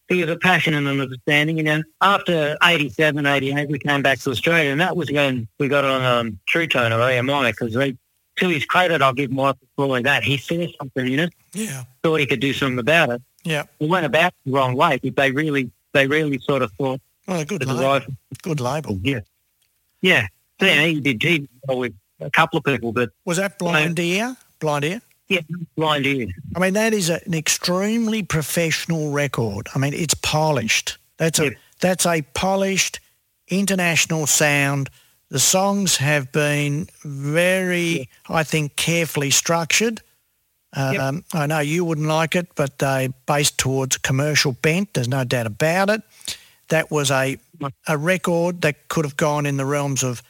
there 0.07 0.19
was 0.19 0.29
a 0.29 0.37
passion 0.37 0.75
and 0.75 0.87
an 0.87 1.01
understanding, 1.01 1.57
you 1.57 1.63
know. 1.63 1.81
After 1.99 2.55
87, 2.63 3.25
88, 3.25 3.69
we 3.69 3.79
came 3.79 4.03
back 4.03 4.19
to 4.19 4.29
Australia 4.29 4.69
and 4.71 4.79
that 4.81 4.95
was 4.95 5.11
when 5.11 5.47
we 5.57 5.67
got 5.67 5.83
on 5.83 6.03
um, 6.03 6.39
True 6.47 6.67
Tone 6.67 6.91
of 6.91 6.99
EMI 6.99 7.51
because 7.51 7.73
they, 7.73 7.97
to 8.35 8.49
his 8.49 8.65
credit, 8.65 9.01
I'll 9.01 9.13
give 9.13 9.31
Michael 9.31 9.67
Floyd 9.75 10.03
that. 10.05 10.23
He 10.23 10.37
saw 10.37 10.65
something 10.77 11.11
in 11.11 11.19
it, 11.19 11.33
Yeah. 11.53 11.85
thought 12.03 12.19
he 12.19 12.27
could 12.27 12.39
do 12.39 12.53
something 12.53 12.77
about 12.79 13.09
it. 13.09 13.21
Yeah. 13.43 13.63
It 13.79 13.89
went 13.89 14.05
about 14.05 14.33
the 14.45 14.51
wrong 14.51 14.75
way, 14.75 14.99
but 15.01 15.15
they 15.15 15.31
really, 15.31 15.71
they 15.93 16.05
really 16.05 16.37
sort 16.37 16.61
of 16.61 16.71
thought 16.73 17.01
a 17.27 17.45
good 17.45 17.65
label. 17.65 18.05
Good 18.43 18.59
label. 18.59 18.99
yeah. 19.01 19.21
Yeah. 20.01 20.27
So, 20.59 20.67
yeah, 20.67 20.85
he 20.85 20.99
did, 20.99 21.23
he 21.23 21.47
with 21.67 21.93
a 22.23 22.31
couple 22.31 22.57
of 22.57 22.63
people, 22.63 22.91
but 22.91 23.11
Was 23.25 23.37
that 23.37 23.57
Blind 23.59 23.99
Ear? 23.99 24.35
Blind 24.59 24.85
Ear? 24.85 25.01
yeah, 25.29 25.39
blind 25.77 26.05
ear. 26.05 26.27
I 26.55 26.59
mean, 26.59 26.73
that 26.73 26.93
is 26.93 27.09
a, 27.09 27.19
an 27.25 27.33
extremely 27.33 28.21
professional 28.23 29.11
record. 29.11 29.67
I 29.73 29.79
mean, 29.79 29.93
it's 29.93 30.13
polished. 30.13 30.97
That's 31.17 31.39
a 31.39 31.45
Yeah. 31.45 31.49
that's 31.79 32.05
a 32.05 32.21
polished 32.33 32.99
international 33.47 34.27
sound. 34.27 34.89
The 35.29 35.39
songs 35.39 35.97
have 35.97 36.31
been 36.31 36.87
very, 37.03 38.09
I 38.29 38.43
think, 38.43 38.75
carefully 38.75 39.31
structured. 39.31 40.01
Yep. 40.75 40.99
Um, 40.99 41.23
I 41.33 41.45
know 41.47 41.59
you 41.59 41.85
wouldn't 41.85 42.07
like 42.07 42.35
it, 42.35 42.47
but 42.55 42.79
they 42.79 43.09
based 43.25 43.57
towards 43.57 43.97
commercial 43.97 44.51
bent. 44.53 44.93
There's 44.93 45.07
no 45.07 45.23
doubt 45.23 45.45
about 45.47 45.89
it. 45.89 46.01
That 46.69 46.91
was 46.91 47.09
a 47.11 47.37
a 47.87 47.97
record 47.97 48.61
that 48.61 48.87
could 48.89 49.05
have 49.05 49.15
gone 49.17 49.45
in 49.45 49.57
the 49.57 49.65
realms 49.65 50.03
of 50.03 50.21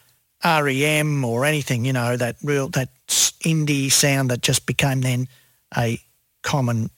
REM 0.43 1.23
or 1.25 1.45
anything. 1.45 1.85
You 1.85 1.93
know, 1.93 2.17
that 2.17 2.35
real 2.43 2.69
that 2.69 2.89
indie 3.07 3.91
sound 3.91 4.29
that 4.31 4.41
just 4.41 4.65
became 4.65 5.01
then 5.01 5.27
a 5.77 5.99
common 6.41 6.89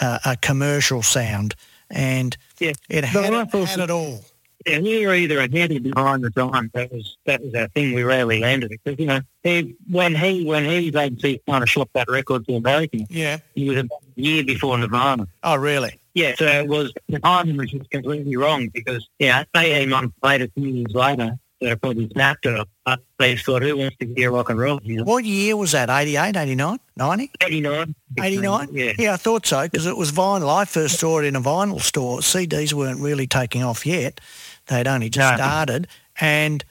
uh, 0.00 0.18
a 0.24 0.36
commercial 0.36 1.02
sound, 1.02 1.54
and 1.90 2.36
Yeah. 2.58 2.72
it 2.88 3.00
The 3.02 3.06
had, 3.06 3.32
it, 3.32 3.68
had 3.68 3.80
it 3.80 3.90
all. 3.90 4.24
Yeah, 4.66 4.80
we 4.80 5.06
were 5.06 5.14
either 5.14 5.38
ahead 5.38 5.70
or 5.70 5.80
behind 5.80 6.24
the 6.24 6.30
time. 6.30 6.70
That 6.74 6.92
was 6.92 7.16
that 7.26 7.42
was 7.42 7.54
our 7.54 7.68
thing. 7.68 7.94
We 7.94 8.02
rarely 8.02 8.40
landed 8.40 8.72
it 8.72 8.80
because 8.84 8.98
you 8.98 9.06
know 9.06 9.20
he, 9.42 9.74
when 9.88 10.14
he 10.14 10.44
when 10.44 10.64
he 10.64 10.88
agency 10.88 11.40
kind 11.48 11.62
of 11.62 11.70
shot 11.70 11.88
that 11.94 12.08
record 12.08 12.44
to 12.46 12.56
America, 12.56 12.98
Yeah. 13.08 13.38
he 13.54 13.68
was 13.70 13.78
about 13.78 14.02
a 14.16 14.20
year 14.20 14.44
before 14.44 14.76
Nirvana. 14.76 15.26
Oh, 15.44 15.56
really? 15.56 15.98
Yeah, 16.14 16.34
so 16.36 16.46
it 16.46 16.66
was 16.66 16.92
the 17.08 17.20
timing 17.20 17.56
was 17.56 17.70
just 17.70 17.88
completely 17.90 18.34
wrong 18.36 18.68
because 18.74 19.08
yeah, 19.20 19.44
eighteen 19.56 19.90
months 19.90 20.16
later, 20.22 20.48
two 20.48 20.62
years 20.62 20.92
later, 20.92 21.38
they 21.60 21.74
probably 21.76 22.08
snapped 22.10 22.46
it 22.46 22.58
up. 22.58 22.68
But 22.84 23.00
they 23.18 23.36
thought, 23.36 23.62
who 23.62 23.76
wants 23.76 23.96
to 23.98 24.06
hear 24.14 24.30
rock 24.30 24.50
and 24.50 24.58
roll? 24.58 24.80
You 24.82 24.98
know, 24.98 25.04
What 25.04 25.24
year 25.24 25.56
was 25.56 25.72
that? 25.72 25.90
88, 25.90 26.36
89, 26.36 26.78
90? 26.96 27.30
eighty 27.42 27.60
nine. 27.60 27.94
89? 28.20 28.68
Yeah. 28.72 28.92
Yeah, 28.98 29.14
I 29.14 29.16
thought 29.16 29.44
so 29.46 29.62
because 29.62 29.86
it 29.86 29.96
was 29.96 30.12
vinyl. 30.12 30.48
I 30.54 30.64
first 30.64 30.98
saw 30.98 31.18
it 31.18 31.24
in 31.24 31.36
a 31.36 31.40
vinyl 31.40 31.80
store. 31.80 32.20
CDs 32.20 32.72
weren't 32.72 33.00
really 33.00 33.26
taking 33.26 33.62
off 33.62 33.84
yet. 33.84 34.20
They'd 34.66 34.86
only 34.86 35.10
just 35.10 35.32
No. 35.32 35.36
started. 35.36 35.88
And 36.20 36.64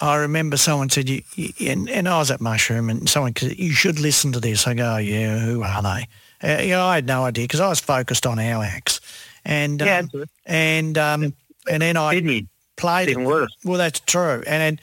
I 0.00 0.16
remember 0.16 0.56
someone 0.58 0.90
said, 0.90 1.08
you, 1.08 1.22
you, 1.34 1.52
and, 1.70 1.88
and 1.88 2.08
I 2.08 2.18
was 2.18 2.30
at 2.30 2.40
Mushroom 2.40 2.90
and 2.90 3.08
someone 3.08 3.34
said, 3.36 3.58
you 3.58 3.72
should 3.72 3.98
listen 3.98 4.32
to 4.32 4.40
this. 4.40 4.66
I 4.66 4.74
go, 4.74 4.94
oh, 4.94 4.96
yeah, 4.98 5.38
who 5.38 5.62
are 5.62 5.82
they? 5.82 6.06
Uh, 6.42 6.62
know, 6.68 6.84
I 6.84 6.96
had 6.96 7.06
no 7.06 7.24
idea 7.24 7.44
because 7.44 7.60
I 7.60 7.68
was 7.68 7.80
focused 7.80 8.26
on 8.26 8.38
our 8.38 8.62
acts. 8.62 9.00
And, 9.44 9.80
Yeah, 9.80 10.00
um, 10.00 10.10
that's 10.12 10.30
and, 10.44 10.98
um, 10.98 11.34
and 11.70 11.80
then 11.82 11.96
I 11.96 12.14
Sydney, 12.14 12.46
played 12.76 13.08
it. 13.08 13.18
worse. 13.18 13.54
Well, 13.64 13.78
that's 13.78 14.00
true. 14.00 14.42
And 14.46 14.60
then, 14.62 14.80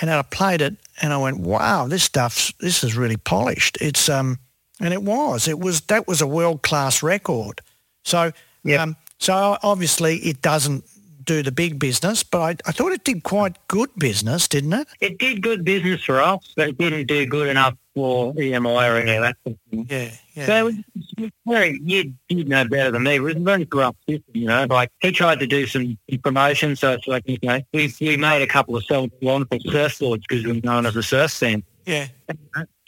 and 0.00 0.10
I 0.10 0.22
played 0.22 0.60
it, 0.62 0.76
and 1.02 1.12
I 1.12 1.16
went, 1.18 1.38
"Wow, 1.40 1.86
this 1.88 2.04
stuff's 2.04 2.52
this 2.60 2.82
is 2.84 2.96
really 2.96 3.16
polished." 3.16 3.78
It's 3.80 4.08
um, 4.08 4.38
and 4.80 4.92
it 4.94 5.02
was. 5.02 5.48
It 5.48 5.58
was 5.58 5.82
that 5.82 6.06
was 6.08 6.20
a 6.20 6.26
world 6.26 6.62
class 6.62 7.02
record. 7.02 7.60
So 8.04 8.32
Yep. 8.64 8.80
um, 8.80 8.96
so 9.18 9.56
obviously 9.62 10.16
it 10.18 10.42
doesn't 10.42 10.84
do 11.24 11.42
the 11.42 11.52
big 11.52 11.78
business, 11.78 12.22
but 12.22 12.40
I, 12.40 12.68
I 12.68 12.72
thought 12.72 12.92
it 12.92 13.04
did 13.04 13.22
quite 13.22 13.56
good 13.68 13.90
business, 13.96 14.48
didn't 14.48 14.72
it? 14.72 14.88
It 15.00 15.18
did 15.18 15.42
good 15.42 15.64
business 15.64 16.02
for 16.02 16.20
us, 16.20 16.52
but 16.56 16.68
it 16.70 16.78
didn't 16.78 17.06
do 17.06 17.26
good 17.26 17.48
enough 17.48 17.74
for 17.94 18.32
EMI 18.34 18.90
or 18.90 18.96
any 18.96 19.12
of 19.12 19.22
that 19.22 19.36
sort 19.44 19.56
of 19.56 19.70
thing. 19.70 19.86
Yeah, 19.88 20.10
yeah. 20.34 20.46
So 20.46 20.68
it 20.68 20.84
was 21.18 21.30
very, 21.46 21.80
you, 21.82 22.14
you 22.28 22.44
know 22.44 22.66
better 22.66 22.90
than 22.90 23.02
me. 23.02 23.16
It 23.16 23.20
was 23.20 23.36
a 23.36 23.40
very 23.40 23.66
corrupt 23.66 23.98
system, 24.08 24.32
you 24.34 24.46
know. 24.46 24.66
Like 24.68 24.90
he 25.00 25.12
tried 25.12 25.40
to 25.40 25.46
do 25.46 25.66
some 25.66 25.98
promotion, 26.22 26.76
so 26.76 26.92
it's 26.92 27.06
like, 27.06 27.24
you 27.26 27.38
know, 27.42 27.60
we, 27.72 27.92
we 28.00 28.16
made 28.16 28.42
a 28.42 28.46
couple 28.46 28.76
of 28.76 28.84
self 28.84 29.10
wonderful 29.22 29.58
surfboards 29.60 30.22
because 30.28 30.44
we 30.44 30.52
were 30.52 30.60
known 30.62 30.86
as 30.86 30.96
a 30.96 31.02
surf 31.02 31.30
scene. 31.30 31.62
yeah. 31.86 32.08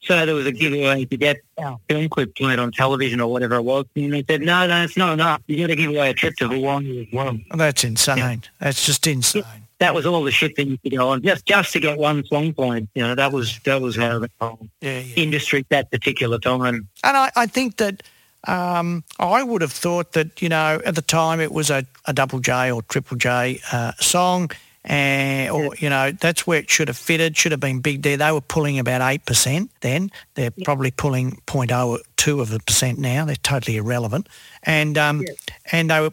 So 0.02 0.26
there 0.26 0.34
was 0.34 0.46
a 0.46 0.52
giveaway 0.52 1.04
to 1.04 1.16
get 1.16 1.36
our 1.58 1.78
film 1.88 2.08
clip 2.08 2.34
played 2.34 2.58
on 2.58 2.72
television 2.72 3.20
or 3.20 3.30
whatever 3.30 3.54
it 3.56 3.62
was. 3.62 3.84
And 3.94 4.12
they 4.12 4.24
said, 4.28 4.40
no, 4.42 4.66
no, 4.66 4.82
it's 4.82 4.96
not 4.96 5.12
enough. 5.12 5.42
You've 5.46 5.60
got 5.60 5.66
to 5.68 5.76
give 5.76 5.90
away 5.90 6.10
a 6.10 6.14
trip 6.14 6.34
to 6.36 6.48
Hawaii 6.48 7.02
as 7.02 7.06
well. 7.12 7.38
Well, 7.50 7.56
that's 7.56 7.84
insane. 7.84 8.42
That's 8.58 8.84
just 8.84 9.06
insane. 9.06 9.44
That 9.78 9.94
was 9.94 10.06
all 10.06 10.22
the 10.22 10.30
shit 10.30 10.54
that 10.56 10.66
you 10.66 10.78
could 10.78 10.92
go 10.92 11.08
on 11.08 11.22
just 11.22 11.44
just 11.44 11.72
to 11.72 11.80
get 11.80 11.98
one 11.98 12.24
song 12.26 12.52
played. 12.52 12.88
You 12.94 13.02
know, 13.02 13.14
that 13.16 13.32
was 13.32 13.58
that 13.64 13.80
was 13.80 13.96
how 13.96 14.20
the 14.20 14.30
whole 14.40 14.68
Yeah, 14.80 15.00
yeah. 15.00 15.14
industry 15.16 15.60
at 15.60 15.68
that 15.70 15.90
particular 15.90 16.38
time. 16.38 16.88
And 17.02 17.16
I, 17.16 17.32
I 17.34 17.46
think 17.46 17.78
that 17.78 18.02
um, 18.46 19.04
I 19.18 19.42
would 19.42 19.60
have 19.60 19.72
thought 19.72 20.12
that, 20.12 20.40
you 20.42 20.48
know, 20.48 20.80
at 20.84 20.94
the 20.94 21.02
time 21.02 21.40
it 21.40 21.52
was 21.52 21.70
a, 21.70 21.84
a 22.06 22.12
double 22.12 22.38
J 22.40 22.70
or 22.70 22.82
triple 22.82 23.16
J 23.16 23.60
uh, 23.72 23.92
song. 24.00 24.50
And, 24.84 25.50
or, 25.50 25.76
you 25.76 25.88
know, 25.88 26.10
that's 26.10 26.46
where 26.46 26.58
it 26.58 26.68
should 26.68 26.88
have 26.88 26.96
fitted, 26.96 27.36
should 27.36 27.52
have 27.52 27.60
been 27.60 27.80
Big 27.80 28.02
there 28.02 28.16
They 28.16 28.32
were 28.32 28.40
pulling 28.40 28.78
about 28.78 29.00
8% 29.00 29.68
then. 29.80 30.10
They're 30.34 30.50
probably 30.64 30.90
pulling 30.90 31.40
0.02 31.46 32.40
of 32.40 32.52
a 32.52 32.58
percent 32.58 32.98
now. 32.98 33.24
They're 33.24 33.36
totally 33.36 33.76
irrelevant. 33.76 34.28
And, 34.64 34.98
um, 34.98 35.24
and 35.70 35.90
they, 35.90 36.00
were, 36.00 36.12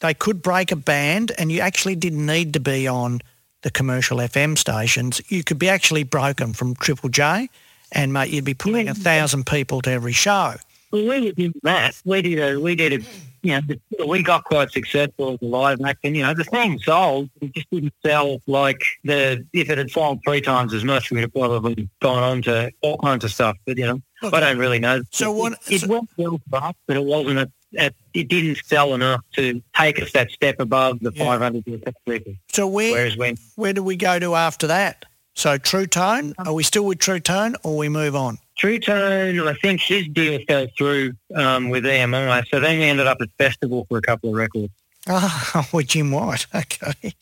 they 0.00 0.12
could 0.12 0.42
break 0.42 0.70
a 0.70 0.76
band 0.76 1.32
and 1.38 1.50
you 1.50 1.60
actually 1.60 1.96
didn't 1.96 2.24
need 2.26 2.52
to 2.54 2.60
be 2.60 2.86
on 2.86 3.20
the 3.62 3.70
commercial 3.70 4.18
FM 4.18 4.58
stations. 4.58 5.22
You 5.30 5.42
could 5.42 5.58
be 5.58 5.68
actually 5.68 6.02
broken 6.02 6.52
from 6.52 6.74
Triple 6.74 7.08
J 7.08 7.48
and, 7.92 8.12
mate, 8.12 8.30
you'd 8.30 8.44
be 8.44 8.54
pulling 8.54 8.88
a 8.88 8.94
thousand 8.94 9.46
people 9.46 9.80
to 9.82 9.90
every 9.90 10.12
show. 10.12 10.54
Well, 10.90 11.06
we 11.06 11.32
did 11.32 11.52
that. 11.62 12.00
We 12.04 12.22
did 12.22 12.38
a, 12.38 12.60
we 12.60 12.74
did 12.74 12.92
a, 12.92 13.04
you 13.42 13.60
know, 13.98 14.06
we 14.06 14.22
got 14.22 14.44
quite 14.44 14.70
successful 14.70 15.32
as 15.34 15.38
a 15.42 15.44
live 15.44 15.80
act, 15.82 16.00
and 16.04 16.16
you 16.16 16.22
know, 16.22 16.34
the 16.34 16.44
thing 16.44 16.78
sold. 16.78 17.30
It 17.40 17.52
just 17.54 17.70
didn't 17.70 17.94
sell 18.04 18.40
like 18.46 18.82
the 19.04 19.46
if 19.52 19.70
it 19.70 19.78
had 19.78 19.90
sold 19.90 20.20
three 20.26 20.40
times 20.40 20.74
as 20.74 20.84
much, 20.84 21.10
we'd 21.10 21.20
have 21.22 21.32
probably 21.32 21.88
gone 22.00 22.22
on 22.22 22.42
to 22.42 22.70
all 22.82 22.98
kinds 22.98 23.24
of 23.24 23.32
stuff. 23.32 23.56
But 23.66 23.78
you 23.78 23.86
know, 23.86 24.00
Okay. 24.22 24.36
I 24.36 24.40
don't 24.40 24.58
really 24.58 24.78
know. 24.78 25.02
So 25.12 25.32
what- 25.32 25.54
It, 25.68 25.80
so- 25.80 25.86
it 25.86 25.88
went 25.90 26.10
well 26.18 26.40
for 26.50 26.56
us, 26.62 26.74
but 26.86 26.96
it 26.96 27.04
wasn't 27.04 27.38
a. 27.38 27.50
At, 27.78 27.94
it 28.14 28.26
didn't 28.26 28.58
sell 28.64 28.94
enough 28.94 29.20
to 29.36 29.62
take 29.76 30.02
us 30.02 30.10
that 30.10 30.32
step 30.32 30.56
above 30.58 30.98
the 31.00 31.12
Yeah. 31.14 31.24
500 31.24 31.64
to 31.66 31.76
the 31.78 31.94
people. 32.04 32.34
So 32.52 32.66
where 32.66 32.90
Whereas 32.92 33.16
when 33.16 33.36
where 33.54 33.72
do 33.72 33.84
we 33.84 33.94
go 33.94 34.18
to 34.18 34.34
after 34.34 34.66
that? 34.66 35.04
So 35.36 35.56
True 35.56 35.86
Tone, 35.86 36.34
are 36.38 36.52
we 36.52 36.64
still 36.64 36.84
with 36.84 36.98
True 36.98 37.20
Tone 37.20 37.54
or 37.62 37.76
we 37.76 37.88
move 37.88 38.16
on? 38.16 38.38
True 38.60 38.78
Tone, 38.78 39.40
I 39.48 39.54
think 39.54 39.80
his 39.80 40.06
deal 40.08 40.38
fell 40.46 40.66
through 40.76 41.14
um, 41.34 41.70
with 41.70 41.84
EMI, 41.84 42.46
so 42.48 42.60
then 42.60 42.78
we 42.78 42.84
ended 42.84 43.06
up 43.06 43.16
at 43.22 43.30
Festival 43.38 43.86
for 43.88 43.96
a 43.96 44.02
couple 44.02 44.28
of 44.28 44.36
records. 44.36 44.70
Oh, 45.08 45.66
with 45.72 45.86
Jim 45.88 46.10
White. 46.10 46.46
Okay. 46.54 47.14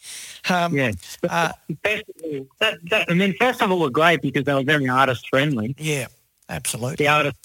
Um, 0.51 0.74
Yeah. 0.76 0.91
Uh, 1.28 1.53
Festival, 1.84 2.47
that, 2.59 2.78
that, 2.91 3.07
I 3.09 3.14
mean, 3.14 3.34
Festival 3.34 3.78
were 3.78 3.89
great 3.89 4.20
because 4.20 4.43
they 4.47 4.53
were 4.53 4.64
very 4.64 4.89
artist 4.89 5.28
friendly. 5.30 5.76
yeah, 5.78 6.09
absolutely. 6.49 6.96
The 6.96 7.09
artists, 7.09 7.40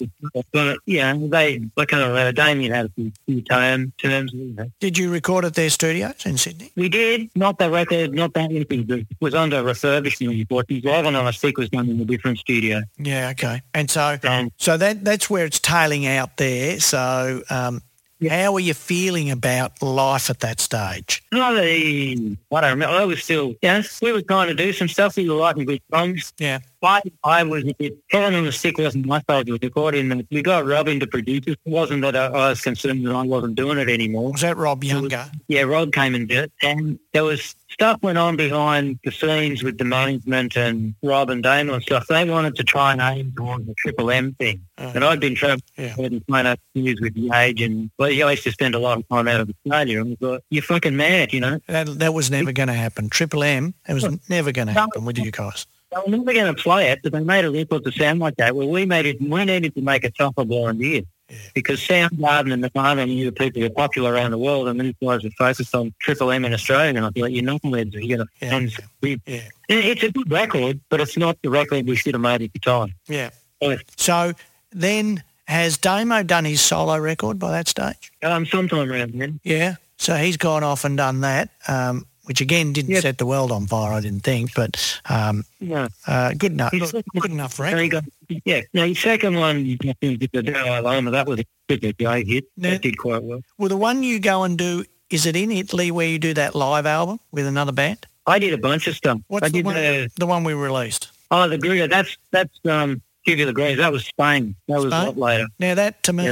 but 0.52 0.78
yeah, 0.86 1.14
they, 1.16 1.60
I 1.76 1.84
don't 1.84 2.14
know, 2.14 2.32
Damien 2.32 2.72
had 2.72 2.86
a 2.86 3.10
few, 3.26 3.42
term, 3.42 3.92
terms. 3.98 4.32
You 4.32 4.54
know. 4.54 4.70
Did 4.80 4.98
you 4.98 5.10
record 5.10 5.44
at 5.44 5.54
their 5.54 5.70
studios 5.70 6.24
in 6.24 6.38
Sydney? 6.38 6.72
We 6.76 6.88
did, 6.88 7.30
not 7.34 7.58
the 7.58 7.70
record, 7.70 8.14
not 8.14 8.34
that 8.34 8.50
anything, 8.50 8.86
it 8.90 9.06
was 9.20 9.34
under 9.34 9.62
refurbishment, 9.62 10.48
but 10.48 10.66
his 10.68 10.84
Heaven 10.84 11.14
on 11.14 11.26
a 11.26 11.32
Stick 11.32 11.58
was 11.58 11.68
done 11.70 11.88
in 11.88 12.00
a 12.00 12.04
different 12.04 12.38
studio. 12.38 12.82
Yeah, 12.98 13.30
okay. 13.30 13.62
And 13.72 13.90
so 13.90 14.16
Um, 14.24 14.50
so 14.58 14.76
that 14.76 15.04
that's 15.04 15.28
where 15.28 15.44
it's 15.44 15.58
tailing 15.58 16.06
out 16.06 16.36
there. 16.36 16.78
So 16.80 17.42
um, 17.50 17.82
how 18.28 18.54
are 18.54 18.60
you 18.60 18.74
feeling 18.74 19.30
about 19.30 19.82
life 19.82 20.30
at 20.30 20.40
that 20.40 20.60
stage? 20.60 21.22
not 21.32 21.56
a, 21.56 22.12
I 22.12 22.60
don't 22.60 22.70
remember, 22.70 22.86
I 22.94 23.04
was 23.04 23.22
still, 23.22 23.54
yes, 23.60 24.00
we 24.00 24.12
were 24.12 24.22
trying 24.22 24.48
to 24.48 24.54
do 24.54 24.72
some 24.72 24.88
stuff, 24.88 25.16
we 25.16 25.28
were 25.28 25.36
writing 25.38 25.64
good 25.64 25.82
songs, 25.92 26.32
Yeah. 26.38 26.60
I, 26.84 27.00
I 27.22 27.42
was 27.42 27.64
a 27.64 27.74
bit, 27.74 27.96
Heaven 28.10 28.34
on 28.34 28.44
the 28.44 28.52
Stick 28.52 28.78
wasn't 28.78 29.06
my 29.06 29.20
favourite 29.20 29.62
recording, 29.62 30.10
and 30.12 30.26
we 30.30 30.42
got 30.42 30.66
Robin 30.66 31.00
to 31.00 31.06
produce 31.06 31.44
it. 31.46 31.58
Wasn't 31.64 32.02
that 32.02 32.16
I, 32.16 32.26
I 32.26 32.48
was 32.50 32.60
concerned 32.60 33.06
that 33.06 33.14
I 33.14 33.22
wasn't 33.22 33.54
doing 33.54 33.78
it 33.78 33.88
anymore. 33.88 34.32
Was 34.32 34.40
that 34.42 34.56
Rob 34.56 34.84
Younger? 34.84 35.30
Yeah, 35.48 35.62
Rob 35.62 35.92
came 35.92 36.14
and 36.14 36.28
did 36.28 36.44
it, 36.44 36.52
and 36.62 36.98
there 37.12 37.24
was 37.24 37.54
stuff 37.70 38.00
went 38.02 38.18
on 38.18 38.36
behind 38.36 39.00
the 39.04 39.10
scenes 39.10 39.64
with 39.64 39.78
the 39.78 39.84
management 39.84 40.56
and 40.56 40.94
Rob 41.02 41.28
and 41.30 41.42
Damien 41.42 41.74
and 41.74 41.82
stuff. 41.82 42.06
They 42.08 42.28
wanted 42.28 42.54
to 42.56 42.62
try 42.64 42.92
and 42.92 43.00
aim 43.00 43.32
towards 43.36 43.66
the 43.66 43.74
Triple 43.78 44.10
M 44.12 44.34
thing, 44.34 44.60
Uh, 44.78 44.92
and 44.94 45.04
I'd 45.04 45.20
been 45.20 45.34
travelling 45.34 45.62
Yeah. 45.76 45.94
and 45.98 46.24
playing 46.26 46.46
up 46.46 46.60
years 46.74 47.00
with 47.00 47.14
the 47.14 47.30
age, 47.34 47.60
and 47.60 47.90
well, 47.98 48.08
I 48.08 48.30
used 48.30 48.44
to 48.44 48.52
spend 48.52 48.74
a 48.74 48.78
lot 48.78 48.98
of 48.98 49.08
time 49.08 49.26
out 49.28 49.40
of 49.40 49.50
Australia, 49.50 50.00
and 50.00 50.12
I 50.12 50.16
thought, 50.24 50.44
you're 50.50 50.62
fucking 50.62 50.96
mad, 50.96 51.32
you 51.32 51.40
know. 51.40 51.60
that, 51.66 51.86
that 51.98 52.14
was 52.14 52.30
never 52.30 52.52
going 52.52 52.68
to 52.68 52.74
happen. 52.74 53.08
Triple 53.10 53.42
M, 53.42 53.74
it 53.88 53.94
was 53.94 54.06
never 54.28 54.52
going 54.52 54.68
to 54.68 54.72
happen 54.72 55.04
with 55.04 55.18
you 55.18 55.30
guys. 55.30 55.66
Were 56.06 56.10
never 56.10 56.32
going 56.32 56.54
to 56.54 56.60
play 56.62 56.90
it, 56.90 57.00
but 57.02 57.12
they 57.12 57.20
made 57.20 57.44
a 57.44 57.50
record 57.50 57.84
to 57.84 57.92
sound 57.92 58.20
like 58.20 58.36
that. 58.36 58.54
Well, 58.56 58.68
we 58.68 58.84
made 58.86 59.06
it. 59.06 59.20
We 59.20 59.44
needed 59.44 59.74
to 59.74 59.80
make 59.82 60.04
a 60.04 60.10
tougher 60.10 60.44
volunteer 60.44 61.02
Yeah. 61.30 61.36
because 61.54 61.80
Soundgarden 61.80 62.52
and 62.52 62.62
Nirvana 62.62 63.06
knew 63.06 63.24
the 63.26 63.32
people 63.32 63.60
who 63.60 63.66
are 63.66 63.70
popular 63.70 64.12
around 64.12 64.32
the 64.32 64.38
world, 64.38 64.68
and 64.68 64.80
these 64.80 64.94
guys 65.02 65.22
were 65.24 65.30
focused 65.38 65.74
on 65.74 65.94
Triple 66.00 66.30
M 66.30 66.44
in 66.44 66.52
Australia. 66.52 66.88
And 66.88 67.06
I 67.06 67.10
thought, 67.10 67.32
you're 67.32 67.44
not 67.44 67.60
you're 67.64 67.72
going 67.82 67.90
to 67.92 68.26
Yeah. 68.40 68.50
sound 68.50 68.72
weird. 69.00 69.20
Yeah. 69.26 69.40
It's 69.68 70.02
a 70.02 70.10
good 70.12 70.30
record, 70.30 70.80
but 70.90 71.00
it's 71.00 71.16
not 71.16 71.38
the 71.42 71.50
record 71.50 71.86
we 71.86 71.96
should 71.96 72.14
have 72.14 72.20
made 72.20 72.42
at 72.42 72.52
the 72.52 72.58
time. 72.58 72.94
Yeah. 73.08 73.30
Yeah. 73.60 73.76
So 73.96 74.32
then 74.72 75.22
has 75.46 75.78
Damo 75.78 76.22
done 76.22 76.44
his 76.44 76.60
solo 76.60 76.98
record 76.98 77.38
by 77.38 77.50
that 77.52 77.68
stage? 77.68 78.12
Um, 78.22 78.44
sometime 78.46 78.90
around 78.90 79.12
then. 79.14 79.40
Yeah. 79.44 79.76
So 79.98 80.16
he's 80.16 80.36
gone 80.36 80.64
off 80.64 80.84
and 80.84 80.96
done 80.96 81.20
that, 81.20 81.50
um, 81.68 82.06
which 82.24 82.40
again 82.40 82.72
didn't 82.72 82.90
Yep. 82.90 83.02
set 83.02 83.18
the 83.18 83.26
world 83.26 83.52
on 83.52 83.66
fire, 83.66 83.92
I 83.92 84.00
didn't 84.00 84.22
think, 84.24 84.54
but 84.54 85.00
um, 85.08 85.44
Yeah. 85.60 85.88
uh, 86.06 86.32
good 86.36 86.52
enough. 86.52 86.72
He's- 86.72 86.92
Good, 86.92 87.30
enough 87.30 87.56
he 87.58 87.88
got, 87.88 88.04
yeah. 88.44 88.62
Now, 88.72 88.86
his 88.86 88.98
second 88.98 89.36
one, 89.36 89.64
you 89.66 89.76
to 89.78 89.94
the 90.16 90.26
Dalai 90.28 90.80
Lama. 90.80 91.10
That 91.10 91.26
was 91.26 91.40
a 91.40 91.76
good 91.76 91.96
guy 91.98 92.22
hit. 92.24 92.44
Yeah. 92.56 92.70
That 92.70 92.82
did 92.82 92.98
quite 92.98 93.22
well. 93.22 93.40
Well, 93.58 93.68
the 93.68 93.76
one 93.76 94.02
you 94.02 94.18
go 94.18 94.42
and 94.44 94.56
do, 94.58 94.84
is 95.10 95.26
it 95.26 95.36
in 95.36 95.52
Italy 95.52 95.90
where 95.90 96.08
you 96.08 96.18
do 96.18 96.34
that 96.34 96.54
live 96.54 96.86
album 96.86 97.20
with 97.30 97.46
another 97.46 97.72
band? 97.72 98.06
I 98.26 98.38
did 98.38 98.54
a 98.54 98.58
bunch 98.58 98.86
of 98.86 98.96
stuff. 98.96 99.20
What's 99.28 99.44
I 99.44 99.48
the 99.48 99.52
did 99.58 99.64
one, 99.66 99.74
the 99.74 100.10
the 100.18 100.26
one 100.26 100.44
we 100.44 100.54
released? 100.54 101.08
Oh, 101.30 101.46
the 101.48 101.58
Gruger. 101.58 101.88
That's 101.90 102.16
that's 102.30 102.58
um 102.64 103.02
Tubular 103.26 103.52
Greens. 103.52 103.78
That 103.78 103.92
was 103.92 104.06
Spain. 104.06 104.54
That 104.68 104.76
was 104.76 104.86
a 104.86 104.88
lot 104.88 105.18
later. 105.18 105.46
Now 105.58 105.74
that 105.74 106.02
to 106.04 106.12
me 106.14 106.24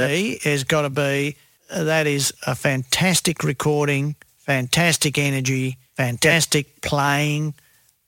Yeah. 0.43 0.49
has 0.51 0.63
got 0.63 0.81
to 0.83 0.89
be 0.89 1.35
uh, 1.71 1.83
that 1.83 2.07
is 2.07 2.33
a 2.47 2.55
fantastic 2.55 3.43
recording, 3.43 4.15
fantastic 4.39 5.17
energy, 5.17 5.77
fantastic 5.95 6.81
playing. 6.81 7.53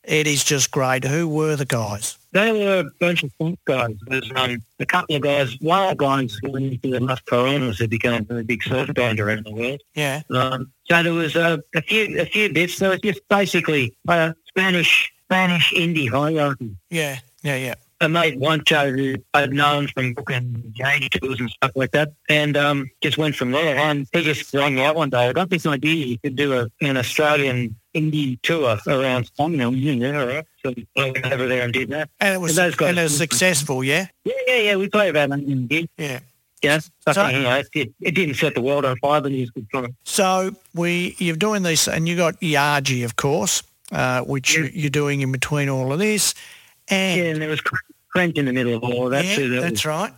It 0.04 0.26
is 0.28 0.44
just 0.44 0.70
great. 0.70 1.04
Who 1.04 1.28
were 1.28 1.56
the 1.56 1.64
guys? 1.64 2.16
They 2.32 2.52
were 2.52 2.80
a 2.80 2.84
bunch 3.00 3.24
of 3.24 3.32
funk 3.38 3.58
guys. 3.64 3.96
There's 4.06 4.30
um 4.36 4.62
a 4.78 4.86
couple 4.86 5.16
of 5.16 5.22
guys. 5.22 5.56
The 5.58 5.94
guys 5.98 6.38
who 6.42 6.50
went 6.52 6.72
into 6.74 6.90
the 6.90 7.00
Los 7.00 7.20
Coronas 7.22 7.80
had 7.80 7.90
became 7.90 8.24
a 8.30 8.42
big 8.44 8.62
surf 8.62 8.92
band 8.94 9.18
around 9.18 9.46
the 9.46 9.52
world. 9.52 9.80
Yeah, 9.94 10.22
Um, 10.30 10.70
so 10.88 11.02
there 11.02 11.12
was 11.12 11.34
uh, 11.34 11.56
a 11.74 11.82
few 11.82 12.20
a 12.20 12.26
few 12.26 12.52
bits. 12.52 12.74
So 12.74 12.92
it's 12.92 13.02
just 13.02 13.20
basically 13.28 13.96
uh, 14.06 14.32
Spanish 14.46 15.12
Spanish 15.24 15.72
indie 15.72 16.08
hierarchy. 16.08 16.76
yeah, 16.90 17.18
yeah, 17.42 17.56
yeah. 17.56 17.74
I 18.00 18.08
made 18.08 18.38
one 18.38 18.62
show 18.66 18.92
who 18.92 19.16
I'd 19.32 19.52
known 19.52 19.88
from 19.88 20.12
booking 20.14 20.72
Jade 20.76 21.10
tours 21.12 21.40
and 21.40 21.48
stuff 21.50 21.72
like 21.74 21.92
that, 21.92 22.12
and 22.28 22.56
um, 22.56 22.90
just 23.00 23.16
went 23.16 23.34
from 23.36 23.52
there. 23.52 23.76
And 23.76 24.06
he 24.12 24.22
just 24.22 24.52
rang 24.52 24.74
me 24.74 24.82
out 24.82 24.96
one 24.96 25.08
day. 25.10 25.28
I 25.28 25.32
got 25.32 25.48
this 25.50 25.64
idea 25.66 25.94
you 26.06 26.18
could 26.18 26.36
do 26.36 26.52
a, 26.52 26.68
an 26.82 26.96
Australian 26.98 27.74
indie 27.94 28.38
tour 28.42 28.78
around 28.86 29.26
we 29.70 29.78
yeah, 29.78 30.20
all 30.20 30.26
right. 30.26 30.44
So 30.62 30.74
I 30.98 31.10
went 31.10 31.26
over 31.32 31.46
there 31.48 31.62
and 31.62 31.72
did 31.72 31.88
that. 31.90 32.10
And 32.20 32.34
it 32.34 32.38
was 32.38 32.58
And 32.58 32.76
guys- 32.76 32.88
and 32.90 32.98
it 32.98 33.02
was 33.04 33.16
successful. 33.16 33.82
Yeah, 33.82 34.08
Yeah, 34.24 34.34
yeah, 34.46 34.56
yeah. 34.58 34.76
We 34.76 34.88
played 34.90 35.08
about 35.10 35.30
that 35.30 35.38
in 35.38 35.66
gig. 35.66 35.88
yeah. 35.96 36.20
Yeah, 36.62 36.78
so, 36.80 37.12
So- 37.12 37.28
you 37.28 37.40
know, 37.40 37.56
it, 37.74 37.92
it, 38.00 38.14
didn't 38.14 38.34
set 38.34 38.54
the 38.54 38.60
world 38.62 38.84
on 38.84 38.96
fire, 38.98 39.20
but 39.20 39.30
it 39.32 39.40
was 39.40 39.50
good 39.50 39.66
fun. 39.72 39.96
So 40.04 40.54
we 40.74 41.14
you're 41.18 41.36
doing 41.36 41.62
this, 41.62 41.88
and 41.88 42.06
you 42.08 42.16
got 42.16 42.38
Yarji, 42.40 43.04
of 43.04 43.16
course, 43.16 43.62
uh, 43.92 44.20
which 44.22 44.54
Yeah. 44.54 44.64
you, 44.64 44.70
you're 44.74 44.90
doing 44.90 45.20
in 45.22 45.32
between 45.32 45.68
all 45.70 45.92
of 45.92 45.98
this, 45.98 46.34
and 46.88 47.20
Yeah, 47.20 47.26
and 47.30 47.42
there 47.42 47.48
was 47.48 47.60
in 48.18 48.44
the 48.46 48.52
middle 48.52 48.74
of 48.74 48.82
all 48.84 49.08
that. 49.10 49.24
Yeah, 49.24 49.36
too. 49.36 49.48
That 49.50 49.60
that's 49.62 49.72
was, 49.72 49.86
right. 49.86 50.12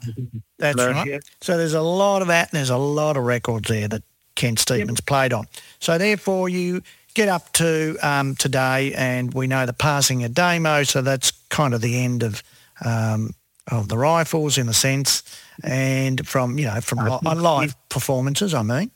That's 0.59 0.77
right. 0.85 1.07
yeah. 1.07 1.19
So 1.41 1.57
there's 1.57 1.75
a 1.75 1.83
lot 1.83 2.23
of 2.23 2.29
that, 2.29 2.51
and 2.53 2.59
there's 2.59 2.71
a 2.71 2.77
lot 2.77 3.17
of 3.17 3.25
records 3.25 3.69
there 3.69 3.89
that 3.89 4.03
Kent 4.35 4.59
Steedman 4.59 5.05
played 5.07 5.33
on. 5.33 5.47
So 5.81 5.99
therefore, 5.99 6.49
you 6.49 6.83
get 7.15 7.29
up 7.29 7.53
to 7.55 7.97
um, 8.03 8.35
today, 8.37 8.93
and 8.95 9.33
we 9.35 9.47
know 9.47 9.67
the 9.67 9.73
passing 9.73 10.25
of 10.25 10.35
Damo, 10.35 10.85
so 10.85 11.03
that's 11.03 11.33
kind 11.49 11.75
of 11.75 11.81
the 11.81 11.99
end 11.99 12.23
of 12.23 12.43
um, 12.85 13.35
of 13.71 13.89
the 13.89 13.99
rifles 13.99 14.57
in 14.57 14.69
a 14.69 14.73
sense, 14.73 15.23
and 15.63 16.27
from 16.27 16.59
you 16.59 16.67
know 16.67 16.81
from 16.81 16.99
li- 17.01 17.35
live 17.35 17.75
performances. 17.89 18.55
I 18.55 18.63
mean, 18.63 18.91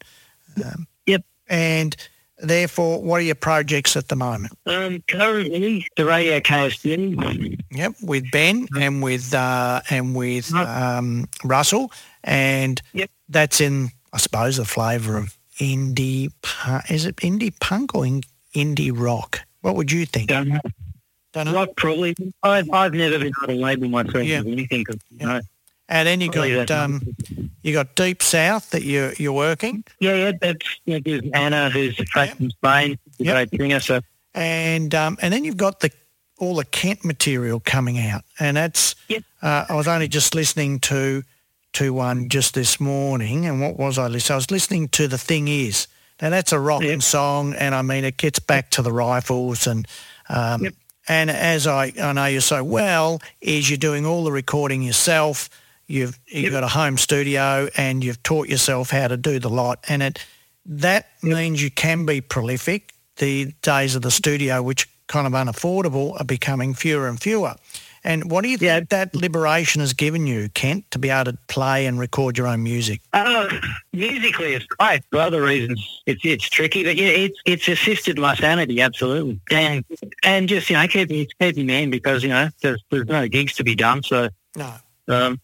um, 0.65 0.87
Yep. 1.07 1.25
and 1.49 1.97
therefore, 2.43 3.01
what 3.03 3.17
are 3.17 3.25
your 3.25 3.35
projects 3.35 3.97
at 3.97 4.09
the 4.09 4.17
moment? 4.17 4.53
Um, 4.67 5.03
currently, 5.09 5.87
the 5.97 6.05
Radio 6.05 6.41
KFC. 6.41 7.59
Yep, 7.71 7.95
with 8.03 8.31
Ben 8.31 8.69
and 8.79 9.03
with 9.03 9.33
uh, 9.33 9.81
and 9.91 10.15
with 10.15 10.53
um, 10.55 11.27
Russell, 11.45 11.91
and 12.25 12.81
Yep. 12.93 13.11
that's 13.29 13.61
in, 13.61 13.91
I 14.13 14.19
suppose, 14.19 14.57
the 14.59 14.65
flavour 14.65 15.17
of 15.17 15.37
indie. 15.59 16.31
Is 16.91 17.07
it 17.07 17.17
indie 17.17 17.59
punk 17.61 17.95
or 17.95 18.05
in, 18.07 18.23
indie 18.55 18.93
rock? 18.95 19.41
What 19.63 19.77
would 19.77 19.91
you 19.93 20.05
think? 20.07 20.29
Don't 20.29 20.49
know. 20.49 20.61
Don't 21.33 21.47
know. 21.47 21.55
Rock 21.55 21.71
probably. 21.77 22.15
I've, 22.43 22.69
I've 22.71 22.93
never 22.93 23.19
been 23.19 23.33
able 23.43 23.55
to 23.55 23.61
label 23.61 23.89
myself 23.89 24.25
Yeah. 24.25 24.41
as 24.41 24.47
anything. 24.47 24.85
'cause, 24.85 24.99
you 25.19 25.27
know, 25.27 25.41
And 25.93 26.09
then 26.09 26.23
you 26.23 26.31
got 26.31 26.49
that. 26.49 26.71
um, 26.71 27.03
you 27.63 27.75
got 27.75 27.95
Deep 27.97 28.23
South 28.23 28.71
that 28.71 28.83
you 28.83 29.13
you're 29.19 29.35
working, 29.35 29.85
yeah, 30.01 30.15
yeah, 30.15 30.33
that's 30.41 30.67
yeah, 30.87 30.99
there's 31.05 31.21
Anna, 31.35 31.69
who's 31.69 31.95
track 31.97 32.35
from 32.35 32.51
Spain, 32.51 32.99
a 33.21 33.25
Yep. 33.25 33.51
great 33.51 33.61
singer. 33.61 33.81
So 33.81 34.01
and 34.35 34.95
um, 34.95 35.19
and 35.21 35.35
then 35.35 35.45
you've 35.45 35.59
got 35.59 35.81
the 35.81 35.91
all 36.39 36.57
the 36.57 36.65
Kent 36.65 37.05
material 37.05 37.61
coming 37.61 37.99
out, 37.99 38.23
and 38.41 38.57
that's. 38.57 38.95
Yep. 39.09 39.23
Uh, 39.43 39.67
I 39.69 39.75
was 39.75 39.87
only 39.87 40.09
just 40.09 40.35
listening 40.35 40.81
to 40.81 41.25
to 41.75 41.93
one 41.93 42.31
just 42.31 42.55
this 42.55 42.81
morning, 42.81 43.45
and 43.45 43.61
what 43.61 43.77
was 43.79 43.99
I 43.99 44.07
listening? 44.09 44.35
I 44.35 44.37
was 44.37 44.51
listening 44.51 44.89
to 44.89 45.07
the 45.09 45.19
thing 45.19 45.47
is. 45.47 45.89
Now 46.23 46.31
that's 46.31 46.53
a 46.53 46.59
rocking 46.59 46.89
Yep. 46.89 47.03
song, 47.03 47.53
and 47.55 47.75
I 47.75 47.83
mean 47.83 48.05
it 48.05 48.17
gets 48.17 48.39
back 48.39 48.71
to 48.71 48.83
the 48.83 48.93
rifles 48.93 49.67
and. 49.67 49.87
Um. 50.31 50.69
And 51.09 51.31
as 51.33 51.67
I, 51.67 51.93
I 52.01 52.13
know 52.13 52.27
you 52.27 52.41
so 52.41 52.63
well, 52.63 53.21
is 53.41 53.69
you're 53.69 53.77
doing 53.77 54.07
all 54.07 54.23
the 54.23 54.31
recording 54.31 54.83
yourself. 54.83 55.51
You've 55.93 56.19
you've 56.27 56.45
Yep. 56.45 56.53
got 56.53 56.65
a 56.65 56.69
home 56.69 56.97
studio 56.97 57.69
and 57.77 58.03
you've 58.03 58.23
taught 58.23 58.49
yourself 58.49 58.89
how 58.89 59.09
to 59.09 59.17
do 59.19 59.39
the 59.39 59.51
lot, 59.51 59.85
and 59.91 60.03
it 60.03 60.25
that 60.65 61.09
means 61.23 61.63
you 61.63 61.71
can 61.71 62.07
be 62.07 62.23
prolific. 62.23 62.95
The 63.17 63.53
days 63.61 63.95
of 63.95 64.01
the 64.01 64.11
studio, 64.11 64.63
which 64.63 64.89
kind 65.09 65.27
of 65.27 65.35
unaffordable, 65.35 66.19
are 66.19 66.25
becoming 66.25 66.73
fewer 66.73 67.09
and 67.09 67.21
fewer. 67.21 67.57
And 68.05 68.31
what 68.31 68.43
do 68.43 68.49
you 68.49 68.57
think 68.57 68.69
Yeah. 68.69 68.81
that 68.89 69.15
liberation 69.15 69.81
has 69.83 69.93
given 69.93 70.27
you, 70.27 70.49
Kent, 70.55 70.91
to 70.93 70.99
be 70.99 71.11
able 71.11 71.31
to 71.33 71.39
play 71.49 71.85
and 71.85 72.01
record 72.01 72.39
your 72.39 72.47
own 72.47 72.63
music? 72.63 73.03
Uh, 73.13 73.49
musically, 73.93 74.55
it's 74.55 74.65
great. 74.65 75.03
For 75.11 75.21
other 75.21 75.43
reasons, 75.43 75.79
it's 76.07 76.23
it's 76.25 76.49
tricky, 76.49 76.85
but 76.85 76.97
yeah, 76.97 77.09
it's 77.09 77.39
it's 77.45 77.69
assisted 77.69 78.19
my 78.19 78.35
sanity 78.35 78.81
absolutely, 78.81 79.41
and 79.51 79.85
and 80.23 80.49
just 80.49 80.71
you 80.71 80.77
know 80.77 80.89
keeping 80.89 81.27
keeping 81.39 81.67
me 81.67 81.83
in 81.83 81.91
because 81.91 82.23
you 82.23 82.31
know 82.31 82.49
there's 82.63 82.83
there's 82.91 83.07
no 83.09 83.29
gigs 83.29 83.53
to 83.57 83.63
be 83.63 83.75
done, 83.75 84.03
so 84.03 84.31
No. 84.57 84.73
um, 85.09 85.39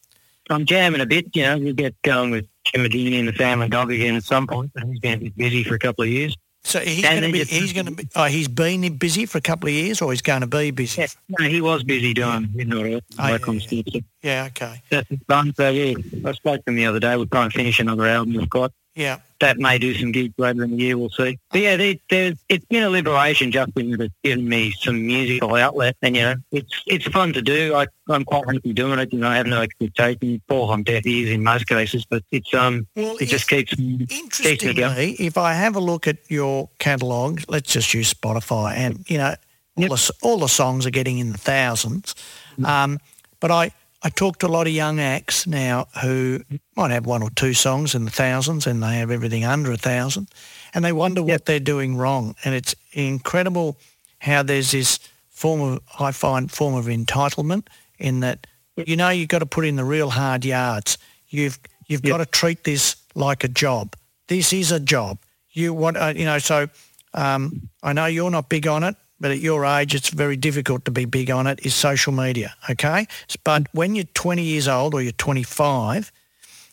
I'm 0.50 0.64
jamming 0.64 1.00
a 1.00 1.06
bit. 1.06 1.34
You 1.34 1.42
know, 1.42 1.58
we'll 1.58 1.74
get 1.74 2.00
going 2.02 2.30
with 2.30 2.46
Jimmy 2.64 3.18
and 3.18 3.28
the 3.28 3.32
family 3.32 3.68
dog 3.68 3.90
again 3.90 4.16
at 4.16 4.24
some 4.24 4.46
point. 4.46 4.72
But 4.74 4.84
he's 4.84 5.00
been 5.00 5.26
a 5.26 5.30
busy 5.30 5.64
for 5.64 5.74
a 5.74 5.78
couple 5.78 6.04
of 6.04 6.10
years. 6.10 6.36
So 6.64 6.80
he's 6.80 7.02
going 7.02 7.22
to 7.22 7.32
be 7.32 7.38
just- 7.38 7.50
he's 7.50 7.72
going 7.72 7.86
to 7.86 7.92
be 7.92 8.08
oh, 8.16 8.24
he's 8.24 8.48
been 8.48 8.96
busy 8.98 9.24
for 9.26 9.38
a 9.38 9.40
couple 9.40 9.68
of 9.68 9.74
years, 9.74 10.02
or 10.02 10.10
he's 10.12 10.20
going 10.22 10.40
to 10.42 10.46
be 10.46 10.70
busy. 10.70 11.00
Yeah, 11.02 11.06
no, 11.38 11.48
he 11.48 11.60
was 11.60 11.82
busy 11.84 12.12
doing 12.12 12.50
midnight 12.52 13.02
Oh, 13.18 13.30
work 13.30 13.42
yeah, 13.42 13.48
on 13.48 13.60
yeah. 13.70 14.00
Yeah. 14.22 14.44
Okay. 14.48 14.82
that's 14.90 15.08
fun. 15.28 15.54
So 15.54 15.70
yeah, 15.70 15.94
I 16.26 16.32
spoke 16.32 16.64
to 16.64 16.70
him 16.70 16.76
the 16.76 16.86
other 16.86 17.00
day. 17.00 17.16
We're 17.16 17.24
trying 17.26 17.50
to 17.50 17.56
finish 17.56 17.78
another 17.80 18.06
album 18.06 18.34
we've 18.34 18.50
got. 18.50 18.72
Yeah. 18.98 19.18
that 19.40 19.58
may 19.58 19.78
do 19.78 19.94
some 19.94 20.10
gigs 20.10 20.34
later 20.38 20.64
in 20.64 20.72
the 20.72 20.76
year. 20.76 20.98
We'll 20.98 21.10
see. 21.10 21.38
But 21.52 21.60
yeah, 21.60 21.76
there, 21.76 21.94
there's 22.10 22.36
it's 22.48 22.64
been 22.64 22.82
a 22.82 22.90
liberation 22.90 23.52
just 23.52 23.72
that 23.76 24.00
it's 24.00 24.14
given 24.24 24.48
me 24.48 24.72
some 24.72 25.06
musical 25.06 25.54
outlet, 25.54 25.96
and 26.02 26.16
you 26.16 26.22
know, 26.22 26.34
it's 26.50 26.82
it's 26.86 27.06
fun 27.06 27.32
to 27.34 27.40
do. 27.42 27.74
I, 27.76 27.86
I'm 28.08 28.24
quite 28.24 28.44
happy 28.52 28.72
doing 28.72 28.98
it. 28.98 29.12
You 29.12 29.20
know, 29.20 29.28
I 29.28 29.36
have 29.36 29.46
no 29.46 29.62
expectation. 29.62 30.40
On 30.50 30.82
deaf 30.82 31.06
ears 31.06 31.30
in 31.30 31.42
most 31.44 31.68
cases, 31.68 32.04
but 32.04 32.22
it's 32.32 32.52
um, 32.52 32.86
Well, 32.96 33.16
it 33.20 33.26
just 33.26 33.48
keeps 33.48 33.72
keeps 33.74 34.64
me 34.64 34.74
going. 34.74 35.14
If 35.18 35.38
I 35.38 35.52
have 35.54 35.76
a 35.76 35.80
look 35.80 36.08
at 36.08 36.16
your 36.28 36.68
catalogue, 36.80 37.42
let's 37.48 37.72
just 37.72 37.94
use 37.94 38.12
Spotify, 38.12 38.74
and 38.74 39.08
you 39.08 39.18
know, 39.18 39.34
all, 39.76 39.82
Yep. 39.82 39.90
the, 39.90 40.12
all 40.22 40.38
the 40.38 40.48
songs 40.48 40.86
are 40.86 40.90
getting 40.90 41.18
in 41.18 41.30
the 41.30 41.38
thousands. 41.38 42.16
Um, 42.64 42.98
but 43.38 43.52
I, 43.52 43.70
I 44.02 44.10
talk 44.10 44.38
to 44.38 44.46
a 44.46 44.48
lot 44.48 44.66
of 44.68 44.72
young 44.72 45.00
acts 45.00 45.46
now 45.46 45.86
who 46.02 46.40
might 46.76 46.92
have 46.92 47.04
one 47.04 47.22
or 47.22 47.30
two 47.30 47.52
songs 47.52 47.94
in 47.94 48.04
the 48.04 48.10
thousands, 48.12 48.66
and 48.66 48.80
they 48.82 48.96
have 48.98 49.10
everything 49.10 49.44
under 49.44 49.72
a 49.72 49.76
thousand, 49.76 50.28
and 50.72 50.84
they 50.84 50.92
wonder 50.92 51.22
what 51.22 51.46
they're 51.46 51.58
doing 51.58 51.96
wrong. 51.96 52.36
And 52.44 52.54
it's 52.54 52.74
incredible 52.92 53.76
how 54.20 54.42
there's 54.44 54.70
this 54.70 55.00
form 55.30 55.60
of, 55.60 55.80
I 55.98 56.12
find, 56.12 56.50
form 56.50 56.74
of 56.74 56.86
entitlement 56.86 57.66
in 57.98 58.20
that, 58.20 58.46
you 58.76 58.96
know, 58.96 59.08
you've 59.08 59.28
got 59.28 59.40
to 59.40 59.46
put 59.46 59.64
in 59.64 59.74
the 59.76 59.84
real 59.84 60.10
hard 60.10 60.44
yards. 60.44 60.98
You've 61.28 61.58
you've 61.88 62.04
Yep. 62.04 62.10
got 62.10 62.18
to 62.18 62.26
treat 62.26 62.64
this 62.64 62.96
like 63.14 63.42
a 63.42 63.48
job. 63.48 63.96
This 64.28 64.52
is 64.52 64.70
a 64.70 64.78
job. 64.78 65.18
You 65.50 65.74
want, 65.74 65.96
uh, 65.96 66.12
you 66.14 66.24
know, 66.24 66.38
so 66.38 66.68
um, 67.14 67.68
I 67.82 67.92
know 67.94 68.06
you're 68.06 68.30
not 68.30 68.48
big 68.48 68.66
on 68.66 68.84
it, 68.84 68.94
but 69.20 69.30
at 69.30 69.38
your 69.40 69.64
age, 69.64 69.94
it's 69.94 70.10
very 70.10 70.36
difficult 70.36 70.84
to 70.84 70.90
be 70.90 71.04
big 71.04 71.30
on 71.30 71.46
it. 71.46 71.60
Is 71.64 71.74
social 71.74 72.12
media, 72.12 72.54
okay? 72.70 73.06
But 73.44 73.66
when 73.72 73.94
you're 73.94 74.04
20 74.14 74.42
years 74.42 74.68
old 74.68 74.94
or 74.94 75.02
you're 75.02 75.12
25, 75.12 76.12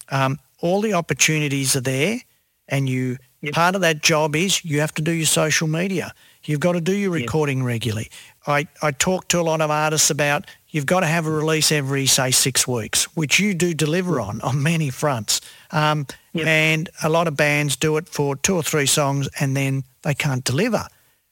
um, 0.10 0.40
all 0.62 0.82
the 0.82 0.94
opportunities 0.94 1.76
are 1.76 1.82
there, 1.82 2.20
and 2.68 2.90
you 2.90 3.18
Yep. 3.42 3.54
part 3.54 3.76
of 3.76 3.82
that 3.82 4.02
job 4.02 4.36
is 4.36 4.66
you 4.66 4.80
have 4.80 4.94
to 4.96 5.04
do 5.04 5.12
your 5.12 5.28
social 5.28 5.68
media. 5.68 6.14
You've 6.46 6.60
got 6.62 6.72
to 6.72 6.82
do 6.82 6.94
your 6.94 7.16
Yep. 7.16 7.22
recording 7.28 7.64
regularly. 7.64 8.10
I, 8.48 8.68
I 8.82 8.90
talk 8.92 9.28
to 9.30 9.40
a 9.40 9.44
lot 9.44 9.62
of 9.62 9.70
artists 9.70 10.10
about 10.10 10.46
you've 10.70 10.88
got 10.88 11.02
to 11.02 11.06
have 11.06 11.28
a 11.28 11.30
release 11.32 11.72
every, 11.72 12.08
say, 12.08 12.32
six 12.32 12.68
weeks, 12.68 13.04
which 13.16 13.40
you 13.40 13.54
do 13.54 13.74
deliver 13.76 14.20
on 14.20 14.42
on 14.42 14.64
many 14.64 14.90
fronts. 14.90 15.42
Um, 15.72 16.08
Yep. 16.34 16.48
And 16.48 16.90
a 17.02 17.08
lot 17.10 17.28
of 17.30 17.38
bands 17.38 17.78
do 17.78 17.96
it 17.98 18.10
for 18.10 18.36
two 18.36 18.56
or 18.56 18.64
three 18.64 18.88
songs 18.88 19.30
and 19.40 19.56
then 19.56 19.84
they 20.02 20.14
can't 20.14 20.44
deliver. 20.44 20.86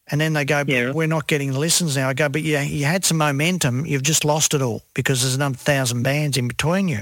And 0.08 0.20
then 0.20 0.34
they 0.34 0.44
go, 0.46 0.64
Yeah. 0.68 0.92
we're 0.92 1.08
not 1.08 1.28
getting 1.28 1.52
the 1.54 1.60
listens 1.60 1.96
now. 1.96 2.10
I 2.10 2.14
go, 2.14 2.28
but 2.30 2.42
yeah, 2.42 2.62
you 2.62 2.86
had 2.86 3.06
some 3.06 3.18
momentum. 3.18 3.86
You've 3.86 4.04
just 4.04 4.26
lost 4.26 4.54
it 4.54 4.62
all 4.62 4.84
because 4.94 5.22
there's 5.22 5.36
another 5.36 5.56
thousand 5.56 6.04
bands 6.04 6.36
in 6.38 6.48
between 6.48 6.88
you. 6.90 7.00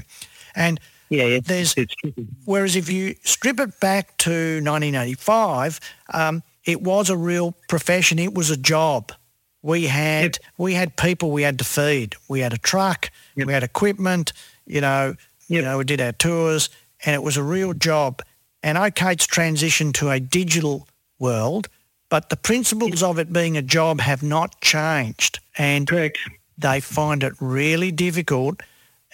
And 0.54 0.78
Yeah, 1.10 1.24
yeah. 1.24 1.40
There's- 1.44 1.74
it's 1.76 1.94
tricky. 1.96 2.26
Whereas 2.44 2.76
if 2.76 2.88
you 2.88 3.16
strip 3.24 3.58
it 3.60 3.80
back 3.80 4.16
to 4.18 4.60
1985, 4.62 5.80
um, 6.14 6.42
it 6.64 6.80
was 6.82 7.10
a 7.10 7.16
real 7.16 7.52
profession. 7.68 8.18
It 8.18 8.34
was 8.34 8.50
a 8.50 8.56
job. 8.56 9.12
We 9.62 9.86
had 9.86 10.38
we 10.58 10.74
had 10.74 10.96
people 10.96 11.30
we 11.30 11.42
had 11.42 11.58
to 11.58 11.64
feed. 11.64 12.14
We 12.28 12.40
had 12.40 12.52
a 12.52 12.58
truck. 12.58 13.10
Yep. 13.36 13.46
We 13.46 13.52
had 13.52 13.62
equipment. 13.62 14.32
You 14.66 14.80
know, 14.80 15.14
you 15.48 15.60
know, 15.62 15.78
we 15.78 15.84
did 15.84 16.00
our 16.00 16.12
tours, 16.12 16.68
and 17.04 17.14
it 17.14 17.22
was 17.22 17.36
a 17.36 17.42
real 17.42 17.72
job. 17.72 18.22
And 18.62 18.78
okay, 18.78 19.12
it's 19.12 19.26
transitioned 19.26 19.94
to 19.94 20.10
a 20.10 20.18
digital 20.20 20.88
world, 21.18 21.68
but 22.12 22.28
the 22.28 22.36
principles 22.36 23.02
of 23.02 23.18
it 23.18 23.32
being 23.32 23.56
a 23.56 23.62
job 23.62 23.98
have 23.98 24.22
not 24.22 24.60
changed. 24.60 25.40
And 25.56 25.88
Correct. 25.88 26.18
they 26.58 26.78
find 26.78 27.22
it 27.22 27.32
really 27.40 27.90
difficult 27.90 28.60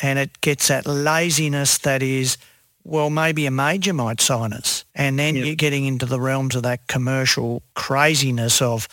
and 0.03 0.19
it 0.19 0.41
gets 0.41 0.67
that 0.67 0.85
laziness 0.85 1.79
that 1.79 2.03
is, 2.03 2.39
well, 2.83 3.09
maybe 3.09 3.47
a 3.47 3.53
major 3.53 3.93
might 3.93 4.21
sign 4.21 4.53
us. 4.53 4.85
And 4.97 5.17
then 5.17 5.37
Yep. 5.37 5.47
you're 5.47 5.55
getting 5.55 5.85
into 5.87 6.07
the 6.07 6.21
realms 6.21 6.57
of 6.57 6.65
that 6.65 6.89
commercial 6.89 7.63
craziness 7.75 8.61
of, 8.61 8.89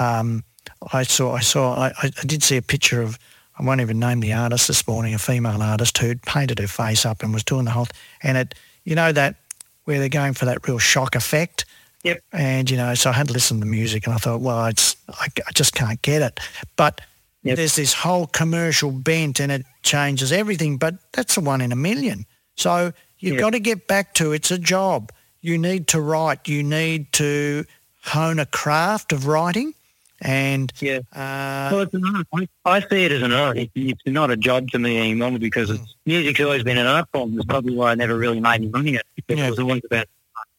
um, 0.00 0.44
I 0.92 1.04
saw, 1.04 1.32
I 1.32 1.40
saw, 1.40 1.76
I, 1.78 1.94
I 2.02 2.10
did 2.26 2.42
see 2.42 2.58
a 2.58 2.62
picture 2.62 3.00
of, 3.00 3.18
I 3.58 3.62
won't 3.62 3.80
even 3.80 3.98
name 3.98 4.20
the 4.20 4.34
artist 4.34 4.68
this 4.68 4.86
morning, 4.86 5.14
a 5.14 5.18
female 5.18 5.62
artist 5.62 5.96
who'd 5.96 6.20
painted 6.24 6.58
her 6.58 6.68
face 6.68 7.06
up 7.06 7.22
and 7.22 7.32
was 7.32 7.42
doing 7.42 7.64
the 7.64 7.70
whole, 7.70 7.88
and 8.22 8.36
it, 8.36 8.54
you 8.84 8.94
know, 8.94 9.12
that 9.12 9.36
where 9.84 9.98
they're 9.98 10.10
going 10.10 10.34
for 10.34 10.44
that 10.44 10.68
real 10.68 10.78
shock 10.78 11.14
effect. 11.14 11.64
Yep. 12.04 12.20
And, 12.32 12.70
you 12.70 12.76
know, 12.76 12.94
so 12.94 13.10
I 13.10 13.12
had 13.14 13.26
to 13.28 13.32
listen 13.32 13.58
to 13.58 13.64
the 13.64 13.70
music 13.70 14.06
and 14.06 14.14
I 14.14 14.18
thought, 14.18 14.40
well, 14.40 14.66
it's, 14.66 14.96
I, 15.08 15.26
I 15.46 15.52
just 15.54 15.74
can't 15.74 16.00
get 16.02 16.22
it. 16.22 16.40
But 16.76 17.00
Yep. 17.42 17.56
there's 17.58 17.76
this 17.76 17.92
whole 17.92 18.26
commercial 18.26 18.90
bent 18.90 19.38
and 19.40 19.52
it 19.52 19.64
changes 19.82 20.32
everything, 20.32 20.78
but 20.78 20.94
that's 21.12 21.36
a 21.36 21.40
one 21.40 21.60
in 21.60 21.70
a 21.70 21.76
million. 21.76 22.26
So 22.56 22.92
you've 23.20 23.34
Yep. 23.34 23.40
got 23.40 23.50
to 23.50 23.60
get 23.60 23.86
back 23.86 24.14
to 24.14 24.32
it's 24.32 24.50
a 24.50 24.58
job. 24.58 25.12
You 25.42 25.56
need 25.56 25.86
to 25.88 26.00
write. 26.00 26.48
You 26.48 26.64
need 26.64 27.12
to 27.14 27.64
hone 28.04 28.40
a 28.40 28.46
craft 28.46 29.12
of 29.12 29.26
writing. 29.28 29.74
And 30.20 30.72
Yeah. 30.80 31.00
uh, 31.12 31.68
Well, 31.70 31.80
it's 31.82 31.94
an 31.94 32.04
art. 32.16 32.26
I, 32.32 32.48
I 32.64 32.80
see 32.80 33.04
it 33.04 33.12
as 33.12 33.22
an 33.22 33.32
art. 33.32 33.58
It, 33.58 33.70
it's 33.74 34.00
not 34.06 34.30
a 34.30 34.36
job 34.36 34.70
to 34.70 34.78
me 34.80 34.98
anymore 34.98 35.38
because 35.38 35.70
it's, 35.70 35.94
music's 36.04 36.40
always 36.40 36.64
been 36.64 36.78
an 36.78 36.86
art 36.86 37.08
form. 37.12 37.36
That's 37.36 37.46
probably 37.46 37.74
why 37.76 37.92
I 37.92 37.94
never 37.94 38.16
really 38.16 38.40
made 38.40 38.54
any 38.56 38.68
money 38.68 38.94
at 38.96 39.00
it. 39.02 39.06
Because 39.26 39.38
Yeah. 39.38 39.46
It 39.46 39.50
was 39.50 39.58
always 39.60 39.82
about 39.84 40.06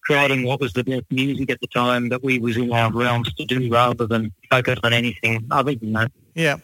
creating 0.07 0.43
what 0.45 0.59
was 0.59 0.73
the 0.73 0.83
best 0.83 1.05
music 1.11 1.51
at 1.51 1.59
the 1.61 1.67
time 1.67 2.09
that 2.09 2.23
we 2.23 2.39
was 2.39 2.55
in 2.57 2.71
our 2.71 2.91
realms 2.91 3.31
to 3.35 3.45
do 3.45 3.69
rather 3.71 4.07
than 4.07 4.31
focus 4.49 4.79
on 4.83 4.93
anything 4.93 5.45
other 5.51 5.75
than 5.75 5.93
that. 5.93 6.11
yeah. 6.33 6.57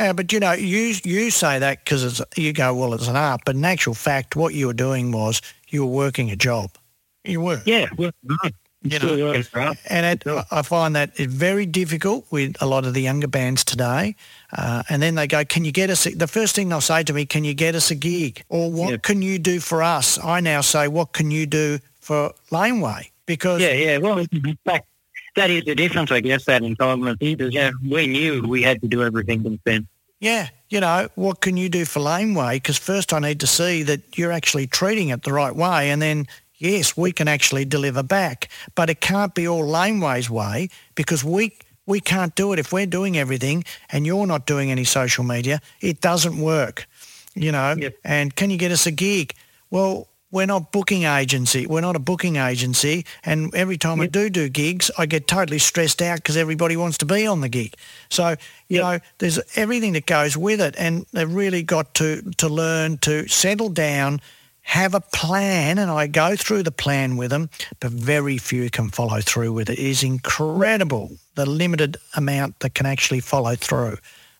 Yeah, 0.00 0.12
but 0.12 0.32
you 0.32 0.38
know, 0.38 0.52
you 0.52 0.94
you 1.02 1.28
say 1.32 1.58
that 1.58 1.84
because 1.84 2.22
you 2.36 2.52
go, 2.52 2.72
well, 2.72 2.94
it's 2.94 3.08
an 3.08 3.16
art, 3.16 3.40
but 3.44 3.56
in 3.56 3.64
actual 3.64 3.94
fact, 3.94 4.36
what 4.36 4.54
you 4.54 4.68
were 4.68 4.72
doing 4.72 5.10
was 5.10 5.42
you 5.70 5.84
were 5.84 5.92
working 5.92 6.30
a 6.30 6.36
job. 6.36 6.70
You 7.24 7.40
were. 7.40 7.60
Yeah, 7.66 7.86
well. 7.98 8.12
You 8.82 9.00
know. 9.00 9.34
And 9.90 10.06
it. 10.06 10.22
I 10.52 10.62
find 10.62 10.94
that 10.94 11.10
it's 11.16 11.32
very 11.32 11.66
difficult 11.66 12.26
with 12.30 12.54
a 12.60 12.66
lot 12.66 12.86
of 12.86 12.94
the 12.94 13.02
younger 13.02 13.26
bands 13.26 13.64
today. 13.64 14.14
Uh, 14.56 14.84
and 14.88 15.02
then 15.02 15.16
they 15.16 15.26
go, 15.26 15.44
can 15.44 15.64
you 15.64 15.72
get 15.72 15.90
us, 15.90 16.06
a, 16.06 16.14
the 16.14 16.28
first 16.28 16.54
thing 16.54 16.68
they'll 16.68 16.80
say 16.80 17.02
to 17.02 17.12
me, 17.12 17.26
can 17.26 17.42
you 17.42 17.54
get 17.54 17.74
us 17.74 17.90
a 17.90 17.96
gig? 17.96 18.44
Or 18.48 18.70
what 18.70 18.90
Yeah. 18.90 18.96
can 18.98 19.20
you 19.20 19.40
do 19.40 19.58
for 19.58 19.82
us? 19.82 20.16
I 20.22 20.38
now 20.38 20.60
say, 20.60 20.86
what 20.86 21.12
can 21.12 21.32
you 21.32 21.44
do 21.44 21.80
for 22.08 22.32
Laneway? 22.50 23.10
Because 23.26 23.60
Yeah, 23.60 23.72
yeah. 23.72 23.98
Well, 23.98 24.24
back 24.64 24.86
that 25.36 25.50
is 25.50 25.64
the 25.64 25.74
difference, 25.74 26.10
I 26.10 26.20
guess, 26.20 26.46
that 26.46 26.62
entitlement 26.62 27.18
is, 27.20 27.54
yeah, 27.54 27.70
we 27.86 28.06
knew 28.06 28.42
we 28.42 28.62
had 28.62 28.80
to 28.80 28.88
do 28.88 29.04
everything 29.04 29.42
themselves. 29.42 29.86
Yeah, 30.20 30.48
you 30.68 30.80
know, 30.80 31.08
what 31.14 31.42
can 31.42 31.56
you 31.56 31.68
do 31.68 31.84
for 31.84 32.00
Laneway? 32.00 32.56
Because 32.56 32.78
first 32.78 33.12
I 33.12 33.20
need 33.20 33.38
to 33.40 33.46
see 33.46 33.84
that 33.84 34.18
you're 34.18 34.32
actually 34.32 34.66
treating 34.66 35.10
it 35.10 35.22
the 35.22 35.32
right 35.32 35.54
way 35.54 35.90
and 35.90 36.02
then, 36.02 36.26
yes, 36.56 36.96
we 36.96 37.12
can 37.12 37.28
actually 37.28 37.66
deliver 37.66 38.02
back. 38.02 38.48
But 38.74 38.90
it 38.90 39.00
can't 39.00 39.34
be 39.34 39.46
all 39.46 39.64
Laneway's 39.64 40.28
way 40.30 40.70
because 40.96 41.22
we, 41.22 41.56
we 41.86 42.00
can't 42.00 42.34
do 42.34 42.52
it. 42.52 42.58
If 42.58 42.72
we're 42.72 42.86
doing 42.86 43.16
everything 43.16 43.64
and 43.92 44.06
you're 44.06 44.26
not 44.26 44.46
doing 44.46 44.72
any 44.72 44.84
social 44.84 45.24
media, 45.24 45.60
it 45.80 46.00
doesn't 46.00 46.40
work, 46.40 46.86
you 47.34 47.52
know. 47.52 47.76
Yep. 47.78 47.94
And 48.02 48.34
can 48.34 48.50
you 48.50 48.56
get 48.56 48.72
us 48.72 48.86
a 48.86 48.92
gig? 48.92 49.34
Well, 49.70 50.08
we're 50.30 50.46
not 50.46 50.72
booking 50.72 51.04
agency. 51.04 51.66
We're 51.66 51.80
not 51.80 51.96
a 51.96 51.98
booking 52.00 52.36
agency. 52.36 53.06
And 53.24 53.54
every 53.54 53.78
time 53.78 54.00
I 54.00 54.06
do 54.06 54.28
do 54.28 54.48
gigs, 54.48 54.90
I 54.98 55.06
get 55.06 55.26
totally 55.26 55.58
stressed 55.58 56.02
out 56.02 56.16
because 56.16 56.36
everybody 56.36 56.76
wants 56.76 56.98
to 56.98 57.06
be 57.06 57.26
on 57.26 57.40
the 57.40 57.48
gig. 57.48 57.74
So, 58.10 58.36
you 58.68 58.80
Yep. 58.80 58.82
know, 58.82 58.98
there's 59.18 59.40
everything 59.56 59.94
that 59.94 60.04
goes 60.06 60.36
with 60.36 60.60
it. 60.60 60.74
And 60.78 61.06
they've 61.12 61.32
really 61.32 61.62
got 61.62 61.94
to, 61.94 62.22
to 62.36 62.48
learn 62.48 62.98
to 62.98 63.26
settle 63.26 63.70
down, 63.70 64.20
have 64.62 64.92
a 64.94 65.00
plan. 65.00 65.78
And 65.78 65.90
I 65.90 66.06
go 66.06 66.36
through 66.36 66.62
the 66.64 66.72
plan 66.72 67.16
with 67.16 67.30
them, 67.30 67.48
but 67.80 67.90
very 67.90 68.36
few 68.36 68.68
can 68.68 68.90
follow 68.90 69.22
through 69.22 69.54
with 69.54 69.70
it. 69.70 69.78
It 69.78 69.84
is 69.86 70.02
incredible 70.02 71.12
the 71.36 71.46
limited 71.46 71.96
amount 72.14 72.58
that 72.60 72.74
can 72.74 72.84
actually 72.84 73.20
follow 73.20 73.54
through. 73.54 73.96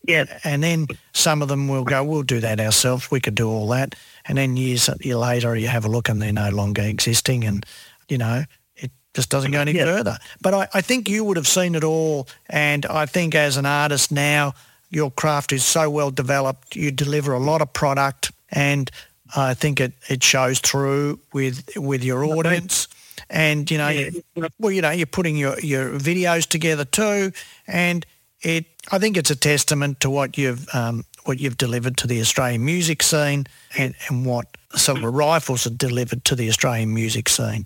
Yeah, 0.07 0.25
And 0.45 0.63
then 0.63 0.87
some 1.13 1.43
of 1.43 1.49
them 1.49 1.67
will 1.69 1.83
go, 1.85 2.05
we'll 2.05 2.23
do 2.23 2.41
that 2.41 2.61
ourselves. 2.61 3.11
We 3.11 3.21
could 3.21 3.35
do 3.35 3.51
all 3.51 3.69
that. 3.69 3.95
And 4.29 4.39
then 4.39 4.57
years 4.57 4.89
later, 5.05 5.57
you 5.57 5.69
have 5.69 5.85
a 5.85 5.89
look 5.89 6.09
and 6.09 6.21
they're 6.21 6.33
no 6.33 6.51
longer 6.51 6.83
existing. 6.83 7.45
And, 7.45 7.65
you 8.09 8.19
know, 8.19 8.45
it 8.77 8.91
just 9.15 9.31
doesn't 9.31 9.51
go 9.53 9.61
any 9.61 9.73
Yeah. 9.73 9.85
further. 9.87 10.19
But 10.43 10.55
I, 10.55 10.69
I 10.75 10.81
think 10.83 11.09
you 11.09 11.25
would 11.25 11.37
have 11.37 11.49
seen 11.49 11.75
it 11.75 11.83
all. 11.85 12.29
And 12.49 12.85
I 12.87 13.07
think 13.07 13.35
as 13.35 13.57
an 13.57 13.67
artist 13.67 14.13
now, 14.13 14.53
your 14.91 15.11
craft 15.11 15.53
is 15.53 15.65
so 15.65 15.91
well 15.91 16.11
developed. 16.11 16.77
You 16.77 16.91
deliver 16.91 17.33
a 17.33 17.39
lot 17.41 17.63
of 17.63 17.73
product 17.73 18.31
and 18.51 18.91
I 19.37 19.55
think 19.55 19.81
it, 19.81 19.93
it 20.09 20.23
shows 20.23 20.59
through 20.61 21.21
with, 21.33 21.69
with 21.77 22.03
your 22.05 22.25
audience. 22.25 22.89
And, 23.29 23.71
you 23.71 23.77
know, 23.79 23.89
Yeah. 23.89 24.11
well, 24.59 24.73
you 24.73 24.81
know, 24.83 24.91
you're 24.91 25.07
putting 25.07 25.37
your, 25.37 25.59
your 25.61 25.91
videos 25.99 26.47
together 26.47 26.85
too, 26.87 27.33
and 27.67 28.07
it. 28.41 28.65
I 28.91 28.99
think 28.99 29.19
it's 29.19 29.31
a 29.31 29.37
testament 29.37 30.01
to 30.01 30.09
what 30.09 30.39
you've 30.39 30.67
um, 30.75 31.05
what 31.29 31.39
you've 31.39 31.59
delivered 31.59 31.99
to 31.99 32.07
the 32.07 32.21
Australian 32.23 32.65
music 32.65 33.03
scene, 33.03 33.47
and, 33.77 33.95
and 34.09 34.25
what 34.25 34.47
Celibate 34.75 35.13
Rifles 35.13 35.65
have 35.65 35.77
delivered 35.77 36.25
to 36.25 36.35
the 36.35 36.49
Australian 36.49 36.95
music 36.95 37.29
scene. 37.29 37.65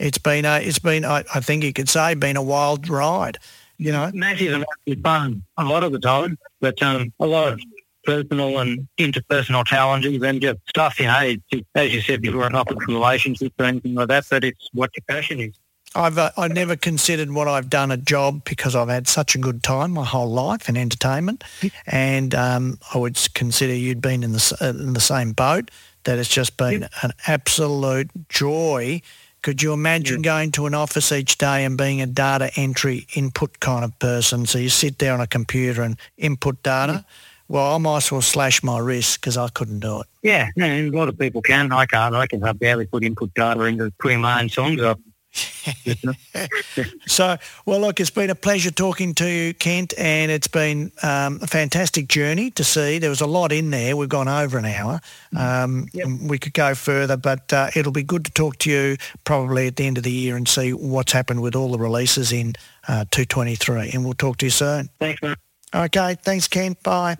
It's 0.00 0.16
been 0.16 0.46
a, 0.46 0.58
it's 0.60 0.78
been 0.78 1.04
I, 1.04 1.22
I 1.34 1.40
think 1.40 1.62
you 1.62 1.74
could 1.74 1.90
say 1.90 2.14
been 2.14 2.38
a 2.38 2.42
wild 2.42 2.88
ride. 2.88 3.38
You 3.76 3.92
know, 3.92 4.10
massive 4.14 4.64
and 4.86 5.04
fun 5.04 5.42
a 5.58 5.64
lot 5.64 5.84
of 5.84 5.92
the 5.92 5.98
time, 5.98 6.38
but 6.60 6.82
um, 6.82 7.12
a 7.20 7.26
lot 7.26 7.52
of 7.52 7.60
personal 8.04 8.58
and 8.58 8.88
interpersonal 8.98 9.66
challenges 9.66 10.22
and 10.22 10.40
just 10.40 10.58
stuff, 10.68 10.98
you 10.98 11.06
know, 11.06 11.34
it's, 11.50 11.66
as 11.74 11.92
you 11.92 12.00
said 12.00 12.22
before, 12.22 12.48
not 12.50 12.68
with 12.68 12.86
relationships 12.88 13.54
or 13.58 13.66
anything 13.66 13.94
like 13.94 14.08
that, 14.08 14.24
but 14.30 14.44
it's 14.44 14.68
what 14.72 14.90
your 14.96 15.04
passion 15.06 15.40
is. 15.40 15.58
I've 15.94 16.18
uh, 16.18 16.30
I 16.36 16.48
never 16.48 16.76
considered 16.76 17.30
what 17.32 17.48
I've 17.48 17.68
done 17.68 17.90
a 17.90 17.96
job 17.96 18.44
because 18.44 18.74
I've 18.74 18.88
had 18.88 19.08
such 19.08 19.34
a 19.34 19.38
good 19.38 19.62
time 19.62 19.92
my 19.92 20.04
whole 20.04 20.30
life 20.30 20.68
in 20.68 20.76
entertainment, 20.76 21.44
and 21.86 22.34
um, 22.34 22.78
I 22.94 22.98
would 22.98 23.18
consider 23.34 23.74
you'd 23.74 24.00
been 24.00 24.24
in 24.24 24.32
the 24.32 24.56
uh, 24.60 24.70
in 24.70 24.94
the 24.94 25.00
same 25.00 25.32
boat. 25.32 25.70
That 26.04 26.18
it's 26.18 26.28
just 26.28 26.56
been 26.56 26.88
an 27.02 27.12
absolute 27.26 28.10
joy. 28.28 29.02
Could 29.42 29.62
you 29.62 29.72
imagine 29.72 30.22
going 30.22 30.52
to 30.52 30.66
an 30.66 30.74
office 30.74 31.10
each 31.12 31.36
day 31.38 31.64
and 31.64 31.76
being 31.76 32.00
a 32.00 32.06
data 32.06 32.50
entry 32.56 33.06
input 33.14 33.60
kind 33.60 33.84
of 33.84 33.96
person? 33.98 34.46
So 34.46 34.58
you 34.58 34.68
sit 34.68 34.98
there 34.98 35.14
on 35.14 35.20
a 35.20 35.26
computer 35.26 35.82
and 35.82 35.96
input 36.16 36.62
data. 36.62 37.04
Well, 37.48 37.74
I 37.74 37.78
might 37.78 37.98
as 37.98 38.12
well 38.12 38.22
slash 38.22 38.62
my 38.62 38.78
wrist 38.78 39.20
because 39.20 39.36
I 39.36 39.48
couldn't 39.48 39.80
do 39.80 40.00
it. 40.00 40.06
Yeah, 40.22 40.48
and 40.56 40.94
a 40.94 40.96
lot 40.96 41.08
of 41.08 41.18
people 41.18 41.42
can. 41.42 41.72
I 41.72 41.86
can't. 41.86 42.14
I 42.14 42.26
can 42.26 42.40
barely 42.56 42.86
put 42.86 43.04
input 43.04 43.34
data 43.34 43.62
into 43.64 43.92
putting 43.98 44.20
my 44.20 44.40
own 44.40 44.48
songs 44.48 44.80
up. 44.80 44.98
So, 47.06 47.36
well, 47.66 47.80
look, 47.80 48.00
it's 48.00 48.10
been 48.10 48.30
a 48.30 48.34
pleasure 48.34 48.70
talking 48.70 49.14
to 49.14 49.28
you, 49.28 49.54
Kent, 49.54 49.92
and 49.98 50.30
it's 50.30 50.48
been 50.48 50.92
um, 51.02 51.40
a 51.42 51.46
fantastic 51.46 52.08
journey 52.08 52.50
to 52.52 52.64
see. 52.64 52.98
There 52.98 53.10
was 53.10 53.20
a 53.20 53.26
lot 53.26 53.52
in 53.52 53.70
there. 53.70 53.96
We've 53.96 54.08
gone 54.08 54.28
over 54.28 54.56
an 54.56 54.64
hour. 54.64 55.00
Um, 55.36 55.88
and 55.94 56.28
We 56.28 56.38
could 56.38 56.54
go 56.54 56.74
further, 56.74 57.16
but 57.16 57.52
uh, 57.52 57.70
it'll 57.76 57.92
be 57.92 58.02
good 58.02 58.24
to 58.24 58.32
talk 58.32 58.58
to 58.58 58.70
you 58.70 58.96
probably 59.24 59.66
at 59.66 59.76
the 59.76 59.86
end 59.86 59.98
of 59.98 60.04
the 60.04 60.10
year 60.10 60.36
and 60.36 60.48
see 60.48 60.72
what's 60.72 61.12
happened 61.12 61.42
with 61.42 61.54
all 61.54 61.70
the 61.70 61.78
releases 61.78 62.32
in 62.32 62.54
uh, 62.88 63.04
223. 63.10 63.90
And 63.92 64.04
we'll 64.04 64.14
talk 64.14 64.38
to 64.38 64.46
you 64.46 64.50
soon. 64.50 64.88
Thanks, 64.98 65.20
man. 65.22 65.36
Okay, 65.74 66.16
thanks, 66.22 66.48
Kent. 66.48 66.82
Bye. 66.82 67.16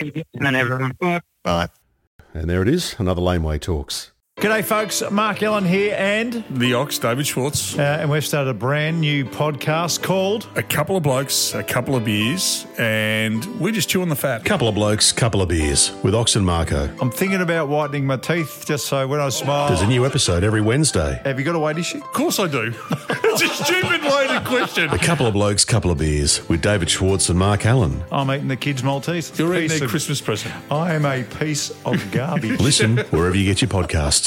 And 0.00 0.56
everyone. 0.56 0.92
Bye. 1.00 1.20
Bye. 1.44 1.68
And 2.34 2.50
there 2.50 2.62
it 2.62 2.68
is, 2.68 2.96
another 2.98 3.22
Laneway 3.22 3.58
Talks. 3.58 4.12
G'day, 4.38 4.62
folks. 4.62 5.02
Mark 5.10 5.42
Allen 5.42 5.64
here, 5.64 5.96
and 5.98 6.44
The 6.50 6.74
Ox, 6.74 6.98
David 6.98 7.26
Schwartz. 7.26 7.78
uh, 7.78 7.80
and 8.02 8.10
we've 8.10 8.24
started 8.24 8.50
a 8.50 8.54
brand 8.54 9.00
new 9.00 9.24
podcast 9.24 10.02
called 10.02 10.46
A 10.56 10.62
couple 10.62 10.94
of 10.94 11.02
blokes, 11.02 11.54
a 11.54 11.62
couple 11.62 11.96
of 11.96 12.04
beers, 12.04 12.66
and 12.76 13.42
we're 13.58 13.72
just 13.72 13.88
chewing 13.88 14.10
the 14.10 14.14
fat. 14.14 14.42
A 14.42 14.44
Couple 14.44 14.68
of 14.68 14.74
blokes, 14.74 15.10
couple 15.10 15.40
of 15.40 15.48
beers 15.48 15.90
with 16.02 16.14
Ox 16.14 16.36
and 16.36 16.44
Marco. 16.44 16.94
"I'm 17.00 17.10
thinking 17.10 17.40
about 17.40 17.68
whitening 17.68 18.04
my 18.06 18.18
teeth 18.18 18.64
just 18.66 18.88
so 18.88 19.06
when 19.08 19.20
I 19.20 19.30
smile." 19.30 19.68
There's 19.68 19.80
a 19.80 19.86
new 19.86 20.04
episode 20.04 20.44
every 20.44 20.60
Wednesday. 20.60 21.18
Have 21.24 21.38
you 21.38 21.44
got 21.46 21.54
a 21.54 21.58
weight 21.58 21.78
issue? 21.78 21.96
Of 22.04 22.12
course 22.12 22.38
I 22.38 22.46
do. 22.46 22.74
it's 23.08 23.40
a 23.42 23.64
stupid 23.64 24.02
loaded 24.02 24.44
question. 24.44 24.90
A 24.90 24.98
couple 24.98 25.26
of 25.26 25.32
blokes, 25.32 25.64
couple 25.64 25.90
of 25.90 25.96
beers 25.96 26.46
with 26.46 26.60
David 26.60 26.90
Schwartz 26.90 27.30
and 27.30 27.38
Mark 27.38 27.64
Allen. 27.64 28.04
I'm 28.12 28.30
eating 28.30 28.48
the 28.48 28.56
kids' 28.56 28.82
Maltese. 28.84 29.32
You're 29.38 29.54
eating 29.54 29.70
piece 29.70 29.78
their 29.78 29.84
of- 29.86 29.90
Christmas 29.90 30.20
present. 30.20 30.52
I 30.70 30.92
am 30.92 31.06
a 31.06 31.22
piece 31.24 31.70
of 31.86 32.10
garbage. 32.12 32.60
Listen 32.60 32.98
wherever 33.10 33.34
you 33.34 33.46
get 33.46 33.62
your 33.62 33.70
podcasts. 33.70 34.25